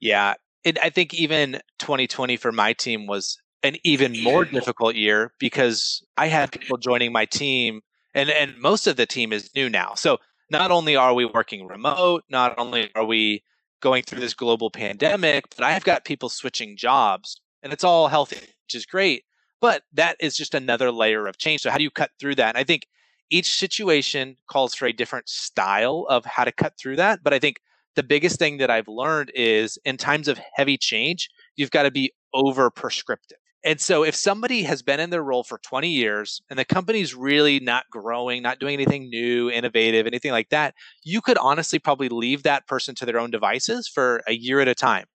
Yeah, 0.00 0.34
it, 0.64 0.78
I 0.82 0.90
think 0.90 1.14
even 1.14 1.60
2020 1.78 2.36
for 2.36 2.52
my 2.52 2.72
team 2.72 3.06
was 3.06 3.38
an 3.68 3.76
even 3.84 4.22
more 4.22 4.44
difficult 4.44 4.94
year 4.94 5.32
because 5.38 6.02
I 6.16 6.26
had 6.26 6.50
people 6.52 6.76
joining 6.76 7.12
my 7.12 7.24
team 7.26 7.82
and 8.14 8.30
and 8.30 8.58
most 8.58 8.86
of 8.86 8.96
the 8.96 9.06
team 9.06 9.32
is 9.32 9.50
new 9.54 9.68
now. 9.68 9.94
So 9.94 10.18
not 10.50 10.70
only 10.70 10.96
are 10.96 11.14
we 11.14 11.24
working 11.24 11.66
remote, 11.66 12.24
not 12.30 12.58
only 12.58 12.90
are 12.94 13.04
we 13.04 13.44
going 13.80 14.02
through 14.02 14.20
this 14.20 14.34
global 14.34 14.70
pandemic, 14.70 15.44
but 15.56 15.64
I've 15.64 15.84
got 15.84 16.04
people 16.04 16.28
switching 16.28 16.76
jobs 16.76 17.40
and 17.62 17.72
it's 17.72 17.84
all 17.84 18.08
healthy, 18.08 18.40
which 18.40 18.74
is 18.74 18.86
great. 18.86 19.24
But 19.60 19.82
that 19.92 20.16
is 20.20 20.36
just 20.36 20.54
another 20.54 20.90
layer 20.90 21.26
of 21.26 21.38
change. 21.38 21.62
So 21.62 21.70
how 21.70 21.78
do 21.78 21.84
you 21.84 21.90
cut 21.90 22.10
through 22.18 22.36
that? 22.36 22.50
And 22.50 22.58
I 22.58 22.64
think 22.64 22.86
each 23.30 23.58
situation 23.58 24.36
calls 24.48 24.74
for 24.74 24.86
a 24.86 24.92
different 24.92 25.28
style 25.28 26.06
of 26.08 26.24
how 26.24 26.44
to 26.44 26.52
cut 26.52 26.74
through 26.78 26.96
that. 26.96 27.22
But 27.22 27.34
I 27.34 27.38
think 27.38 27.60
the 27.94 28.02
biggest 28.02 28.38
thing 28.38 28.58
that 28.58 28.70
I've 28.70 28.88
learned 28.88 29.32
is 29.34 29.78
in 29.84 29.96
times 29.96 30.28
of 30.28 30.40
heavy 30.54 30.78
change, 30.78 31.28
you've 31.56 31.70
got 31.70 31.82
to 31.82 31.90
be 31.90 32.12
over 32.32 32.70
prescriptive. 32.70 33.38
And 33.64 33.80
so 33.80 34.04
if 34.04 34.14
somebody 34.14 34.62
has 34.62 34.82
been 34.82 35.00
in 35.00 35.10
their 35.10 35.22
role 35.22 35.42
for 35.42 35.58
20 35.58 35.88
years 35.88 36.40
and 36.48 36.58
the 36.58 36.64
company's 36.64 37.14
really 37.14 37.58
not 37.58 37.84
growing, 37.90 38.42
not 38.42 38.60
doing 38.60 38.74
anything 38.74 39.10
new, 39.10 39.50
innovative, 39.50 40.06
anything 40.06 40.30
like 40.30 40.50
that, 40.50 40.74
you 41.02 41.20
could 41.20 41.38
honestly 41.38 41.78
probably 41.78 42.08
leave 42.08 42.44
that 42.44 42.66
person 42.68 42.94
to 42.96 43.06
their 43.06 43.18
own 43.18 43.30
devices 43.30 43.88
for 43.88 44.22
a 44.28 44.32
year 44.32 44.60
at 44.60 44.68
a 44.68 44.74
time. 44.74 45.06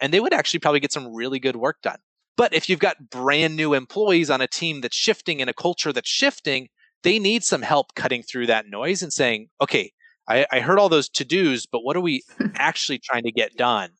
And 0.00 0.12
they 0.12 0.20
would 0.20 0.32
actually 0.32 0.60
probably 0.60 0.80
get 0.80 0.92
some 0.92 1.12
really 1.12 1.40
good 1.40 1.56
work 1.56 1.82
done. 1.82 1.98
But 2.36 2.54
if 2.54 2.68
you've 2.68 2.78
got 2.78 3.10
brand 3.10 3.56
new 3.56 3.74
employees 3.74 4.30
on 4.30 4.40
a 4.40 4.46
team 4.46 4.80
that's 4.80 4.96
shifting 4.96 5.40
in 5.40 5.48
a 5.48 5.52
culture 5.52 5.92
that's 5.92 6.08
shifting, 6.08 6.68
they 7.02 7.18
need 7.18 7.42
some 7.42 7.62
help 7.62 7.94
cutting 7.96 8.22
through 8.22 8.46
that 8.46 8.68
noise 8.68 9.02
and 9.02 9.12
saying, 9.12 9.48
okay, 9.60 9.92
I, 10.28 10.46
I 10.52 10.60
heard 10.60 10.78
all 10.78 10.88
those 10.88 11.08
to 11.10 11.24
dos, 11.24 11.66
but 11.66 11.80
what 11.80 11.96
are 11.96 12.00
we 12.00 12.22
actually 12.54 13.00
trying 13.00 13.24
to 13.24 13.32
get 13.32 13.56
done 13.56 13.90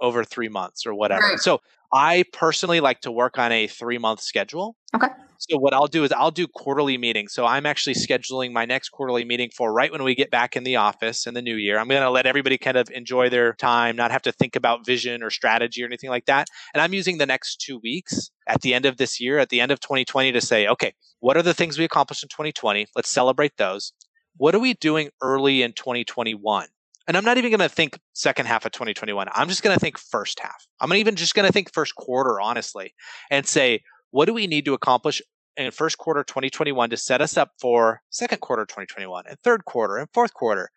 over 0.00 0.22
three 0.22 0.48
months 0.48 0.86
or 0.86 0.94
whatever? 0.94 1.22
Right. 1.22 1.38
So 1.40 1.60
I 1.92 2.24
personally 2.32 2.80
like 2.80 3.00
to 3.02 3.12
work 3.12 3.38
on 3.38 3.52
a 3.52 3.66
three 3.66 3.98
month 3.98 4.20
schedule. 4.20 4.76
Okay. 4.94 5.08
So 5.40 5.56
what 5.56 5.72
I'll 5.72 5.86
do 5.86 6.02
is 6.02 6.10
I'll 6.10 6.32
do 6.32 6.48
quarterly 6.48 6.98
meetings. 6.98 7.32
So 7.32 7.46
I'm 7.46 7.64
actually 7.64 7.94
scheduling 7.94 8.52
my 8.52 8.64
next 8.64 8.88
quarterly 8.88 9.24
meeting 9.24 9.50
for 9.56 9.72
right 9.72 9.92
when 9.92 10.02
we 10.02 10.16
get 10.16 10.32
back 10.32 10.56
in 10.56 10.64
the 10.64 10.74
office 10.76 11.28
in 11.28 11.34
the 11.34 11.42
new 11.42 11.54
year. 11.54 11.78
I'm 11.78 11.86
going 11.86 12.02
to 12.02 12.10
let 12.10 12.26
everybody 12.26 12.58
kind 12.58 12.76
of 12.76 12.90
enjoy 12.90 13.30
their 13.30 13.52
time, 13.52 13.94
not 13.94 14.10
have 14.10 14.22
to 14.22 14.32
think 14.32 14.56
about 14.56 14.84
vision 14.84 15.22
or 15.22 15.30
strategy 15.30 15.80
or 15.84 15.86
anything 15.86 16.10
like 16.10 16.26
that. 16.26 16.48
And 16.74 16.82
I'm 16.82 16.92
using 16.92 17.18
the 17.18 17.26
next 17.26 17.60
two 17.60 17.78
weeks 17.78 18.30
at 18.48 18.62
the 18.62 18.74
end 18.74 18.84
of 18.84 18.96
this 18.96 19.20
year, 19.20 19.38
at 19.38 19.48
the 19.48 19.60
end 19.60 19.70
of 19.70 19.78
2020 19.78 20.32
to 20.32 20.40
say, 20.40 20.66
okay, 20.66 20.92
what 21.20 21.36
are 21.36 21.42
the 21.42 21.54
things 21.54 21.78
we 21.78 21.84
accomplished 21.84 22.24
in 22.24 22.28
2020? 22.28 22.88
Let's 22.96 23.08
celebrate 23.08 23.56
those 23.58 23.92
what 24.38 24.54
are 24.54 24.60
we 24.60 24.74
doing 24.74 25.10
early 25.20 25.62
in 25.62 25.72
2021? 25.72 26.68
And 27.08 27.16
I'm 27.16 27.24
not 27.24 27.38
even 27.38 27.50
going 27.50 27.60
to 27.60 27.70
think 27.70 27.98
second 28.12 28.46
half 28.46 28.66
of 28.66 28.72
2021. 28.72 29.28
I'm 29.32 29.48
just 29.48 29.62
going 29.62 29.74
to 29.74 29.80
think 29.80 29.96
first 29.96 30.38
half. 30.40 30.68
I'm 30.78 30.92
even 30.92 31.16
just 31.16 31.34
going 31.34 31.46
to 31.46 31.52
think 31.52 31.72
first 31.72 31.94
quarter, 31.94 32.38
honestly, 32.38 32.92
and 33.30 33.46
say, 33.46 33.82
what 34.10 34.26
do 34.26 34.34
we 34.34 34.46
need 34.46 34.66
to 34.66 34.74
accomplish 34.74 35.22
in 35.56 35.70
first 35.70 35.96
quarter 35.96 36.22
2021 36.22 36.90
to 36.90 36.96
set 36.98 37.22
us 37.22 37.38
up 37.38 37.52
for 37.58 38.02
second 38.10 38.42
quarter 38.42 38.66
2021 38.66 39.24
and 39.26 39.38
third 39.42 39.64
quarter 39.64 39.96
and 39.96 40.08
fourth 40.12 40.34
quarter? 40.34 40.68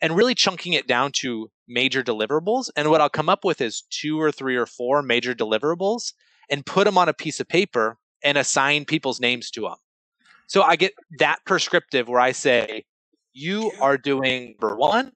And 0.00 0.16
really 0.16 0.34
chunking 0.34 0.74
it 0.74 0.86
down 0.86 1.10
to 1.16 1.50
major 1.68 2.02
deliverables. 2.04 2.70
And 2.76 2.88
what 2.88 3.00
I'll 3.00 3.10
come 3.10 3.28
up 3.28 3.44
with 3.44 3.60
is 3.60 3.82
two 3.90 4.18
or 4.18 4.30
three 4.30 4.56
or 4.56 4.66
four 4.66 5.02
major 5.02 5.34
deliverables 5.34 6.12
and 6.48 6.64
put 6.64 6.84
them 6.84 6.96
on 6.96 7.08
a 7.08 7.12
piece 7.12 7.40
of 7.40 7.48
paper 7.48 7.98
and 8.22 8.38
assign 8.38 8.84
people's 8.84 9.20
names 9.20 9.50
to 9.50 9.62
them. 9.62 9.76
So 10.46 10.62
I 10.62 10.76
get 10.76 10.94
that 11.18 11.40
prescriptive 11.44 12.08
where 12.08 12.20
I 12.20 12.32
say, 12.32 12.84
you 13.32 13.72
are 13.80 13.98
doing 13.98 14.56
number 14.60 14.76
one, 14.76 15.12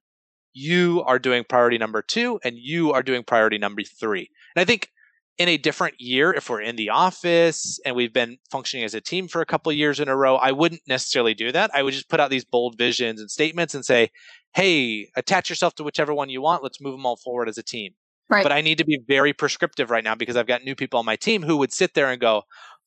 you 0.55 1.03
are 1.07 1.19
doing 1.19 1.45
priority 1.47 1.77
number 1.77 2.01
two, 2.01 2.41
and 2.45 2.57
you 2.57 2.93
are 2.93 3.03
doing 3.03 3.25
priority 3.25 3.59
number 3.59 3.83
three. 3.83 4.31
And 4.57 4.63
I 4.63 4.65
think 4.65 4.91
in 5.37 5.49
a 5.49 5.57
different 5.59 5.97
year, 5.99 6.33
if 6.33 6.49
we're 6.49 6.61
in 6.61 6.77
the 6.77 6.91
office 6.91 7.81
and 7.85 7.97
we've 7.97 8.13
been 8.13 8.39
functioning 8.51 8.85
as 8.85 8.95
a 8.95 9.01
team 9.01 9.27
for 9.27 9.41
a 9.41 9.47
couple 9.47 9.71
of 9.71 9.77
years 9.77 9.99
in 9.99 10.09
a 10.09 10.17
row, 10.17 10.37
I 10.37 10.53
wouldn't 10.53 10.83
necessarily 10.87 11.35
do 11.35 11.51
that. 11.53 11.73
I 11.75 11.83
would 11.83 11.93
just 11.93 12.09
put 12.09 12.21
out 12.21 12.31
these 12.31 12.45
bold 12.45 12.79
visions 12.79 13.21
and 13.21 13.31
statements 13.31 13.75
and 13.75 13.85
say, 13.85 14.11
hey, 14.55 15.09
attach 15.17 15.51
yourself 15.51 15.75
to 15.75 15.85
whichever 15.85 16.15
one 16.15 16.29
you 16.29 16.41
want. 16.41 16.63
Let's 16.63 16.81
move 16.81 16.93
them 16.93 17.05
all 17.05 17.17
forward 17.17 17.49
as 17.49 17.59
a 17.59 17.65
team. 17.65 17.95
Right. 18.31 18.45
But 18.45 18.53
I 18.53 18.61
need 18.61 18.79
to 18.79 18.85
be 18.85 19.01
very 19.07 19.33
prescriptive 19.33 19.91
right 19.91 20.05
now 20.05 20.15
because 20.15 20.37
I've 20.37 20.47
got 20.47 20.63
new 20.63 20.77
people 20.77 21.01
on 21.01 21.05
my 21.05 21.17
team 21.17 21.43
who 21.43 21.57
would 21.57 21.73
sit 21.73 21.95
there 21.95 22.11
and 22.11 22.21
go, 22.21 22.43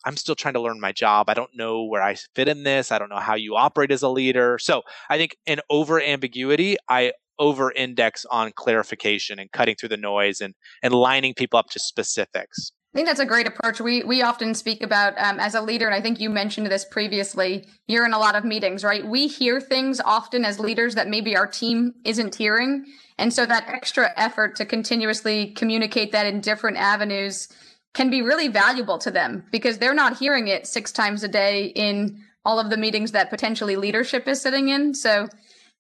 I'm 0.05 0.15
still 0.15 0.35
trying 0.35 0.53
to 0.53 0.61
learn 0.61 0.79
my 0.79 0.93
job. 0.93 1.29
I 1.29 1.33
don't 1.33 1.55
know 1.55 1.83
where 1.83 2.01
I 2.01 2.15
fit 2.33 2.47
in 2.47 2.63
this. 2.63 2.91
I 2.91 2.97
don't 2.97 3.09
know 3.09 3.19
how 3.19 3.35
you 3.35 3.55
operate 3.55 3.91
as 3.91 4.03
a 4.03 4.09
leader. 4.09 4.57
So 4.57 4.83
I 5.09 5.17
think 5.17 5.35
in 5.45 5.59
over 5.69 6.01
ambiguity, 6.01 6.77
I 6.87 7.11
over 7.39 7.71
index 7.71 8.25
on 8.31 8.51
clarification 8.55 9.39
and 9.39 9.51
cutting 9.51 9.75
through 9.75 9.89
the 9.89 9.97
noise 9.97 10.41
and, 10.41 10.53
and 10.83 10.93
lining 10.93 11.33
people 11.33 11.59
up 11.59 11.69
to 11.71 11.79
specifics. 11.79 12.71
I 12.93 12.97
think 12.97 13.07
that's 13.07 13.19
a 13.19 13.25
great 13.25 13.47
approach. 13.47 13.79
We 13.79 14.03
we 14.03 14.23
often 14.23 14.55
speak 14.55 14.81
about 14.81 15.13
um, 15.19 15.39
as 15.39 15.53
a 15.53 15.61
leader, 15.61 15.85
and 15.85 15.93
I 15.93 16.01
think 16.01 16.19
you 16.19 16.31
mentioned 16.31 16.65
this 16.67 16.85
previously. 16.85 17.67
You're 17.87 18.05
in 18.05 18.13
a 18.13 18.17
lot 18.17 18.35
of 18.35 18.43
meetings, 18.43 18.83
right? 18.83 19.05
We 19.05 19.27
hear 19.27 19.61
things 19.61 20.01
often 20.03 20.43
as 20.43 20.59
leaders 20.59 20.95
that 20.95 21.07
maybe 21.07 21.35
our 21.37 21.45
team 21.45 21.93
isn't 22.05 22.33
hearing, 22.33 22.85
and 23.19 23.31
so 23.31 23.45
that 23.45 23.67
extra 23.67 24.09
effort 24.15 24.55
to 24.55 24.65
continuously 24.65 25.51
communicate 25.51 26.11
that 26.13 26.25
in 26.25 26.41
different 26.41 26.77
avenues 26.77 27.49
can 27.93 28.09
be 28.09 28.21
really 28.21 28.47
valuable 28.47 28.97
to 28.99 29.11
them 29.11 29.43
because 29.51 29.77
they're 29.77 29.93
not 29.93 30.17
hearing 30.17 30.47
it 30.47 30.65
six 30.65 30.91
times 30.91 31.23
a 31.23 31.27
day 31.27 31.65
in 31.65 32.23
all 32.45 32.59
of 32.59 32.69
the 32.69 32.77
meetings 32.77 33.11
that 33.11 33.29
potentially 33.29 33.75
leadership 33.75 34.27
is 34.27 34.41
sitting 34.41 34.69
in. 34.69 34.93
So 34.93 35.27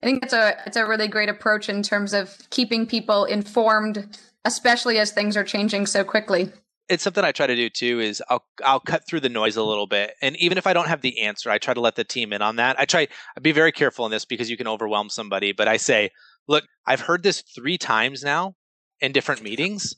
I 0.01 0.05
think 0.05 0.23
it's 0.23 0.33
a 0.33 0.55
it's 0.65 0.77
a 0.77 0.85
really 0.85 1.07
great 1.07 1.29
approach 1.29 1.69
in 1.69 1.81
terms 1.81 2.13
of 2.13 2.37
keeping 2.49 2.85
people 2.85 3.25
informed, 3.25 4.17
especially 4.45 4.99
as 4.99 5.11
things 5.11 5.35
are 5.35 5.43
changing 5.43 5.87
so 5.87 6.03
quickly. 6.03 6.51
It's 6.89 7.03
something 7.03 7.23
I 7.23 7.31
try 7.31 7.47
to 7.47 7.55
do 7.55 7.69
too. 7.69 7.99
Is 7.99 8.21
I'll 8.29 8.45
I'll 8.63 8.79
cut 8.79 9.07
through 9.07 9.21
the 9.21 9.29
noise 9.29 9.55
a 9.57 9.63
little 9.63 9.87
bit, 9.87 10.13
and 10.21 10.37
even 10.37 10.57
if 10.57 10.67
I 10.67 10.73
don't 10.73 10.87
have 10.87 11.01
the 11.01 11.21
answer, 11.21 11.49
I 11.49 11.57
try 11.57 11.73
to 11.73 11.81
let 11.81 11.95
the 11.95 12.03
team 12.03 12.31
in 12.31 12.41
on 12.41 12.57
that. 12.57 12.79
I 12.79 12.85
try 12.85 13.07
I 13.35 13.39
be 13.39 13.51
very 13.51 13.71
careful 13.71 14.05
in 14.05 14.11
this 14.11 14.25
because 14.25 14.49
you 14.49 14.57
can 14.57 14.67
overwhelm 14.67 15.09
somebody. 15.09 15.51
But 15.51 15.67
I 15.67 15.77
say, 15.77 16.11
look, 16.47 16.65
I've 16.85 17.01
heard 17.01 17.23
this 17.23 17.41
three 17.55 17.77
times 17.77 18.23
now 18.23 18.55
in 19.01 19.11
different 19.11 19.41
meetings. 19.41 19.95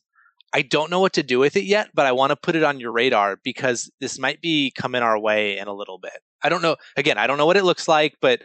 I 0.51 0.63
don't 0.63 0.89
know 0.89 0.99
what 0.99 1.13
to 1.13 1.23
do 1.23 1.37
with 1.37 1.55
it 1.57 1.65
yet, 1.65 1.89
but 1.93 2.05
I 2.07 2.11
want 2.11 2.31
to 2.31 2.35
put 2.35 2.55
it 2.55 2.63
on 2.63 2.79
your 2.79 2.91
radar 2.91 3.37
because 3.43 3.91
this 3.99 4.17
might 4.17 4.41
be 4.41 4.71
coming 4.71 5.03
our 5.03 5.19
way 5.19 5.57
in 5.57 5.67
a 5.67 5.73
little 5.73 5.99
bit. 5.99 6.23
I 6.41 6.49
don't 6.49 6.63
know. 6.63 6.77
Again, 6.95 7.17
I 7.17 7.27
don't 7.27 7.37
know 7.37 7.45
what 7.45 7.57
it 7.57 7.65
looks 7.65 7.87
like, 7.87 8.15
but 8.19 8.41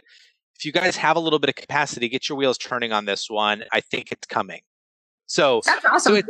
if 0.55 0.65
you 0.65 0.71
guys 0.71 0.95
have 0.95 1.17
a 1.17 1.19
little 1.19 1.39
bit 1.39 1.49
of 1.49 1.55
capacity, 1.55 2.07
get 2.09 2.29
your 2.29 2.37
wheels 2.37 2.57
turning 2.57 2.91
on 2.91 3.05
this 3.05 3.29
one. 3.29 3.63
I 3.71 3.81
think 3.81 4.11
it's 4.11 4.27
coming. 4.27 4.61
So, 5.27 5.61
that's 5.65 5.85
awesome. 5.85 6.13
so 6.13 6.15
it's 6.19 6.29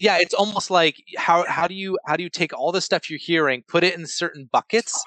yeah, 0.00 0.18
it's 0.20 0.34
almost 0.34 0.70
like 0.70 0.96
how 1.16 1.44
how 1.48 1.66
do 1.66 1.74
you 1.74 1.98
how 2.06 2.16
do 2.16 2.22
you 2.22 2.30
take 2.30 2.56
all 2.56 2.70
the 2.70 2.80
stuff 2.80 3.10
you're 3.10 3.18
hearing, 3.18 3.64
put 3.66 3.82
it 3.82 3.96
in 3.98 4.06
certain 4.06 4.48
buckets, 4.52 5.02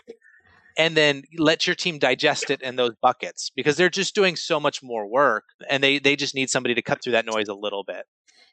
and 0.78 0.97
then 0.97 1.24
let 1.38 1.65
your 1.65 1.76
team 1.76 1.97
digest 1.97 2.50
it 2.50 2.62
in 2.62 2.76
those 2.76 2.93
buckets 3.02 3.50
because 3.56 3.78
they're 3.78 3.89
just 3.89 4.15
doing 4.15 4.36
so 4.36 4.60
much 4.60 4.84
more 4.84 5.08
work, 5.08 5.45
and 5.69 5.82
they 5.82 5.97
they 5.97 6.17
just 6.17 6.36
need 6.36 6.50
somebody 6.50 6.76
to 6.76 6.82
cut 6.82 7.02
through 7.02 7.13
that 7.13 7.26
noise 7.26 7.47
a 7.47 7.54
little 7.54 7.86
bit. 7.86 8.06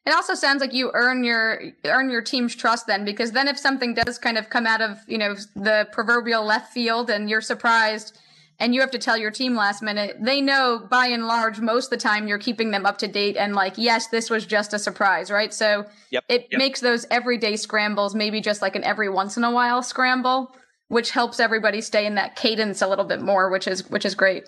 It 0.06 0.14
also 0.14 0.34
sounds 0.34 0.60
like 0.60 0.72
you 0.72 0.90
earn 0.94 1.24
your 1.24 1.60
earn 1.84 2.08
your 2.08 2.22
team's 2.22 2.54
trust 2.54 2.86
then, 2.86 3.04
because 3.04 3.32
then 3.32 3.48
if 3.48 3.58
something 3.58 3.94
does 3.94 4.16
kind 4.16 4.38
of 4.38 4.48
come 4.48 4.66
out 4.66 4.80
of 4.80 4.98
you 5.08 5.18
know 5.18 5.34
the 5.56 5.88
proverbial 5.90 6.44
left 6.44 6.72
field 6.72 7.10
and 7.10 7.28
you're 7.28 7.40
surprised, 7.40 8.16
and 8.60 8.74
you 8.74 8.80
have 8.80 8.90
to 8.90 8.98
tell 8.98 9.16
your 9.16 9.30
team 9.30 9.54
last 9.54 9.82
minute, 9.82 10.16
they 10.20 10.40
know 10.40 10.86
by 10.90 11.06
and 11.06 11.26
large 11.26 11.60
most 11.60 11.86
of 11.86 11.90
the 11.90 11.96
time 11.96 12.26
you're 12.26 12.38
keeping 12.38 12.70
them 12.72 12.86
up 12.86 12.98
to 12.98 13.08
date 13.08 13.36
and 13.36 13.54
like, 13.54 13.74
yes, 13.76 14.08
this 14.08 14.30
was 14.30 14.46
just 14.46 14.74
a 14.74 14.78
surprise, 14.78 15.30
right? 15.30 15.54
So 15.54 15.84
yep, 16.10 16.24
it 16.28 16.48
yep. 16.50 16.58
makes 16.58 16.80
those 16.80 17.06
everyday 17.10 17.56
scrambles 17.56 18.14
maybe 18.14 18.40
just 18.40 18.60
like 18.60 18.74
an 18.74 18.84
every 18.84 19.08
once 19.08 19.36
in 19.36 19.44
a 19.44 19.50
while 19.52 19.82
scramble, 19.82 20.54
which 20.88 21.10
helps 21.10 21.38
everybody 21.38 21.80
stay 21.80 22.04
in 22.04 22.16
that 22.16 22.34
cadence 22.34 22.82
a 22.82 22.88
little 22.88 23.04
bit 23.04 23.20
more, 23.20 23.50
which 23.50 23.68
is 23.68 23.88
which 23.90 24.04
is 24.04 24.14
great. 24.14 24.44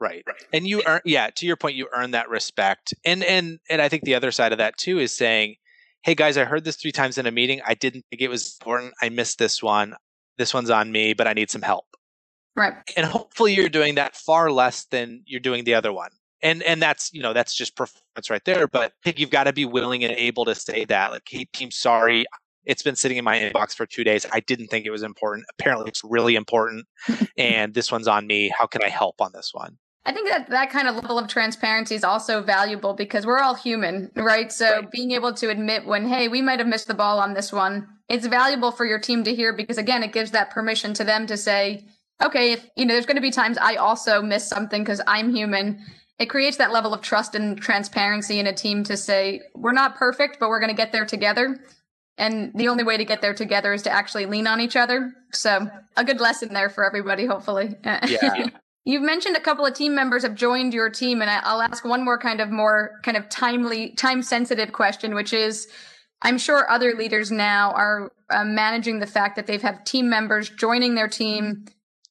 Right. 0.00 0.22
right. 0.28 0.44
And 0.52 0.64
you 0.64 0.82
earn 0.86 1.00
yeah, 1.04 1.30
to 1.34 1.46
your 1.46 1.56
point, 1.56 1.74
you 1.74 1.88
earn 1.92 2.12
that 2.12 2.28
respect. 2.28 2.94
And 3.04 3.24
and 3.24 3.58
and 3.68 3.82
I 3.82 3.88
think 3.88 4.04
the 4.04 4.14
other 4.14 4.30
side 4.30 4.52
of 4.52 4.58
that 4.58 4.76
too 4.76 5.00
is 5.00 5.12
saying, 5.12 5.56
Hey 6.02 6.14
guys, 6.14 6.36
I 6.36 6.44
heard 6.44 6.62
this 6.62 6.76
three 6.76 6.92
times 6.92 7.18
in 7.18 7.26
a 7.26 7.32
meeting. 7.32 7.60
I 7.66 7.74
didn't 7.74 8.04
think 8.08 8.22
it 8.22 8.28
was 8.28 8.56
important. 8.60 8.94
I 9.02 9.08
missed 9.08 9.40
this 9.40 9.60
one. 9.60 9.96
This 10.36 10.54
one's 10.54 10.70
on 10.70 10.92
me, 10.92 11.14
but 11.14 11.26
I 11.26 11.32
need 11.32 11.50
some 11.50 11.62
help. 11.62 11.86
Right. 12.58 12.74
And 12.96 13.06
hopefully 13.06 13.54
you're 13.54 13.68
doing 13.68 13.94
that 13.94 14.16
far 14.16 14.50
less 14.50 14.84
than 14.86 15.22
you're 15.26 15.40
doing 15.40 15.62
the 15.62 15.74
other 15.74 15.92
one. 15.92 16.10
And 16.42 16.62
and 16.64 16.82
that's 16.82 17.12
you 17.12 17.22
know, 17.22 17.32
that's 17.32 17.54
just 17.54 17.76
performance 17.76 18.30
right 18.30 18.44
there. 18.44 18.66
But 18.66 18.92
I 18.92 19.04
think 19.04 19.18
you've 19.18 19.30
got 19.30 19.44
to 19.44 19.52
be 19.52 19.64
willing 19.64 20.04
and 20.04 20.12
able 20.12 20.44
to 20.44 20.54
say 20.54 20.84
that. 20.86 21.12
Like, 21.12 21.22
hey 21.28 21.44
team, 21.52 21.70
sorry. 21.70 22.26
It's 22.64 22.82
been 22.82 22.96
sitting 22.96 23.16
in 23.16 23.24
my 23.24 23.38
inbox 23.38 23.74
for 23.74 23.86
two 23.86 24.04
days. 24.04 24.26
I 24.30 24.40
didn't 24.40 24.66
think 24.66 24.84
it 24.84 24.90
was 24.90 25.02
important. 25.02 25.46
Apparently 25.50 25.88
it's 25.88 26.02
really 26.04 26.34
important. 26.34 26.86
and 27.38 27.72
this 27.72 27.90
one's 27.90 28.08
on 28.08 28.26
me. 28.26 28.52
How 28.56 28.66
can 28.66 28.82
I 28.84 28.88
help 28.88 29.20
on 29.20 29.30
this 29.32 29.54
one? 29.54 29.78
I 30.04 30.12
think 30.12 30.28
that 30.28 30.48
that 30.48 30.70
kind 30.70 30.88
of 30.88 30.96
level 30.96 31.18
of 31.18 31.28
transparency 31.28 31.94
is 31.94 32.02
also 32.02 32.42
valuable 32.42 32.94
because 32.94 33.26
we're 33.26 33.40
all 33.40 33.54
human, 33.54 34.10
right? 34.16 34.50
So 34.50 34.70
right. 34.70 34.90
being 34.90 35.12
able 35.12 35.34
to 35.34 35.50
admit 35.50 35.86
when, 35.86 36.08
hey, 36.08 36.28
we 36.28 36.40
might 36.40 36.60
have 36.60 36.68
missed 36.68 36.88
the 36.88 36.94
ball 36.94 37.18
on 37.20 37.34
this 37.34 37.52
one, 37.52 37.86
it's 38.08 38.26
valuable 38.26 38.72
for 38.72 38.86
your 38.86 38.98
team 38.98 39.24
to 39.24 39.34
hear 39.34 39.52
because 39.52 39.76
again, 39.76 40.02
it 40.02 40.12
gives 40.12 40.30
that 40.30 40.50
permission 40.50 40.94
to 40.94 41.04
them 41.04 41.26
to 41.26 41.36
say, 41.36 41.86
okay, 42.22 42.52
if 42.52 42.68
you 42.76 42.84
know, 42.84 42.94
there's 42.94 43.06
going 43.06 43.16
to 43.16 43.22
be 43.22 43.30
times 43.30 43.58
I 43.58 43.76
also 43.76 44.22
miss 44.22 44.48
something 44.48 44.82
because 44.82 45.00
I'm 45.06 45.34
human. 45.34 45.84
It 46.18 46.26
creates 46.26 46.56
that 46.56 46.72
level 46.72 46.92
of 46.92 47.00
trust 47.00 47.34
and 47.34 47.60
transparency 47.60 48.40
in 48.40 48.46
a 48.46 48.52
team 48.52 48.82
to 48.84 48.96
say, 48.96 49.40
we're 49.54 49.72
not 49.72 49.96
perfect, 49.96 50.38
but 50.40 50.48
we're 50.48 50.60
going 50.60 50.70
to 50.70 50.76
get 50.76 50.90
there 50.90 51.06
together. 51.06 51.58
And 52.16 52.50
the 52.56 52.68
only 52.68 52.82
way 52.82 52.96
to 52.96 53.04
get 53.04 53.20
there 53.20 53.34
together 53.34 53.72
is 53.72 53.82
to 53.82 53.92
actually 53.92 54.26
lean 54.26 54.48
on 54.48 54.60
each 54.60 54.74
other. 54.74 55.12
So, 55.32 55.68
a 55.96 56.04
good 56.04 56.20
lesson 56.20 56.52
there 56.52 56.68
for 56.68 56.84
everybody, 56.84 57.26
hopefully. 57.26 57.76
Yeah. 57.84 58.48
You've 58.84 59.02
mentioned 59.02 59.36
a 59.36 59.40
couple 59.40 59.66
of 59.66 59.74
team 59.74 59.94
members 59.94 60.22
have 60.22 60.34
joined 60.34 60.72
your 60.72 60.88
team, 60.88 61.20
and 61.20 61.30
I'll 61.30 61.60
ask 61.60 61.84
one 61.84 62.02
more 62.02 62.18
kind 62.18 62.40
of 62.40 62.50
more 62.50 62.92
kind 63.02 63.18
of 63.18 63.28
timely, 63.28 63.90
time 63.90 64.22
sensitive 64.22 64.72
question, 64.72 65.14
which 65.14 65.34
is 65.34 65.68
I'm 66.22 66.38
sure 66.38 66.68
other 66.70 66.94
leaders 66.94 67.30
now 67.30 67.72
are 67.72 68.10
uh, 68.30 68.44
managing 68.44 68.98
the 68.98 69.06
fact 69.06 69.36
that 69.36 69.46
they've 69.46 69.60
had 69.60 69.84
team 69.84 70.08
members 70.08 70.48
joining 70.48 70.94
their 70.94 71.08
team. 71.08 71.66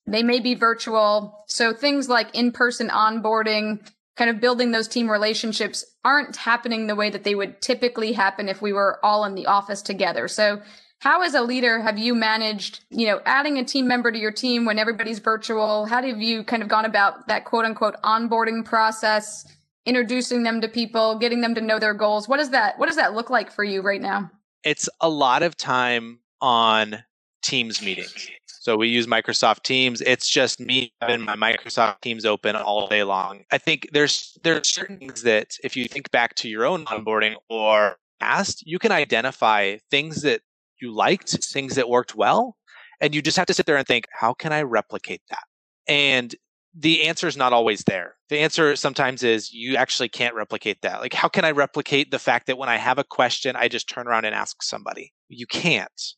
They 0.08 0.24
may 0.24 0.40
be 0.40 0.56
virtual. 0.56 1.44
So 1.48 1.74
things 1.74 2.08
like 2.08 2.34
in 2.34 2.52
person 2.52 2.88
onboarding, 2.90 3.86
kind 4.16 4.30
of 4.30 4.40
building 4.40 4.72
those 4.72 4.88
team 4.88 5.12
relationships 5.12 5.86
aren't 6.04 6.38
happening 6.38 6.88
the 6.88 6.96
way 6.96 7.10
that 7.10 7.24
they 7.24 7.36
would 7.36 7.62
typically 7.62 8.14
happen 8.14 8.50
if 8.50 8.62
we 8.62 8.74
were 8.74 9.00
all 9.04 9.26
in 9.26 9.36
the 9.36 9.46
office 9.46 9.82
together. 9.82 10.28
So 10.28 10.62
how, 11.00 11.22
as 11.22 11.36
a 11.36 11.42
leader, 11.42 11.82
have 11.82 12.00
you 12.00 12.16
managed, 12.16 12.80
you 12.90 13.06
know, 13.06 13.22
adding 13.26 13.60
a 13.60 13.64
team 13.64 13.88
member 13.88 14.12
to 14.12 14.18
your 14.18 14.32
team 14.32 14.66
when 14.66 14.80
everybody's 14.80 15.20
virtual? 15.20 15.86
How 15.86 16.02
have 16.02 16.22
you 16.22 16.44
kind 16.44 16.64
of 16.64 16.70
gone 16.70 16.86
about 16.86 17.28
that 17.28 17.46
quote 17.46 17.66
unquote 17.66 18.02
onboarding 18.02 18.66
process, 18.66 19.46
introducing 19.86 20.42
them 20.42 20.62
to 20.62 20.68
people, 20.68 21.20
getting 21.20 21.42
them 21.42 21.54
to 21.54 21.62
know 21.62 21.78
their 21.78 21.94
goals? 21.94 22.28
What 22.28 22.38
does 22.38 22.50
that 22.50 22.80
What 22.80 22.88
does 22.88 22.96
that 22.96 23.14
look 23.14 23.30
like 23.30 23.52
for 23.52 23.64
you 23.64 23.82
right 23.82 24.02
now? 24.02 24.32
It's 24.64 24.90
a 25.00 25.10
lot 25.10 25.44
of 25.44 25.56
time 25.56 26.20
on 26.42 27.04
Teams 27.48 27.82
meetings. 27.82 28.30
So 28.46 28.76
we 28.76 28.90
use 28.90 29.08
Microsoft 29.08 29.64
Teams. 29.64 30.02
It's 30.02 30.28
just 30.30 30.60
me 30.60 30.92
having 31.02 31.22
my 31.22 31.36
Microsoft 31.36 32.02
Teams 32.02 32.26
open 32.26 32.56
all 32.56 32.88
day 32.88 33.04
long. 33.04 33.46
I 33.52 33.58
think 33.58 33.88
there's 33.94 34.38
there's 34.44 34.70
certain 34.70 34.98
things 34.98 35.24
that 35.24 35.56
if 35.64 35.78
you 35.78 35.86
think 35.86 36.12
back 36.12 36.36
to 36.36 36.50
your 36.50 36.66
own 36.66 36.86
onboarding 36.86 37.36
or 37.50 37.98
past, 38.20 38.68
you 38.68 38.78
can 38.78 38.92
identify 38.92 39.78
things 39.90 40.22
that 40.24 40.42
you 40.82 40.94
liked, 40.94 41.30
things 41.46 41.76
that 41.76 41.88
worked 41.88 42.16
well, 42.16 42.58
and 43.00 43.16
you 43.16 43.22
just 43.22 43.38
have 43.38 43.48
to 43.48 43.54
sit 43.54 43.66
there 43.66 43.78
and 43.78 43.88
think, 43.88 44.06
how 44.12 44.34
can 44.34 44.52
I 44.52 44.64
replicate 44.64 45.22
that? 45.30 45.44
And 45.88 46.36
the 46.78 47.08
answer 47.08 47.28
is 47.28 47.38
not 47.38 47.54
always 47.54 47.84
there. 47.86 48.16
The 48.30 48.40
answer 48.40 48.76
sometimes 48.76 49.24
is 49.24 49.52
you 49.52 49.78
actually 49.78 50.10
can't 50.10 50.36
replicate 50.36 50.82
that. 50.82 51.02
Like, 51.02 51.14
how 51.14 51.28
can 51.28 51.46
I 51.46 51.52
replicate 51.52 52.12
the 52.12 52.20
fact 52.20 52.48
that 52.48 52.58
when 52.58 52.70
I 52.70 52.78
have 52.78 53.00
a 53.00 53.04
question, 53.04 53.56
I 53.56 53.68
just 53.68 53.90
turn 53.90 54.08
around 54.08 54.26
and 54.26 54.36
ask 54.36 54.62
somebody? 54.62 55.14
You 55.30 55.48
can't. 55.48 56.14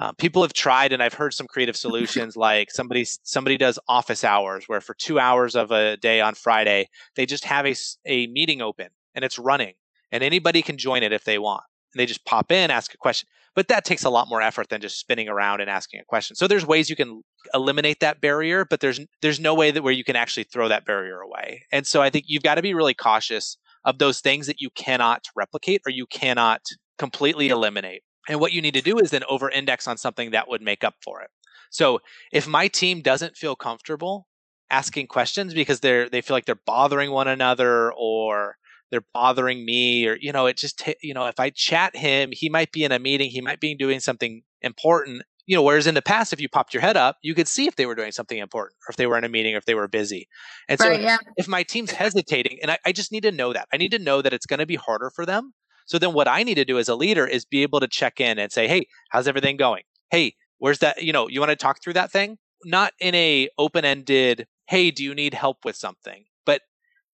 Uh, 0.00 0.12
people 0.12 0.42
have 0.42 0.52
tried, 0.52 0.92
and 0.92 1.02
I've 1.02 1.14
heard 1.14 1.34
some 1.34 1.46
creative 1.46 1.76
solutions 1.84 2.36
like 2.36 2.70
somebody 2.70 3.04
somebody 3.04 3.56
does 3.56 3.78
office 3.86 4.24
hours, 4.24 4.64
where 4.66 4.80
for 4.80 4.94
two 4.94 5.20
hours 5.20 5.54
of 5.54 5.70
a 5.70 5.96
day 5.98 6.20
on 6.20 6.34
Friday, 6.34 6.88
they 7.14 7.26
just 7.26 7.44
have 7.44 7.66
a, 7.66 7.74
a 8.06 8.26
meeting 8.28 8.60
open 8.60 8.88
and 9.14 9.24
it's 9.24 9.38
running, 9.38 9.74
and 10.10 10.24
anybody 10.24 10.62
can 10.62 10.78
join 10.78 11.02
it 11.02 11.12
if 11.12 11.24
they 11.24 11.38
want. 11.38 11.62
And 11.92 12.00
they 12.00 12.06
just 12.06 12.24
pop 12.24 12.50
in, 12.50 12.70
ask 12.70 12.94
a 12.94 12.96
question 12.96 13.28
but 13.54 13.68
that 13.68 13.84
takes 13.84 14.04
a 14.04 14.10
lot 14.10 14.28
more 14.28 14.40
effort 14.40 14.68
than 14.68 14.80
just 14.80 14.98
spinning 14.98 15.28
around 15.28 15.60
and 15.60 15.68
asking 15.68 16.00
a 16.00 16.04
question. 16.04 16.36
So 16.36 16.46
there's 16.46 16.66
ways 16.66 16.88
you 16.88 16.96
can 16.96 17.22
eliminate 17.52 18.00
that 18.00 18.20
barrier, 18.20 18.64
but 18.64 18.80
there's 18.80 19.00
there's 19.22 19.40
no 19.40 19.54
way 19.54 19.70
that 19.70 19.82
where 19.82 19.92
you 19.92 20.04
can 20.04 20.16
actually 20.16 20.44
throw 20.44 20.68
that 20.68 20.84
barrier 20.84 21.20
away. 21.20 21.62
And 21.72 21.86
so 21.86 22.02
I 22.02 22.10
think 22.10 22.26
you've 22.28 22.42
got 22.42 22.56
to 22.56 22.62
be 22.62 22.74
really 22.74 22.94
cautious 22.94 23.56
of 23.84 23.98
those 23.98 24.20
things 24.20 24.46
that 24.46 24.60
you 24.60 24.70
cannot 24.70 25.24
replicate 25.34 25.82
or 25.86 25.90
you 25.90 26.06
cannot 26.06 26.60
completely 26.98 27.48
eliminate. 27.48 28.02
And 28.28 28.40
what 28.40 28.52
you 28.52 28.62
need 28.62 28.74
to 28.74 28.82
do 28.82 28.98
is 28.98 29.10
then 29.10 29.24
over 29.28 29.48
index 29.48 29.88
on 29.88 29.96
something 29.96 30.30
that 30.30 30.48
would 30.48 30.62
make 30.62 30.84
up 30.84 30.94
for 31.02 31.20
it. 31.22 31.30
So 31.70 32.00
if 32.32 32.46
my 32.46 32.68
team 32.68 33.00
doesn't 33.00 33.36
feel 33.36 33.56
comfortable 33.56 34.26
asking 34.70 35.06
questions 35.06 35.52
because 35.52 35.80
they're 35.80 36.08
they 36.08 36.20
feel 36.20 36.36
like 36.36 36.46
they're 36.46 36.60
bothering 36.66 37.10
one 37.10 37.28
another 37.28 37.92
or 37.92 38.56
they're 38.90 39.04
bothering 39.12 39.64
me 39.64 40.06
or 40.06 40.16
you 40.20 40.32
know 40.32 40.46
it 40.46 40.56
just 40.56 40.82
you 41.02 41.12
know 41.12 41.26
if 41.26 41.40
i 41.40 41.50
chat 41.50 41.94
him 41.96 42.30
he 42.32 42.48
might 42.48 42.70
be 42.72 42.84
in 42.84 42.92
a 42.92 42.98
meeting 42.98 43.30
he 43.30 43.40
might 43.40 43.60
be 43.60 43.74
doing 43.74 44.00
something 44.00 44.42
important 44.62 45.22
you 45.46 45.56
know 45.56 45.62
whereas 45.62 45.86
in 45.86 45.94
the 45.94 46.02
past 46.02 46.32
if 46.32 46.40
you 46.40 46.48
popped 46.48 46.72
your 46.72 46.80
head 46.80 46.96
up 46.96 47.16
you 47.22 47.34
could 47.34 47.48
see 47.48 47.66
if 47.66 47.76
they 47.76 47.86
were 47.86 47.94
doing 47.94 48.12
something 48.12 48.38
important 48.38 48.76
or 48.86 48.90
if 48.90 48.96
they 48.96 49.06
were 49.06 49.18
in 49.18 49.24
a 49.24 49.28
meeting 49.28 49.54
or 49.54 49.58
if 49.58 49.64
they 49.64 49.74
were 49.74 49.88
busy 49.88 50.28
and 50.68 50.78
so 50.78 50.88
right, 50.88 51.00
yeah. 51.00 51.18
if 51.36 51.48
my 51.48 51.62
team's 51.62 51.90
hesitating 51.90 52.58
and 52.62 52.70
I, 52.70 52.78
I 52.86 52.92
just 52.92 53.10
need 53.10 53.22
to 53.24 53.32
know 53.32 53.52
that 53.52 53.66
i 53.72 53.76
need 53.76 53.90
to 53.90 53.98
know 53.98 54.22
that 54.22 54.32
it's 54.32 54.46
going 54.46 54.60
to 54.60 54.66
be 54.66 54.76
harder 54.76 55.10
for 55.10 55.26
them 55.26 55.52
so 55.90 55.98
then 55.98 56.12
what 56.12 56.28
i 56.28 56.42
need 56.42 56.54
to 56.54 56.64
do 56.64 56.78
as 56.78 56.88
a 56.88 56.94
leader 56.94 57.26
is 57.26 57.44
be 57.44 57.62
able 57.62 57.80
to 57.80 57.88
check 57.88 58.20
in 58.20 58.38
and 58.38 58.52
say 58.52 58.68
hey 58.68 58.86
how's 59.10 59.28
everything 59.28 59.56
going 59.56 59.82
hey 60.10 60.34
where's 60.58 60.78
that 60.78 61.02
you 61.02 61.12
know 61.12 61.28
you 61.28 61.40
want 61.40 61.50
to 61.50 61.56
talk 61.56 61.82
through 61.82 61.92
that 61.92 62.10
thing 62.10 62.38
not 62.64 62.92
in 63.00 63.14
a 63.14 63.48
open-ended 63.58 64.46
hey 64.66 64.90
do 64.90 65.02
you 65.02 65.14
need 65.14 65.34
help 65.34 65.64
with 65.64 65.76
something 65.76 66.24
But 66.46 66.62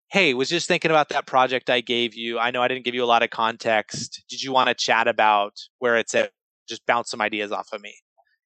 hey, 0.08 0.34
was 0.34 0.48
just 0.48 0.68
thinking 0.68 0.90
about 0.90 1.08
that 1.08 1.26
project 1.26 1.70
I 1.70 1.80
gave 1.80 2.14
you. 2.14 2.38
I 2.38 2.50
know 2.50 2.62
I 2.62 2.68
didn't 2.68 2.84
give 2.84 2.94
you 2.94 3.04
a 3.04 3.06
lot 3.06 3.22
of 3.22 3.30
context. 3.30 4.22
Did 4.28 4.42
you 4.42 4.52
want 4.52 4.68
to 4.68 4.74
chat 4.74 5.08
about 5.08 5.54
where 5.78 5.96
it's 5.96 6.14
at? 6.14 6.32
Just 6.68 6.86
bounce 6.86 7.10
some 7.10 7.20
ideas 7.20 7.52
off 7.52 7.68
of 7.72 7.80
me. 7.80 7.94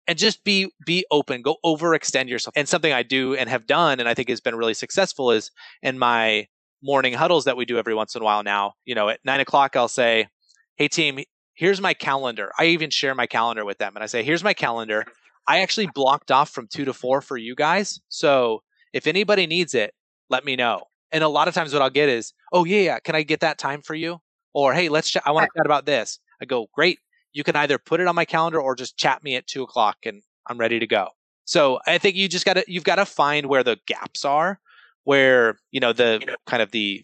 And 0.08 0.18
just 0.18 0.44
be 0.44 0.72
be 0.86 1.06
open, 1.12 1.42
go 1.42 1.58
overextend 1.66 2.30
yourself. 2.30 2.54
And 2.56 2.68
something 2.70 2.94
I 2.94 3.04
do 3.04 3.36
and 3.36 3.50
have 3.50 3.68
done, 3.68 4.00
and 4.00 4.08
I 4.08 4.14
think 4.14 4.30
has 4.30 4.42
been 4.42 4.56
really 4.56 4.74
successful, 4.74 5.32
is 5.32 5.52
in 5.82 6.00
my 6.00 6.48
morning 6.84 7.14
huddles 7.14 7.46
that 7.46 7.58
we 7.58 7.66
do 7.66 7.78
every 7.78 7.94
once 7.94 8.16
in 8.16 8.22
a 8.22 8.26
while 8.26 8.44
now. 8.44 8.74
You 8.86 8.96
know, 8.96 9.10
at 9.10 9.20
nine 9.26 9.40
o'clock, 9.40 9.76
I'll 9.76 9.88
say, 9.88 10.28
"Hey 10.76 10.88
team, 10.88 11.20
here's 11.54 11.82
my 11.82 11.94
calendar." 11.94 12.52
I 12.58 12.66
even 12.68 12.90
share 12.90 13.16
my 13.16 13.28
calendar 13.28 13.66
with 13.66 13.78
them, 13.78 13.96
and 13.96 14.04
I 14.04 14.08
say, 14.08 14.24
"Here's 14.24 14.44
my 14.44 14.54
calendar. 14.54 15.06
I 15.48 15.60
actually 15.62 15.88
blocked 15.94 16.32
off 16.32 16.50
from 16.50 16.68
two 16.68 16.86
to 16.86 16.94
four 16.94 17.22
for 17.22 17.38
you 17.38 17.56
guys. 17.56 18.00
So 18.10 18.64
if 18.94 19.08
anybody 19.08 19.48
needs 19.48 19.74
it, 19.76 19.94
let 20.30 20.46
me 20.46 20.56
know." 20.56 20.84
And 21.12 21.24
a 21.24 21.30
lot 21.30 21.48
of 21.48 21.54
times 21.54 21.74
what 21.74 21.82
I'll 21.82 21.90
get 21.90 22.10
is, 22.10 22.34
oh 22.52 22.66
yeah, 22.66 22.82
yeah, 22.82 23.00
can 23.00 23.16
I 23.16 23.24
get 23.24 23.40
that 23.40 23.58
time 23.58 23.82
for 23.82 23.96
you? 23.96 24.20
Or 24.54 24.74
hey, 24.74 24.90
let's 24.90 25.10
chat. 25.10 25.24
I 25.26 25.32
want 25.32 25.46
to 25.46 25.60
chat 25.60 25.66
about 25.66 25.86
this. 25.86 26.20
I 26.42 26.46
go, 26.46 26.68
great. 26.74 27.00
You 27.34 27.44
can 27.44 27.56
either 27.56 27.78
put 27.78 28.00
it 28.00 28.08
on 28.08 28.16
my 28.16 28.26
calendar 28.26 28.60
or 28.60 28.76
just 28.76 28.98
chat 28.98 29.24
me 29.24 29.36
at 29.36 29.48
two 29.48 29.64
o'clock 29.64 29.98
and 30.06 30.22
I'm 30.48 30.58
ready 30.58 30.80
to 30.80 30.88
go. 30.88 31.10
So 31.46 31.80
I 31.88 31.98
think 31.98 32.16
you 32.16 32.28
just 32.28 32.46
gotta 32.46 32.64
you've 32.68 32.84
got 32.84 32.96
to 32.96 33.06
find 33.06 33.46
where 33.46 33.64
the 33.64 33.78
gaps 33.88 34.26
are, 34.26 34.60
where 35.08 35.58
you 35.72 35.80
know 35.80 35.94
the 35.94 36.36
kind 36.48 36.62
of 36.62 36.72
the 36.72 37.02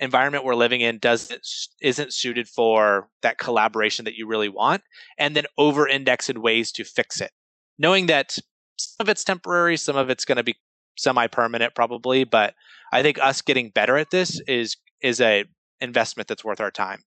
environment 0.00 0.44
we're 0.44 0.56
living 0.56 0.80
in 0.80 0.98
doesn't 0.98 1.46
isn't 1.80 2.12
suited 2.12 2.48
for 2.48 3.08
that 3.22 3.38
collaboration 3.38 4.04
that 4.06 4.16
you 4.16 4.26
really 4.26 4.48
want, 4.48 4.82
and 5.18 5.36
then 5.36 5.44
over 5.56 5.86
index 5.86 6.28
in 6.28 6.42
ways 6.42 6.72
to 6.72 6.82
fix 6.82 7.20
it, 7.20 7.30
knowing 7.78 8.06
that 8.06 8.36
some 8.76 9.04
of 9.04 9.08
it's 9.08 9.22
temporary, 9.22 9.76
some 9.76 9.96
of 9.96 10.10
it's 10.10 10.24
going 10.24 10.36
to 10.36 10.42
be 10.42 10.56
semi 10.98 11.28
permanent 11.28 11.76
probably, 11.76 12.24
but 12.24 12.54
I 12.92 13.02
think 13.02 13.20
us 13.20 13.40
getting 13.40 13.70
better 13.70 13.96
at 13.96 14.10
this 14.10 14.40
is 14.48 14.76
is 15.00 15.20
a 15.20 15.44
investment 15.80 16.26
that's 16.26 16.44
worth 16.44 16.60
our 16.60 16.72
time. 16.72 17.02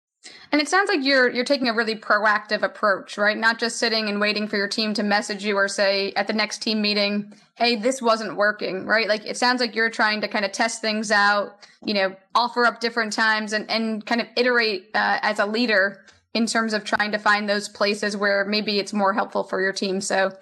And 0.52 0.60
it 0.60 0.68
sounds 0.68 0.88
like 0.88 1.04
you're 1.04 1.28
you're 1.28 1.44
taking 1.44 1.68
a 1.68 1.74
really 1.74 1.96
proactive 1.96 2.62
approach, 2.62 3.18
right? 3.18 3.36
Not 3.36 3.58
just 3.58 3.78
sitting 3.78 4.08
and 4.08 4.20
waiting 4.20 4.46
for 4.48 4.56
your 4.56 4.68
team 4.68 4.94
to 4.94 5.02
message 5.02 5.44
you 5.44 5.56
or 5.56 5.68
say 5.68 6.12
at 6.12 6.26
the 6.26 6.32
next 6.32 6.62
team 6.62 6.80
meeting, 6.80 7.34
"Hey, 7.54 7.76
this 7.76 8.00
wasn't 8.00 8.36
working," 8.36 8.86
right? 8.86 9.08
Like 9.08 9.26
it 9.26 9.36
sounds 9.36 9.60
like 9.60 9.74
you're 9.74 9.90
trying 9.90 10.20
to 10.20 10.28
kind 10.28 10.44
of 10.44 10.52
test 10.52 10.80
things 10.80 11.10
out, 11.10 11.66
you 11.84 11.94
know, 11.94 12.16
offer 12.34 12.64
up 12.64 12.80
different 12.80 13.12
times 13.12 13.52
and 13.52 13.70
and 13.70 14.04
kind 14.06 14.20
of 14.20 14.28
iterate 14.36 14.90
uh, 14.94 15.18
as 15.22 15.38
a 15.38 15.46
leader 15.46 16.04
in 16.34 16.46
terms 16.46 16.74
of 16.74 16.84
trying 16.84 17.12
to 17.12 17.18
find 17.18 17.48
those 17.48 17.68
places 17.68 18.16
where 18.16 18.44
maybe 18.44 18.78
it's 18.78 18.92
more 18.92 19.12
helpful 19.12 19.42
for 19.42 19.60
your 19.60 19.72
team. 19.72 20.00
So 20.00 20.32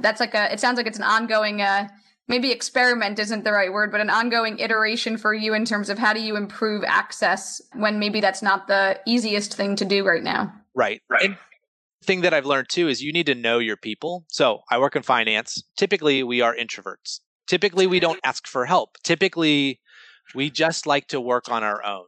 that's 0.00 0.20
like 0.20 0.34
a 0.34 0.52
it 0.52 0.60
sounds 0.60 0.76
like 0.76 0.86
it's 0.86 0.98
an 0.98 1.04
ongoing 1.04 1.62
uh, 1.62 1.88
maybe 2.28 2.52
experiment 2.52 3.18
isn't 3.18 3.44
the 3.44 3.52
right 3.52 3.72
word, 3.72 3.90
but 3.90 4.00
an 4.00 4.10
ongoing 4.10 4.58
iteration 4.58 5.16
for 5.16 5.34
you 5.34 5.54
in 5.54 5.64
terms 5.64 5.88
of 5.88 5.98
how 5.98 6.12
do 6.12 6.20
you 6.20 6.36
improve 6.36 6.84
access 6.86 7.60
when 7.74 7.98
maybe 7.98 8.20
that's 8.20 8.42
not 8.42 8.68
the 8.68 9.00
easiest 9.06 9.54
thing 9.54 9.74
to 9.76 9.84
do 9.84 10.06
right 10.06 10.22
now. 10.22 10.52
Right. 10.74 11.02
Right. 11.08 11.24
And 11.24 11.36
thing 12.04 12.20
that 12.20 12.34
I've 12.34 12.46
learned 12.46 12.68
too 12.68 12.88
is 12.88 13.02
you 13.02 13.12
need 13.12 13.26
to 13.26 13.34
know 13.34 13.58
your 13.58 13.76
people. 13.76 14.24
So 14.28 14.60
I 14.70 14.78
work 14.78 14.94
in 14.94 15.02
finance. 15.02 15.62
Typically 15.76 16.22
we 16.22 16.40
are 16.40 16.54
introverts. 16.54 17.20
Typically 17.46 17.86
we 17.86 17.98
don't 17.98 18.20
ask 18.24 18.46
for 18.46 18.66
help. 18.66 18.98
Typically 19.02 19.80
we 20.34 20.50
just 20.50 20.86
like 20.86 21.08
to 21.08 21.20
work 21.20 21.50
on 21.50 21.64
our 21.64 21.84
own. 21.84 22.04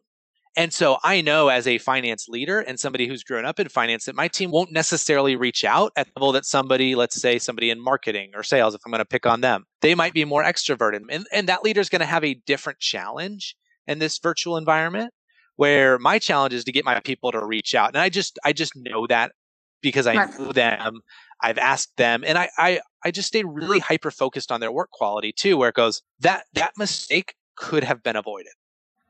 And 0.61 0.75
so 0.75 0.99
I 1.03 1.23
know 1.23 1.49
as 1.49 1.67
a 1.67 1.79
finance 1.79 2.29
leader 2.29 2.61
and 2.61 2.79
somebody 2.79 3.09
who's 3.09 3.25
grown 3.25 3.47
up 3.47 3.59
in 3.59 3.71
finance 3.71 4.05
that 4.05 4.15
my 4.15 4.29
team 4.29 4.51
won't 4.51 4.71
necessarily 4.71 5.35
reach 5.35 5.65
out 5.65 5.91
at 5.97 6.07
the 6.09 6.13
level 6.21 6.33
that 6.33 6.45
somebody, 6.45 6.95
let's 6.95 7.19
say 7.19 7.39
somebody 7.39 7.71
in 7.71 7.83
marketing 7.83 8.33
or 8.35 8.43
sales, 8.43 8.75
if 8.75 8.83
I'm 8.85 8.93
going 8.93 8.99
to 8.99 9.07
pick 9.07 9.25
on 9.25 9.41
them, 9.41 9.65
they 9.81 9.95
might 9.95 10.13
be 10.13 10.27
more 10.27 10.45
extroverted. 10.45 11.01
And, 11.09 11.27
and 11.33 11.49
that 11.49 11.65
leader 11.65 11.81
is 11.81 11.89
going 11.89 12.01
to 12.01 12.07
have 12.07 12.25
a 12.25 12.35
different 12.35 12.79
challenge 12.79 13.57
in 13.87 14.01
this 14.01 14.19
virtual 14.19 14.59
environment 14.59 15.15
where 15.57 15.99
my 15.99 16.19
challenge 16.19 16.53
is 16.53 16.65
to 16.65 16.73
get 16.73 16.85
my 16.85 17.01
people 17.01 17.33
to 17.33 17.43
reach 17.43 17.75
out. 17.75 17.89
And 17.89 17.97
I 17.97 18.11
just, 18.11 18.39
I 18.45 18.53
just 18.53 18.77
know 18.77 19.07
that 19.07 19.33
because 19.81 20.07
I 20.07 20.27
know 20.27 20.53
them. 20.53 21.01
I've 21.43 21.57
asked 21.57 21.97
them 21.97 22.23
and 22.27 22.37
I, 22.37 22.51
I, 22.59 22.81
I 23.03 23.13
just 23.13 23.29
stay 23.29 23.45
really 23.45 23.79
hyper 23.79 24.11
focused 24.11 24.53
on 24.53 24.61
their 24.61 24.71
work 24.71 24.91
quality 24.91 25.33
too, 25.33 25.57
where 25.57 25.71
it 25.71 25.75
goes 25.75 26.03
that, 26.19 26.45
that 26.53 26.73
mistake 26.77 27.33
could 27.57 27.83
have 27.83 28.03
been 28.03 28.17
avoided. 28.17 28.53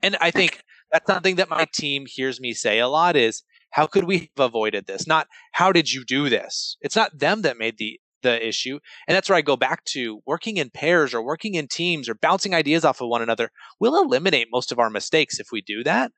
And 0.00 0.16
I 0.20 0.30
think 0.30 0.62
that's 0.92 1.06
something 1.06 1.36
that 1.36 1.50
my 1.50 1.66
team 1.72 2.04
hears 2.06 2.40
me 2.40 2.52
say 2.52 2.78
a 2.78 2.88
lot 2.88 3.16
is 3.16 3.42
how 3.70 3.86
could 3.86 4.04
we 4.04 4.30
have 4.36 4.46
avoided 4.46 4.86
this? 4.86 5.06
Not 5.06 5.28
how 5.52 5.72
did 5.72 5.92
you 5.92 6.04
do 6.04 6.28
this? 6.28 6.76
It's 6.80 6.96
not 6.96 7.18
them 7.18 7.42
that 7.42 7.58
made 7.58 7.78
the 7.78 8.00
the 8.22 8.46
issue. 8.46 8.78
And 9.08 9.16
that's 9.16 9.28
where 9.28 9.38
I 9.38 9.42
go 9.42 9.56
back 9.56 9.84
to 9.86 10.20
working 10.26 10.58
in 10.58 10.70
pairs 10.70 11.14
or 11.14 11.22
working 11.22 11.54
in 11.54 11.68
teams 11.68 12.08
or 12.08 12.14
bouncing 12.14 12.54
ideas 12.54 12.84
off 12.84 13.00
of 13.00 13.08
one 13.08 13.22
another. 13.22 13.50
We'll 13.78 14.02
eliminate 14.02 14.48
most 14.52 14.72
of 14.72 14.78
our 14.78 14.90
mistakes 14.90 15.40
if 15.40 15.48
we 15.52 15.62
do 15.62 15.82
that. 15.84 16.12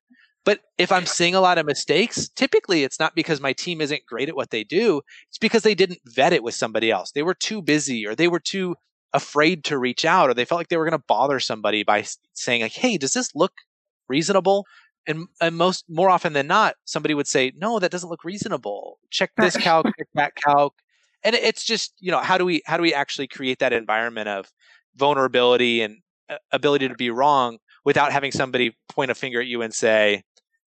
But 0.44 0.60
if 0.76 0.90
I'm 0.90 1.06
seeing 1.06 1.36
a 1.36 1.40
lot 1.40 1.58
of 1.58 1.66
mistakes, 1.66 2.28
typically 2.28 2.82
it's 2.82 2.98
not 2.98 3.14
because 3.14 3.40
my 3.40 3.52
team 3.52 3.80
isn't 3.80 4.06
great 4.08 4.28
at 4.28 4.34
what 4.34 4.50
they 4.50 4.64
do. 4.64 5.02
It's 5.28 5.38
because 5.38 5.62
they 5.62 5.76
didn't 5.76 6.00
vet 6.04 6.32
it 6.32 6.42
with 6.42 6.54
somebody 6.54 6.90
else. 6.90 7.12
They 7.12 7.22
were 7.22 7.34
too 7.34 7.62
busy 7.62 8.04
or 8.06 8.16
they 8.16 8.26
were 8.26 8.40
too 8.40 8.74
afraid 9.12 9.62
to 9.64 9.78
reach 9.78 10.04
out 10.04 10.28
or 10.30 10.34
they 10.34 10.44
felt 10.44 10.58
like 10.58 10.68
they 10.68 10.76
were 10.76 10.88
going 10.88 10.98
to 10.98 11.04
bother 11.06 11.38
somebody 11.38 11.84
by 11.84 12.04
saying 12.32 12.62
like, 12.62 12.72
"Hey, 12.72 12.98
does 12.98 13.12
this 13.12 13.34
look 13.36 13.52
reasonable?" 14.12 14.66
And, 15.08 15.26
and 15.40 15.56
most 15.56 15.84
more 15.88 16.10
often 16.10 16.32
than 16.32 16.46
not, 16.46 16.76
somebody 16.84 17.14
would 17.14 17.26
say, 17.26 17.52
"No, 17.56 17.78
that 17.78 17.90
doesn't 17.90 18.08
look 18.08 18.24
reasonable. 18.24 18.98
Check 19.10 19.30
this 19.36 19.56
calc, 19.56 19.86
check 19.98 20.08
that 20.14 20.34
calc." 20.36 20.74
And 21.24 21.34
it's 21.34 21.64
just 21.64 21.94
you 21.98 22.12
know 22.12 22.20
how 22.20 22.38
do 22.38 22.44
we 22.44 22.62
how 22.66 22.76
do 22.76 22.82
we 22.82 22.94
actually 22.94 23.28
create 23.28 23.58
that 23.58 23.72
environment 23.72 24.28
of 24.28 24.52
vulnerability 24.96 25.82
and 25.82 25.98
uh, 26.28 26.36
ability 26.52 26.88
to 26.88 26.94
be 26.94 27.10
wrong 27.10 27.58
without 27.84 28.12
having 28.12 28.32
somebody 28.32 28.76
point 28.88 29.10
a 29.10 29.14
finger 29.14 29.40
at 29.40 29.46
you 29.46 29.62
and 29.62 29.74
say, 29.74 30.22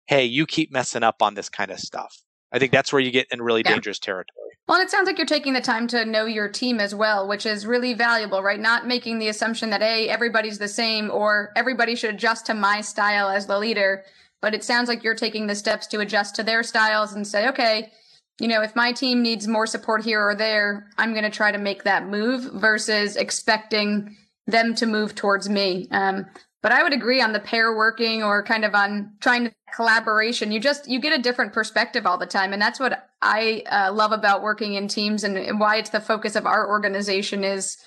hey, 0.08 0.26
you 0.26 0.46
keep 0.46 0.72
messing 0.72 1.04
up 1.04 1.22
on 1.22 1.34
this 1.34 1.50
kind 1.50 1.72
of 1.72 1.80
stuff. 1.80 2.22
I 2.52 2.60
think 2.60 2.72
that's 2.72 2.92
where 2.92 3.02
you 3.02 3.12
get 3.12 3.28
in 3.32 3.42
really 3.42 3.64
yeah. 3.66 3.74
dangerous 3.74 4.00
territory. 4.00 4.45
Well, 4.68 4.82
it 4.82 4.90
sounds 4.90 5.06
like 5.06 5.20
you're 5.20 5.28
taking 5.28 5.54
the 5.54 5.62
time 5.62 5.86
to 5.88 6.06
know 6.06 6.26
your 6.26 6.50
team 6.50 6.80
as 6.80 6.96
well, 6.96 7.28
which 7.28 7.46
is 7.46 7.68
really 7.68 7.94
valuable, 7.94 8.42
right? 8.42 8.60
Not 8.60 8.88
making 8.88 9.20
the 9.20 9.28
assumption 9.28 9.70
that, 9.70 9.84
hey, 9.84 10.10
everybody's 10.10 10.58
the 10.58 10.68
same 10.68 11.12
or 11.12 11.52
everybody 11.56 11.96
should 11.96 12.16
adjust 12.16 12.48
to 12.48 12.56
my 12.56 12.82
style 12.82 13.30
as 13.30 13.46
the 13.46 13.60
leader. 13.60 14.04
But 14.42 14.56
it 14.56 14.64
sounds 14.64 14.90
like 14.90 15.04
you're 15.04 15.14
taking 15.14 15.46
the 15.46 15.56
steps 15.56 15.86
to 15.88 16.00
adjust 16.00 16.36
to 16.36 16.44
their 16.44 16.64
styles 16.64 17.14
and 17.14 17.28
say, 17.28 17.48
okay, 17.50 17.92
you 18.40 18.48
know, 18.48 18.64
if 18.64 18.76
my 18.76 18.92
team 18.92 19.22
needs 19.22 19.48
more 19.48 19.68
support 19.68 20.04
here 20.04 20.22
or 20.22 20.36
there, 20.36 20.88
I'm 20.98 21.14
going 21.14 21.24
to 21.24 21.30
try 21.30 21.52
to 21.52 21.58
make 21.60 21.84
that 21.84 22.08
move 22.08 22.52
versus 22.54 23.16
expecting 23.16 24.18
them 24.48 24.74
to 24.76 24.88
move 24.88 25.14
towards 25.14 25.48
me. 25.48 25.88
Um, 25.92 26.26
but 26.66 26.72
I 26.72 26.82
would 26.82 26.94
agree 26.94 27.22
on 27.22 27.32
the 27.32 27.40
pair 27.40 27.76
working 27.78 28.24
or 28.24 28.42
kind 28.42 28.66
of 28.66 28.74
on 28.74 29.12
trying 29.20 29.44
to 29.44 29.54
collaboration. 29.76 30.52
You 30.52 30.60
just 30.60 30.90
you 30.90 31.00
get 31.00 31.14
a 31.14 31.22
different 31.22 31.54
perspective 31.54 32.08
all 32.08 32.18
the 32.18 32.26
time, 32.26 32.54
and 32.54 32.60
that's 32.60 32.80
what 32.80 33.08
I 33.22 33.62
uh, 33.70 33.94
love 33.94 34.12
about 34.12 34.42
working 34.42 34.74
in 34.74 34.88
teams 34.88 35.24
and, 35.24 35.38
and 35.38 35.60
why 35.60 35.76
it's 35.76 35.92
the 35.92 36.00
focus 36.00 36.36
of 36.36 36.48
our 36.48 36.68
organization 36.68 37.44
is 37.44 37.78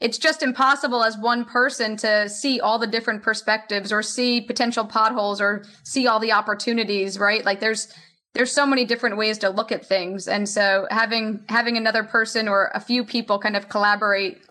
it's 0.00 0.18
just 0.18 0.42
impossible 0.42 1.02
as 1.02 1.16
one 1.16 1.46
person 1.46 1.96
to 1.96 2.28
see 2.28 2.60
all 2.60 2.78
the 2.78 2.86
different 2.86 3.22
perspectives 3.22 3.90
or 3.90 4.02
see 4.02 4.42
potential 4.42 4.84
potholes 4.84 5.40
or 5.40 5.64
see 5.82 6.06
all 6.06 6.20
the 6.20 6.32
opportunities 6.32 7.18
right? 7.18 7.42
Like 7.42 7.60
there's 7.60 7.88
there's 8.34 8.52
so 8.52 8.66
many 8.66 8.84
different 8.84 9.16
ways 9.16 9.38
to 9.38 9.48
look 9.48 9.72
at 9.72 9.86
things. 9.86 10.28
And 10.28 10.46
so 10.46 10.86
having 10.90 11.42
having 11.48 11.78
another 11.78 12.04
person 12.04 12.48
or 12.48 12.70
a 12.74 12.80
few 12.80 13.02
people 13.02 13.38
kind 13.38 13.56
of 13.56 13.70
collaborate 13.70 14.42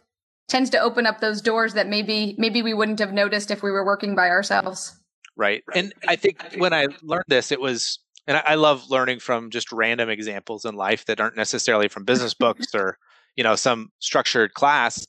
tends 0.48 0.70
to 0.72 0.80
open 0.80 1.06
up 1.06 1.20
those 1.20 1.42
doors 1.42 1.74
that 1.74 1.88
maybe 1.88 2.36
maybe 2.38 2.62
we 2.62 2.74
wouldn't 2.74 3.00
have 3.00 3.14
noticed 3.14 3.52
if 3.52 3.64
we 3.64 3.72
were 3.72 3.86
working 3.86 4.16
by 4.16 4.30
ourselves. 4.30 5.00
Right. 5.38 5.64
And 5.74 5.94
I 6.08 6.16
think 6.16 6.42
when 6.58 6.74
I 6.74 6.88
learned 7.02 7.26
this, 7.28 7.52
it 7.52 7.60
was 7.60 8.00
and 8.28 8.42
I 8.46 8.56
love 8.56 8.90
learning 8.90 9.20
from 9.20 9.52
just 9.52 9.72
random 9.72 10.10
examples 10.10 10.66
in 10.66 10.76
life 10.76 11.06
that 11.06 11.20
aren't 11.20 11.36
necessarily 11.36 11.88
from 11.88 12.06
business 12.06 12.34
books 12.40 12.74
or, 12.74 12.98
you 13.36 13.44
know, 13.44 13.56
some 13.56 13.92
structured 14.00 14.54
class. 14.54 15.06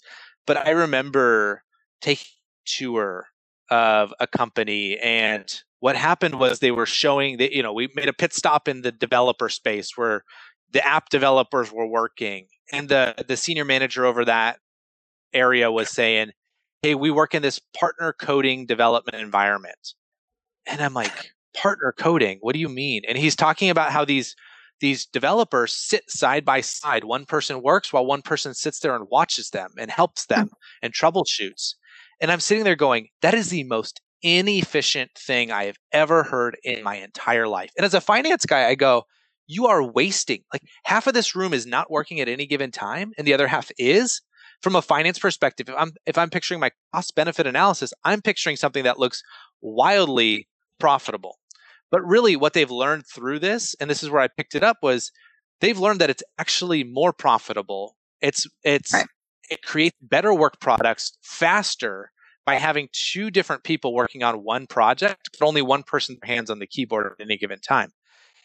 But 0.47 0.59
I 0.59 0.70
remember 0.70 1.62
taking 2.01 2.26
a 2.26 2.68
tour 2.68 3.26
of 3.70 4.12
a 4.20 4.26
company 4.26 4.99
and 4.99 5.62
what 5.80 5.97
happened 5.97 6.39
was 6.39 6.59
they 6.59 6.70
were 6.70 6.87
showing 6.87 7.37
that, 7.37 7.53
you 7.53 7.62
know, 7.62 7.72
we 7.72 7.89
made 7.95 8.09
a 8.09 8.12
pit 8.12 8.32
stop 8.32 8.68
in 8.68 8.82
the 8.82 8.93
developer 8.93 9.49
space 9.49 9.91
where 9.97 10.24
the 10.72 10.84
app 10.84 11.11
developers 11.11 11.70
were 11.70 11.87
working 11.87 12.47
and 12.72 12.89
the 12.89 13.14
the 13.28 13.37
senior 13.37 13.64
manager 13.64 14.05
over 14.05 14.24
that 14.24 14.59
area 15.32 15.70
was 15.70 15.90
saying, 15.90 16.30
Hey, 16.82 16.94
we 16.94 17.10
work 17.10 17.34
in 17.34 17.42
this 17.42 17.60
partner 17.78 18.14
coding 18.18 18.66
development 18.66 19.20
environment. 19.20 19.94
And 20.66 20.80
I'm 20.80 20.94
like, 20.94 21.32
partner 21.56 21.94
coding? 21.96 22.38
What 22.40 22.52
do 22.52 22.58
you 22.60 22.68
mean? 22.68 23.02
And 23.08 23.16
he's 23.16 23.34
talking 23.36 23.70
about 23.70 23.92
how 23.92 24.04
these 24.04 24.36
these 24.80 25.06
developers 25.06 25.72
sit 25.72 26.10
side 26.10 26.44
by 26.44 26.60
side. 26.60 27.04
One 27.04 27.24
person 27.24 27.62
works 27.62 27.92
while 27.92 28.04
one 28.04 28.20
person 28.20 28.52
sits 28.52 28.80
there 28.80 28.94
and 28.94 29.06
watches 29.10 29.50
them 29.50 29.70
and 29.78 29.90
helps 29.90 30.26
hmm. 30.28 30.34
them 30.34 30.50
and 30.82 30.92
troubleshoots. 30.92 31.74
And 32.20 32.30
I'm 32.30 32.40
sitting 32.40 32.64
there 32.64 32.76
going, 32.76 33.08
that 33.22 33.34
is 33.34 33.50
the 33.50 33.64
most 33.64 34.00
inefficient 34.22 35.10
thing 35.16 35.50
I 35.50 35.64
have 35.64 35.76
ever 35.92 36.22
heard 36.24 36.56
in 36.62 36.82
my 36.82 36.96
entire 36.96 37.48
life. 37.48 37.70
And 37.76 37.84
as 37.84 37.94
a 37.94 38.00
finance 38.00 38.44
guy, 38.46 38.66
I 38.66 38.74
go, 38.74 39.04
you 39.46 39.66
are 39.66 39.82
wasting 39.82 40.42
like 40.52 40.62
half 40.84 41.06
of 41.06 41.14
this 41.14 41.36
room 41.36 41.54
is 41.54 41.66
not 41.66 41.90
working 41.90 42.20
at 42.20 42.28
any 42.28 42.46
given 42.46 42.70
time 42.70 43.12
and 43.16 43.26
the 43.26 43.34
other 43.34 43.46
half 43.46 43.70
is 43.78 44.20
from 44.66 44.74
a 44.74 44.82
finance 44.82 45.16
perspective, 45.20 45.68
if 45.68 45.76
I'm 45.78 45.92
if 46.06 46.18
I'm 46.18 46.28
picturing 46.28 46.58
my 46.58 46.72
cost 46.92 47.14
benefit 47.14 47.46
analysis, 47.46 47.94
I'm 48.02 48.20
picturing 48.20 48.56
something 48.56 48.82
that 48.82 48.98
looks 48.98 49.22
wildly 49.60 50.48
profitable. 50.80 51.38
But 51.92 52.04
really 52.04 52.34
what 52.34 52.52
they've 52.52 52.68
learned 52.68 53.04
through 53.06 53.38
this, 53.38 53.76
and 53.80 53.88
this 53.88 54.02
is 54.02 54.10
where 54.10 54.22
I 54.22 54.26
picked 54.26 54.56
it 54.56 54.64
up, 54.64 54.78
was 54.82 55.12
they've 55.60 55.78
learned 55.78 56.00
that 56.00 56.10
it's 56.10 56.24
actually 56.36 56.82
more 56.82 57.12
profitable. 57.12 57.96
It's 58.20 58.44
it's 58.64 58.92
right. 58.92 59.06
it 59.50 59.62
creates 59.62 59.96
better 60.02 60.34
work 60.34 60.58
products 60.58 61.16
faster 61.22 62.10
by 62.44 62.56
having 62.56 62.88
two 62.90 63.30
different 63.30 63.62
people 63.62 63.94
working 63.94 64.24
on 64.24 64.42
one 64.42 64.66
project, 64.66 65.30
but 65.38 65.46
only 65.46 65.62
one 65.62 65.84
person 65.84 66.18
hands 66.24 66.50
on 66.50 66.58
the 66.58 66.66
keyboard 66.66 67.06
at 67.06 67.24
any 67.24 67.36
given 67.36 67.60
time. 67.60 67.90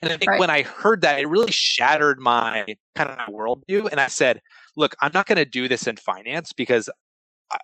And 0.04 0.14
I 0.14 0.18
think 0.18 0.30
right. 0.30 0.40
when 0.40 0.52
I 0.52 0.62
heard 0.62 1.02
that, 1.02 1.20
it 1.20 1.28
really 1.28 1.52
shattered 1.52 2.20
my 2.20 2.76
kind 2.94 3.10
of 3.10 3.18
worldview. 3.28 3.90
And 3.90 4.00
I 4.00 4.08
said, 4.08 4.40
look, 4.76 4.96
I'm 5.02 5.12
not 5.14 5.28
going 5.28 5.38
to 5.38 5.46
do 5.46 5.68
this 5.68 5.88
in 5.88 5.98
finance 5.98 6.54
because 6.54 6.90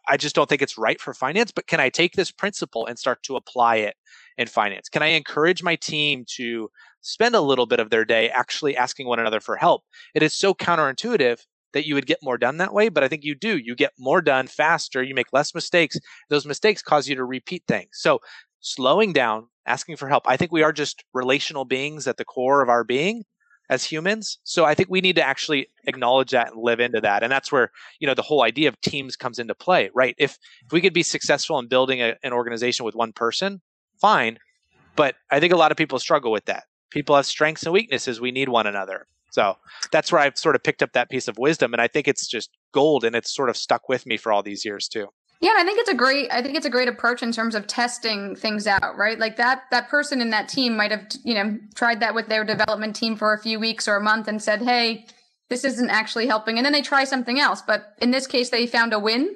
I 0.07 0.17
just 0.17 0.35
don't 0.35 0.49
think 0.49 0.61
it's 0.61 0.77
right 0.77 0.99
for 0.99 1.13
finance, 1.13 1.51
but 1.51 1.67
can 1.67 1.79
I 1.79 1.89
take 1.89 2.13
this 2.13 2.31
principle 2.31 2.85
and 2.85 2.99
start 2.99 3.23
to 3.23 3.35
apply 3.35 3.77
it 3.77 3.95
in 4.37 4.47
finance? 4.47 4.89
Can 4.89 5.01
I 5.01 5.07
encourage 5.07 5.63
my 5.63 5.75
team 5.75 6.25
to 6.35 6.69
spend 7.01 7.35
a 7.35 7.41
little 7.41 7.65
bit 7.65 7.79
of 7.79 7.89
their 7.89 8.03
day 8.03 8.29
actually 8.29 8.75
asking 8.75 9.07
one 9.07 9.19
another 9.19 9.39
for 9.39 9.55
help? 9.55 9.83
It 10.13 10.23
is 10.23 10.35
so 10.35 10.53
counterintuitive 10.53 11.39
that 11.73 11.85
you 11.85 11.95
would 11.95 12.05
get 12.05 12.19
more 12.21 12.37
done 12.37 12.57
that 12.57 12.73
way, 12.73 12.89
but 12.89 13.03
I 13.03 13.07
think 13.07 13.23
you 13.23 13.35
do. 13.35 13.57
You 13.57 13.75
get 13.75 13.93
more 13.97 14.21
done 14.21 14.47
faster, 14.47 15.03
you 15.03 15.15
make 15.15 15.31
less 15.31 15.53
mistakes. 15.55 15.97
Those 16.29 16.45
mistakes 16.45 16.81
cause 16.81 17.07
you 17.07 17.15
to 17.15 17.25
repeat 17.25 17.63
things. 17.67 17.89
So 17.93 18.19
slowing 18.59 19.13
down, 19.13 19.47
asking 19.65 19.97
for 19.97 20.09
help. 20.09 20.23
I 20.27 20.37
think 20.37 20.51
we 20.51 20.63
are 20.63 20.73
just 20.73 21.03
relational 21.13 21.65
beings 21.65 22.07
at 22.07 22.17
the 22.17 22.25
core 22.25 22.61
of 22.61 22.69
our 22.69 22.83
being 22.83 23.23
as 23.69 23.83
humans. 23.83 24.39
So 24.43 24.65
I 24.65 24.73
think 24.73 24.89
we 24.89 25.01
need 25.01 25.15
to 25.17 25.23
actually 25.23 25.67
acknowledge 25.85 26.31
that 26.31 26.51
and 26.53 26.63
live 26.63 26.79
into 26.79 27.01
that. 27.01 27.23
And 27.23 27.31
that's 27.31 27.51
where, 27.51 27.71
you 27.99 28.07
know, 28.07 28.13
the 28.13 28.21
whole 28.21 28.43
idea 28.43 28.69
of 28.69 28.79
teams 28.81 29.15
comes 29.15 29.39
into 29.39 29.55
play, 29.55 29.89
right? 29.93 30.15
If 30.17 30.37
if 30.65 30.71
we 30.71 30.81
could 30.81 30.93
be 30.93 31.03
successful 31.03 31.59
in 31.59 31.67
building 31.67 32.01
a, 32.01 32.15
an 32.23 32.33
organization 32.33 32.85
with 32.85 32.95
one 32.95 33.13
person, 33.13 33.61
fine. 33.99 34.37
But 34.95 35.15
I 35.29 35.39
think 35.39 35.53
a 35.53 35.57
lot 35.57 35.71
of 35.71 35.77
people 35.77 35.99
struggle 35.99 36.31
with 36.31 36.45
that. 36.45 36.63
People 36.89 37.15
have 37.15 37.25
strengths 37.25 37.63
and 37.63 37.73
weaknesses. 37.73 38.21
We 38.21 38.31
need 38.31 38.49
one 38.49 38.67
another. 38.67 39.05
So 39.31 39.57
that's 39.91 40.11
where 40.11 40.21
I've 40.21 40.37
sort 40.37 40.55
of 40.55 40.63
picked 40.63 40.81
up 40.81 40.93
that 40.93 41.09
piece 41.09 41.27
of 41.27 41.37
wisdom. 41.37 41.73
And 41.73 41.81
I 41.81 41.87
think 41.87 42.07
it's 42.07 42.27
just 42.27 42.49
gold 42.71 43.03
and 43.03 43.15
it's 43.15 43.35
sort 43.35 43.49
of 43.49 43.57
stuck 43.57 43.89
with 43.89 44.05
me 44.05 44.17
for 44.17 44.31
all 44.31 44.41
these 44.41 44.65
years 44.65 44.87
too. 44.87 45.07
Yeah, 45.39 45.53
I 45.55 45.63
think 45.63 45.79
it's 45.79 45.89
a 45.89 45.95
great 45.95 46.31
I 46.31 46.41
think 46.41 46.55
it's 46.55 46.65
a 46.65 46.69
great 46.69 46.87
approach 46.87 47.21
in 47.21 47.31
terms 47.31 47.53
of 47.53 47.67
testing 47.67 48.35
things 48.35 48.65
out, 48.65 48.97
right? 48.97 49.19
Like 49.19 49.37
that 49.37 49.63
that 49.71 49.87
person 49.87 50.21
in 50.21 50.31
that 50.31 50.49
team 50.49 50.75
might 50.75 50.91
have, 50.91 51.07
you 51.23 51.35
know, 51.35 51.59
tried 51.75 51.99
that 51.99 52.15
with 52.15 52.27
their 52.27 52.43
development 52.43 52.95
team 52.95 53.15
for 53.15 53.33
a 53.33 53.39
few 53.39 53.59
weeks 53.59 53.87
or 53.87 53.95
a 53.95 54.01
month 54.01 54.27
and 54.27 54.41
said, 54.41 54.63
"Hey, 54.63 55.05
this 55.49 55.63
isn't 55.63 55.89
actually 55.89 56.27
helping." 56.27 56.57
And 56.57 56.65
then 56.65 56.73
they 56.73 56.81
try 56.81 57.03
something 57.03 57.39
else, 57.39 57.61
but 57.61 57.93
in 58.01 58.11
this 58.11 58.25
case 58.25 58.49
they 58.49 58.65
found 58.65 58.93
a 58.93 58.99
win 58.99 59.35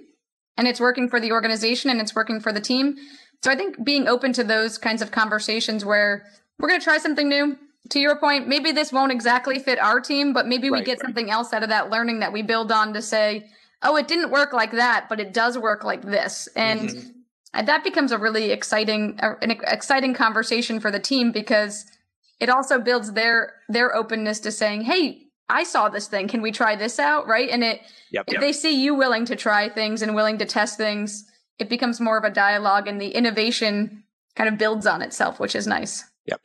and 0.58 0.68
it's 0.68 0.80
working 0.80 1.08
for 1.08 1.20
the 1.20 1.32
organization 1.32 1.90
and 1.90 2.02
it's 2.02 2.16
working 2.16 2.40
for 2.40 2.52
the 2.52 2.62
team. 2.62 2.98
So 3.44 3.52
I 3.52 3.56
think 3.56 3.84
being 3.84 4.08
open 4.08 4.34
to 4.34 4.44
those 4.44 4.78
kinds 4.78 5.02
of 5.02 5.12
conversations 5.12 5.84
where 5.84 6.26
we're 6.60 6.68
going 6.68 6.80
to 6.80 6.84
try 6.84 6.98
something 6.98 7.28
new. 7.28 7.58
To 7.90 8.00
your 8.00 8.16
point, 8.16 8.48
maybe 8.48 8.72
this 8.72 8.92
won't 8.92 9.12
exactly 9.12 9.58
fit 9.58 9.80
our 9.80 10.00
team, 10.00 10.34
but 10.34 10.48
maybe 10.48 10.70
we 10.70 10.84
get 10.84 10.92
right. 10.92 11.02
something 11.02 11.32
else 11.32 11.52
out 11.52 11.64
of 11.64 11.70
that 11.70 11.90
learning 11.90 12.20
that 12.20 12.32
we 12.32 12.44
build 12.44 12.72
on 12.72 12.94
to 12.94 13.02
say, 13.02 13.50
oh, 13.84 13.96
it 13.96 14.08
didn't 14.08 14.32
work 14.32 14.54
like 14.54 14.72
that, 14.72 15.08
but 15.10 15.20
it 15.20 15.34
does 15.34 15.58
work 15.58 15.84
like 15.84 16.04
this. 16.04 16.48
And 16.56 16.90
mm-hmm. 16.90 17.66
that 17.66 17.84
becomes 17.84 18.12
a 18.12 18.18
really 18.18 18.52
exciting, 18.52 19.20
an 19.22 19.52
exciting 19.52 20.14
conversation 20.14 20.80
for 20.80 20.92
the 20.92 21.00
team 21.00 21.32
because 21.32 21.86
it 22.40 22.50
also 22.50 22.80
builds 22.80 23.14
their, 23.14 23.54
their 23.70 23.96
openness 23.96 24.40
to 24.42 24.52
saying, 24.52 24.82
Hey, 24.82 25.28
I 25.50 25.64
saw 25.64 25.90
this 25.90 26.08
thing. 26.08 26.28
Can 26.28 26.42
we 26.42 26.52
try 26.52 26.76
this 26.76 26.98
out? 26.98 27.28
Right. 27.28 27.50
And 27.50 27.64
it, 27.64 27.82
yep, 28.12 28.26
if 28.28 28.34
yep. 28.34 28.42
they 28.42 28.54
see 28.54 28.82
you 28.82 28.96
willing 28.96 29.26
to 29.26 29.36
try 29.36 29.68
things 29.68 30.02
and 30.02 30.16
willing 30.16 30.38
to 30.38 30.46
test 30.46 30.78
things, 30.78 31.26
it 31.60 31.70
becomes 31.70 32.00
more 32.00 32.18
of 32.18 32.24
a 32.24 32.30
dialogue 32.30 32.88
and 32.88 33.02
the 33.02 33.10
innovation 33.10 34.04
kind 34.36 34.48
of 34.48 34.58
builds 34.58 34.88
on 34.88 35.02
itself, 35.02 35.40
which 35.40 35.56
is 35.56 35.68
nice. 35.68 36.06
Yep. 36.26 36.42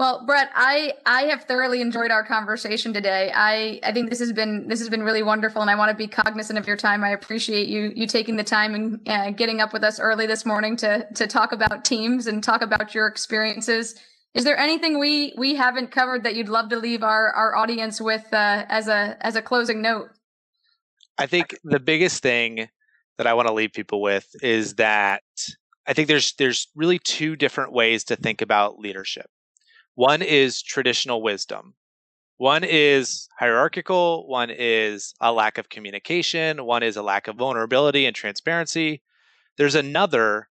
Well, 0.00 0.24
Brett, 0.24 0.48
I 0.54 0.94
I 1.04 1.24
have 1.24 1.44
thoroughly 1.44 1.82
enjoyed 1.82 2.10
our 2.10 2.24
conversation 2.24 2.94
today. 2.94 3.30
I 3.34 3.80
I 3.82 3.92
think 3.92 4.08
this 4.08 4.18
has 4.20 4.32
been 4.32 4.66
this 4.66 4.78
has 4.78 4.88
been 4.88 5.02
really 5.02 5.22
wonderful, 5.22 5.60
and 5.60 5.70
I 5.70 5.74
want 5.74 5.90
to 5.90 5.94
be 5.94 6.08
cognizant 6.08 6.58
of 6.58 6.66
your 6.66 6.78
time. 6.78 7.04
I 7.04 7.10
appreciate 7.10 7.68
you 7.68 7.92
you 7.94 8.06
taking 8.06 8.36
the 8.36 8.42
time 8.42 8.74
and 8.74 9.06
uh, 9.06 9.30
getting 9.32 9.60
up 9.60 9.74
with 9.74 9.84
us 9.84 10.00
early 10.00 10.24
this 10.26 10.46
morning 10.46 10.74
to 10.76 11.06
to 11.16 11.26
talk 11.26 11.52
about 11.52 11.84
teams 11.84 12.26
and 12.26 12.42
talk 12.42 12.62
about 12.62 12.94
your 12.94 13.08
experiences. 13.08 13.94
Is 14.32 14.44
there 14.44 14.56
anything 14.56 14.98
we 14.98 15.34
we 15.36 15.54
haven't 15.56 15.90
covered 15.90 16.24
that 16.24 16.34
you'd 16.34 16.48
love 16.48 16.70
to 16.70 16.78
leave 16.78 17.02
our 17.02 17.30
our 17.34 17.54
audience 17.54 18.00
with 18.00 18.24
uh, 18.32 18.64
as 18.70 18.88
a 18.88 19.18
as 19.20 19.36
a 19.36 19.42
closing 19.42 19.82
note? 19.82 20.08
I 21.18 21.26
think 21.26 21.54
the 21.62 21.78
biggest 21.78 22.22
thing 22.22 22.70
that 23.18 23.26
I 23.26 23.34
want 23.34 23.48
to 23.48 23.54
leave 23.54 23.74
people 23.74 24.00
with 24.00 24.26
is 24.40 24.76
that 24.76 25.20
I 25.86 25.92
think 25.92 26.08
there's 26.08 26.32
there's 26.38 26.68
really 26.74 26.98
two 26.98 27.36
different 27.36 27.74
ways 27.74 28.04
to 28.04 28.16
think 28.16 28.40
about 28.40 28.78
leadership. 28.78 29.26
One 29.94 30.22
is 30.22 30.62
traditional 30.62 31.22
wisdom. 31.22 31.74
One 32.40 32.64
is 32.64 33.10
mm-hmm. 33.10 33.44
hierarchical, 33.44 34.26
one 34.26 34.48
is 34.48 35.12
a 35.20 35.30
lack 35.30 35.58
of 35.58 35.68
communication, 35.68 36.64
one 36.64 36.82
is 36.82 36.96
a 36.96 37.02
lack 37.02 37.28
of 37.28 37.36
vulnerability 37.36 38.06
and 38.06 38.16
transparency. 38.16 39.02
There's 39.58 39.74
another 39.74 40.48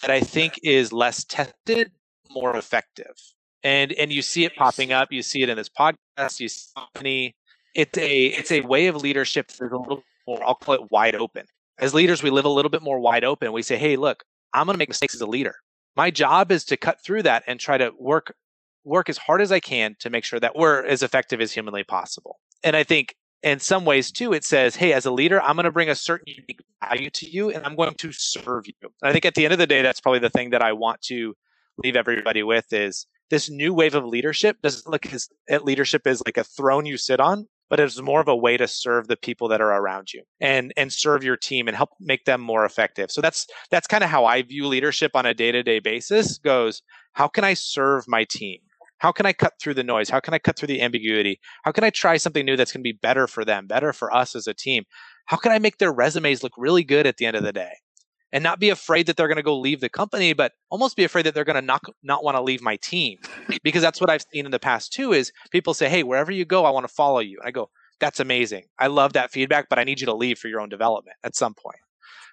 that 0.00 0.10
I 0.10 0.20
think 0.20 0.54
is 0.62 0.94
less 0.94 1.24
tested, 1.24 1.92
more 2.30 2.56
effective. 2.56 3.14
And 3.62 3.92
and 3.92 4.10
you 4.10 4.22
see 4.22 4.46
it 4.46 4.56
popping 4.56 4.92
up, 4.92 5.12
you 5.12 5.20
see 5.20 5.42
it 5.42 5.50
in 5.50 5.58
this 5.58 5.68
podcast, 5.68 6.40
you 6.40 6.48
see 6.48 6.72
it. 7.04 7.34
it's 7.74 7.98
a 7.98 8.26
it's 8.28 8.50
a 8.50 8.62
way 8.62 8.86
of 8.86 8.96
leadership 8.96 9.48
that's 9.48 9.60
a 9.60 9.64
little 9.64 10.04
more 10.26 10.42
I'll 10.42 10.54
call 10.54 10.76
it 10.76 10.90
wide 10.90 11.16
open. 11.16 11.44
As 11.78 11.92
leaders, 11.92 12.22
we 12.22 12.30
live 12.30 12.46
a 12.46 12.48
little 12.48 12.70
bit 12.70 12.80
more 12.80 12.98
wide 12.98 13.24
open. 13.24 13.52
We 13.52 13.60
say, 13.60 13.76
hey, 13.76 13.96
look, 13.96 14.24
I'm 14.54 14.64
gonna 14.64 14.78
make 14.78 14.88
mistakes 14.88 15.14
as 15.14 15.20
a 15.20 15.26
leader. 15.26 15.56
My 15.96 16.10
job 16.10 16.50
is 16.50 16.64
to 16.66 16.78
cut 16.78 17.02
through 17.04 17.24
that 17.24 17.44
and 17.46 17.60
try 17.60 17.76
to 17.76 17.92
work 17.98 18.34
work 18.86 19.08
as 19.08 19.18
hard 19.18 19.42
as 19.42 19.52
I 19.52 19.60
can 19.60 19.96
to 19.98 20.08
make 20.08 20.24
sure 20.24 20.40
that 20.40 20.56
we're 20.56 20.84
as 20.86 21.02
effective 21.02 21.40
as 21.40 21.52
humanly 21.52 21.84
possible. 21.84 22.38
And 22.62 22.76
I 22.76 22.84
think 22.84 23.16
in 23.42 23.58
some 23.58 23.84
ways 23.84 24.10
too, 24.10 24.32
it 24.32 24.44
says, 24.44 24.76
hey, 24.76 24.92
as 24.92 25.04
a 25.04 25.10
leader, 25.10 25.42
I'm 25.42 25.56
going 25.56 25.64
to 25.64 25.72
bring 25.72 25.90
a 25.90 25.94
certain 25.94 26.28
unique 26.28 26.60
value 26.82 27.10
to 27.10 27.28
you 27.28 27.50
and 27.50 27.64
I'm 27.66 27.76
going 27.76 27.94
to 27.94 28.12
serve 28.12 28.66
you. 28.66 28.74
And 28.82 29.10
I 29.10 29.12
think 29.12 29.24
at 29.24 29.34
the 29.34 29.44
end 29.44 29.52
of 29.52 29.58
the 29.58 29.66
day, 29.66 29.82
that's 29.82 30.00
probably 30.00 30.20
the 30.20 30.30
thing 30.30 30.50
that 30.50 30.62
I 30.62 30.72
want 30.72 31.02
to 31.02 31.34
leave 31.78 31.96
everybody 31.96 32.42
with 32.42 32.72
is 32.72 33.06
this 33.28 33.50
new 33.50 33.74
wave 33.74 33.94
of 33.94 34.04
leadership 34.04 34.56
doesn't 34.62 34.90
look 34.90 35.06
at 35.06 35.20
eh, 35.48 35.58
leadership 35.58 36.06
as 36.06 36.22
like 36.24 36.36
a 36.36 36.44
throne 36.44 36.86
you 36.86 36.96
sit 36.96 37.20
on, 37.20 37.46
but 37.68 37.80
it's 37.80 38.00
more 38.00 38.20
of 38.20 38.28
a 38.28 38.36
way 38.36 38.56
to 38.56 38.68
serve 38.68 39.08
the 39.08 39.16
people 39.16 39.48
that 39.48 39.60
are 39.60 39.72
around 39.72 40.12
you 40.12 40.22
and 40.40 40.72
and 40.76 40.92
serve 40.92 41.24
your 41.24 41.36
team 41.36 41.66
and 41.66 41.76
help 41.76 41.90
make 42.00 42.24
them 42.24 42.40
more 42.40 42.64
effective. 42.64 43.10
So 43.10 43.20
that's 43.20 43.46
that's 43.70 43.88
kind 43.88 44.04
of 44.04 44.10
how 44.10 44.24
I 44.24 44.42
view 44.42 44.66
leadership 44.66 45.12
on 45.14 45.26
a 45.26 45.34
day-to-day 45.34 45.80
basis 45.80 46.38
goes, 46.38 46.82
how 47.12 47.28
can 47.28 47.44
I 47.44 47.54
serve 47.54 48.04
my 48.06 48.24
team? 48.24 48.60
How 48.98 49.12
can 49.12 49.26
I 49.26 49.32
cut 49.32 49.54
through 49.60 49.74
the 49.74 49.84
noise? 49.84 50.08
How 50.08 50.20
can 50.20 50.34
I 50.34 50.38
cut 50.38 50.58
through 50.58 50.68
the 50.68 50.80
ambiguity? 50.80 51.40
How 51.64 51.72
can 51.72 51.84
I 51.84 51.90
try 51.90 52.16
something 52.16 52.44
new 52.44 52.56
that's 52.56 52.72
going 52.72 52.82
to 52.82 52.92
be 52.92 52.98
better 53.00 53.26
for 53.26 53.44
them, 53.44 53.66
better 53.66 53.92
for 53.92 54.14
us 54.14 54.34
as 54.34 54.46
a 54.46 54.54
team? 54.54 54.84
How 55.26 55.36
can 55.36 55.52
I 55.52 55.58
make 55.58 55.78
their 55.78 55.92
resumes 55.92 56.42
look 56.42 56.52
really 56.56 56.84
good 56.84 57.06
at 57.06 57.16
the 57.16 57.26
end 57.26 57.36
of 57.36 57.42
the 57.42 57.52
day? 57.52 57.72
And 58.32 58.42
not 58.42 58.58
be 58.58 58.70
afraid 58.70 59.06
that 59.06 59.16
they're 59.16 59.28
going 59.28 59.36
to 59.36 59.42
go 59.42 59.58
leave 59.58 59.80
the 59.80 59.88
company, 59.88 60.32
but 60.32 60.52
almost 60.70 60.96
be 60.96 61.04
afraid 61.04 61.26
that 61.26 61.34
they're 61.34 61.44
going 61.44 61.56
to 61.56 61.62
not, 61.62 61.82
not 62.02 62.24
want 62.24 62.36
to 62.36 62.42
leave 62.42 62.60
my 62.60 62.76
team. 62.76 63.18
Because 63.62 63.82
that's 63.82 64.00
what 64.00 64.10
I've 64.10 64.24
seen 64.32 64.46
in 64.46 64.50
the 64.50 64.58
past 64.58 64.92
too 64.92 65.12
is 65.12 65.32
people 65.50 65.74
say, 65.74 65.88
Hey, 65.88 66.02
wherever 66.02 66.32
you 66.32 66.44
go, 66.44 66.64
I 66.64 66.70
want 66.70 66.86
to 66.86 66.92
follow 66.92 67.20
you. 67.20 67.38
And 67.40 67.48
I 67.48 67.50
go, 67.50 67.70
that's 68.00 68.20
amazing. 68.20 68.64
I 68.78 68.88
love 68.88 69.14
that 69.14 69.32
feedback, 69.32 69.68
but 69.68 69.78
I 69.78 69.84
need 69.84 70.00
you 70.00 70.06
to 70.06 70.14
leave 70.14 70.38
for 70.38 70.48
your 70.48 70.60
own 70.60 70.68
development 70.68 71.16
at 71.24 71.36
some 71.36 71.54
point. 71.54 71.78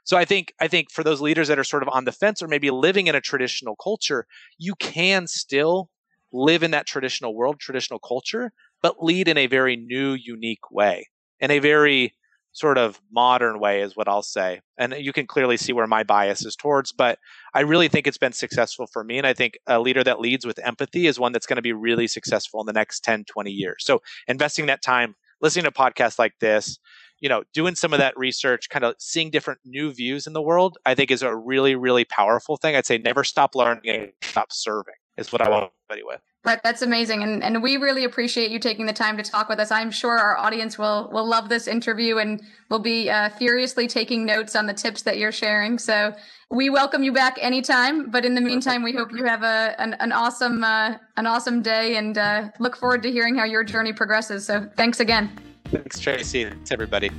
So 0.04 0.18
I 0.18 0.26
think 0.26 0.54
I 0.60 0.68
think 0.68 0.92
for 0.92 1.04
those 1.04 1.22
leaders 1.22 1.48
that 1.48 1.60
are 1.60 1.64
sort 1.64 1.84
of 1.84 1.90
on 1.90 2.06
the 2.06 2.12
fence 2.12 2.42
or 2.42 2.48
maybe 2.48 2.70
living 2.70 3.08
in 3.08 3.16
a 3.16 3.22
traditional 3.22 3.76
culture, 3.76 4.28
you 4.58 4.76
can 4.76 5.28
still 5.28 5.90
live 6.34 6.64
in 6.64 6.72
that 6.72 6.88
traditional 6.88 7.36
world, 7.36 7.60
traditional 7.60 8.00
culture, 8.00 8.52
but 8.82 9.04
lead 9.04 9.28
in 9.28 9.38
a 9.38 9.48
very 9.48 9.76
new, 9.76 10.14
unique 10.14 10.72
way, 10.72 11.08
in 11.40 11.52
a 11.52 11.60
very 11.60 12.14
sort 12.52 12.78
of 12.78 13.00
modern 13.12 13.60
way, 13.60 13.82
is 13.82 13.96
what 13.96 14.08
I'll 14.08 14.22
say. 14.22 14.62
And 14.78 14.94
you 14.98 15.14
can 15.14 15.26
clearly 15.26 15.58
see 15.58 15.74
where 15.74 15.88
my 15.88 16.04
bias 16.04 16.46
is 16.46 16.56
towards, 16.56 16.92
but 16.92 17.18
I 17.54 17.62
really 17.62 17.88
think 17.88 18.06
it's 18.06 18.18
been 18.18 18.34
successful 18.34 18.88
for 18.92 19.04
me. 19.04 19.18
And 19.18 19.26
I 19.26 19.34
think 19.34 19.58
a 19.66 19.80
leader 19.80 20.04
that 20.04 20.20
leads 20.20 20.46
with 20.46 20.60
empathy 20.64 21.08
is 21.08 21.20
one 21.20 21.32
that's 21.32 21.48
going 21.48 21.56
to 21.56 21.64
be 21.64 21.74
really 21.74 22.08
successful 22.08 22.60
in 22.60 22.68
the 22.68 22.74
next 22.74 23.04
10, 23.04 23.26
20 23.26 23.52
years. 23.52 23.78
So 23.80 24.02
investing 24.28 24.68
that 24.68 24.84
time, 24.84 25.16
listening 25.42 25.66
to 25.66 25.72
podcasts 25.72 26.20
like 26.20 26.34
this, 26.40 26.78
you 27.20 27.30
know, 27.30 27.44
doing 27.54 27.74
some 27.74 27.94
of 27.94 28.00
that 28.00 28.18
research, 28.18 28.70
kind 28.70 28.86
of 28.86 28.96
seeing 29.00 29.32
different 29.32 29.62
new 29.66 29.92
views 29.92 30.28
in 30.28 30.34
the 30.34 30.42
world, 30.42 30.78
I 30.86 30.94
think 30.94 31.10
is 31.10 31.24
a 31.24 31.36
really, 31.36 31.74
really 31.76 32.06
powerful 32.06 32.58
thing. 32.58 32.76
I'd 32.76 32.86
say 32.86 32.98
never 32.98 33.24
stop 33.24 33.56
learning 33.56 34.12
stop 34.22 34.52
serving 34.52 34.96
is 35.18 35.32
what 35.32 35.42
I 35.42 35.50
want 35.50 35.72
everybody 35.90 36.06
with. 36.06 36.22
But 36.44 36.62
that's 36.62 36.82
amazing, 36.82 37.24
and 37.24 37.42
and 37.42 37.64
we 37.64 37.78
really 37.78 38.04
appreciate 38.04 38.52
you 38.52 38.60
taking 38.60 38.86
the 38.86 38.94
time 38.94 39.16
to 39.16 39.24
talk 39.24 39.48
with 39.48 39.60
us. 39.60 39.72
I'm 39.72 39.92
sure 39.92 40.18
our 40.18 40.38
audience 40.38 40.78
will 40.78 41.10
will 41.14 41.26
love 41.26 41.48
this 41.48 41.68
interview 41.68 42.18
and 42.18 42.42
will 42.70 42.80
be 42.80 43.10
uh, 43.10 43.30
furiously 43.30 43.88
taking 43.88 44.26
notes 44.26 44.54
on 44.54 44.66
the 44.66 44.74
tips 44.74 45.04
that 45.04 45.18
you're 45.18 45.32
sharing. 45.32 45.80
So 45.80 46.14
we 46.52 46.70
welcome 46.70 47.02
you 47.02 47.14
back 47.14 47.38
anytime. 47.40 48.10
But 48.10 48.26
in 48.26 48.36
the 48.36 48.42
meantime, 48.42 48.84
we 48.84 48.92
hope 48.92 49.14
you 49.14 49.24
have 49.24 49.44
a 49.44 49.74
an, 49.80 49.94
an 50.02 50.12
awesome 50.12 50.66
uh, 50.66 50.98
an 51.16 51.28
awesome 51.28 51.62
day, 51.62 51.96
and 51.96 52.18
uh, 52.18 52.50
look 52.60 52.76
forward 52.76 53.04
to 53.04 53.12
hearing 53.12 53.36
how 53.36 53.46
your 53.46 53.64
journey 53.64 53.94
progresses. 53.94 54.46
So 54.46 54.70
thanks 54.76 55.00
again. 55.00 55.32
Thanks, 55.72 55.98
Tracy. 55.98 56.44
Thanks, 56.44 56.72
everybody. 56.72 57.10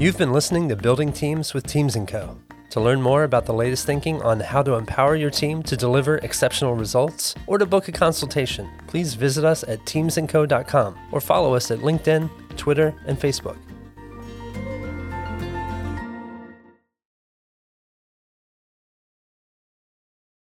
You've 0.00 0.18
been 0.18 0.32
listening 0.32 0.68
to 0.68 0.74
Building 0.74 1.12
Teams 1.12 1.54
with 1.54 1.64
Teams 1.64 1.96
& 2.02 2.06
Co. 2.08 2.36
To 2.72 2.80
learn 2.80 3.02
more 3.02 3.24
about 3.24 3.44
the 3.44 3.52
latest 3.52 3.84
thinking 3.84 4.22
on 4.22 4.40
how 4.40 4.62
to 4.62 4.76
empower 4.76 5.14
your 5.14 5.28
team 5.28 5.62
to 5.64 5.76
deliver 5.76 6.16
exceptional 6.16 6.72
results 6.74 7.34
or 7.46 7.58
to 7.58 7.66
book 7.66 7.88
a 7.88 7.92
consultation, 7.92 8.66
please 8.86 9.12
visit 9.12 9.44
us 9.44 9.62
at 9.64 9.84
teamsandco.com 9.84 10.98
or 11.12 11.20
follow 11.20 11.54
us 11.54 11.70
at 11.70 11.80
LinkedIn, 11.80 12.30
Twitter, 12.56 12.94
and 13.06 13.20
Facebook. 13.20 13.58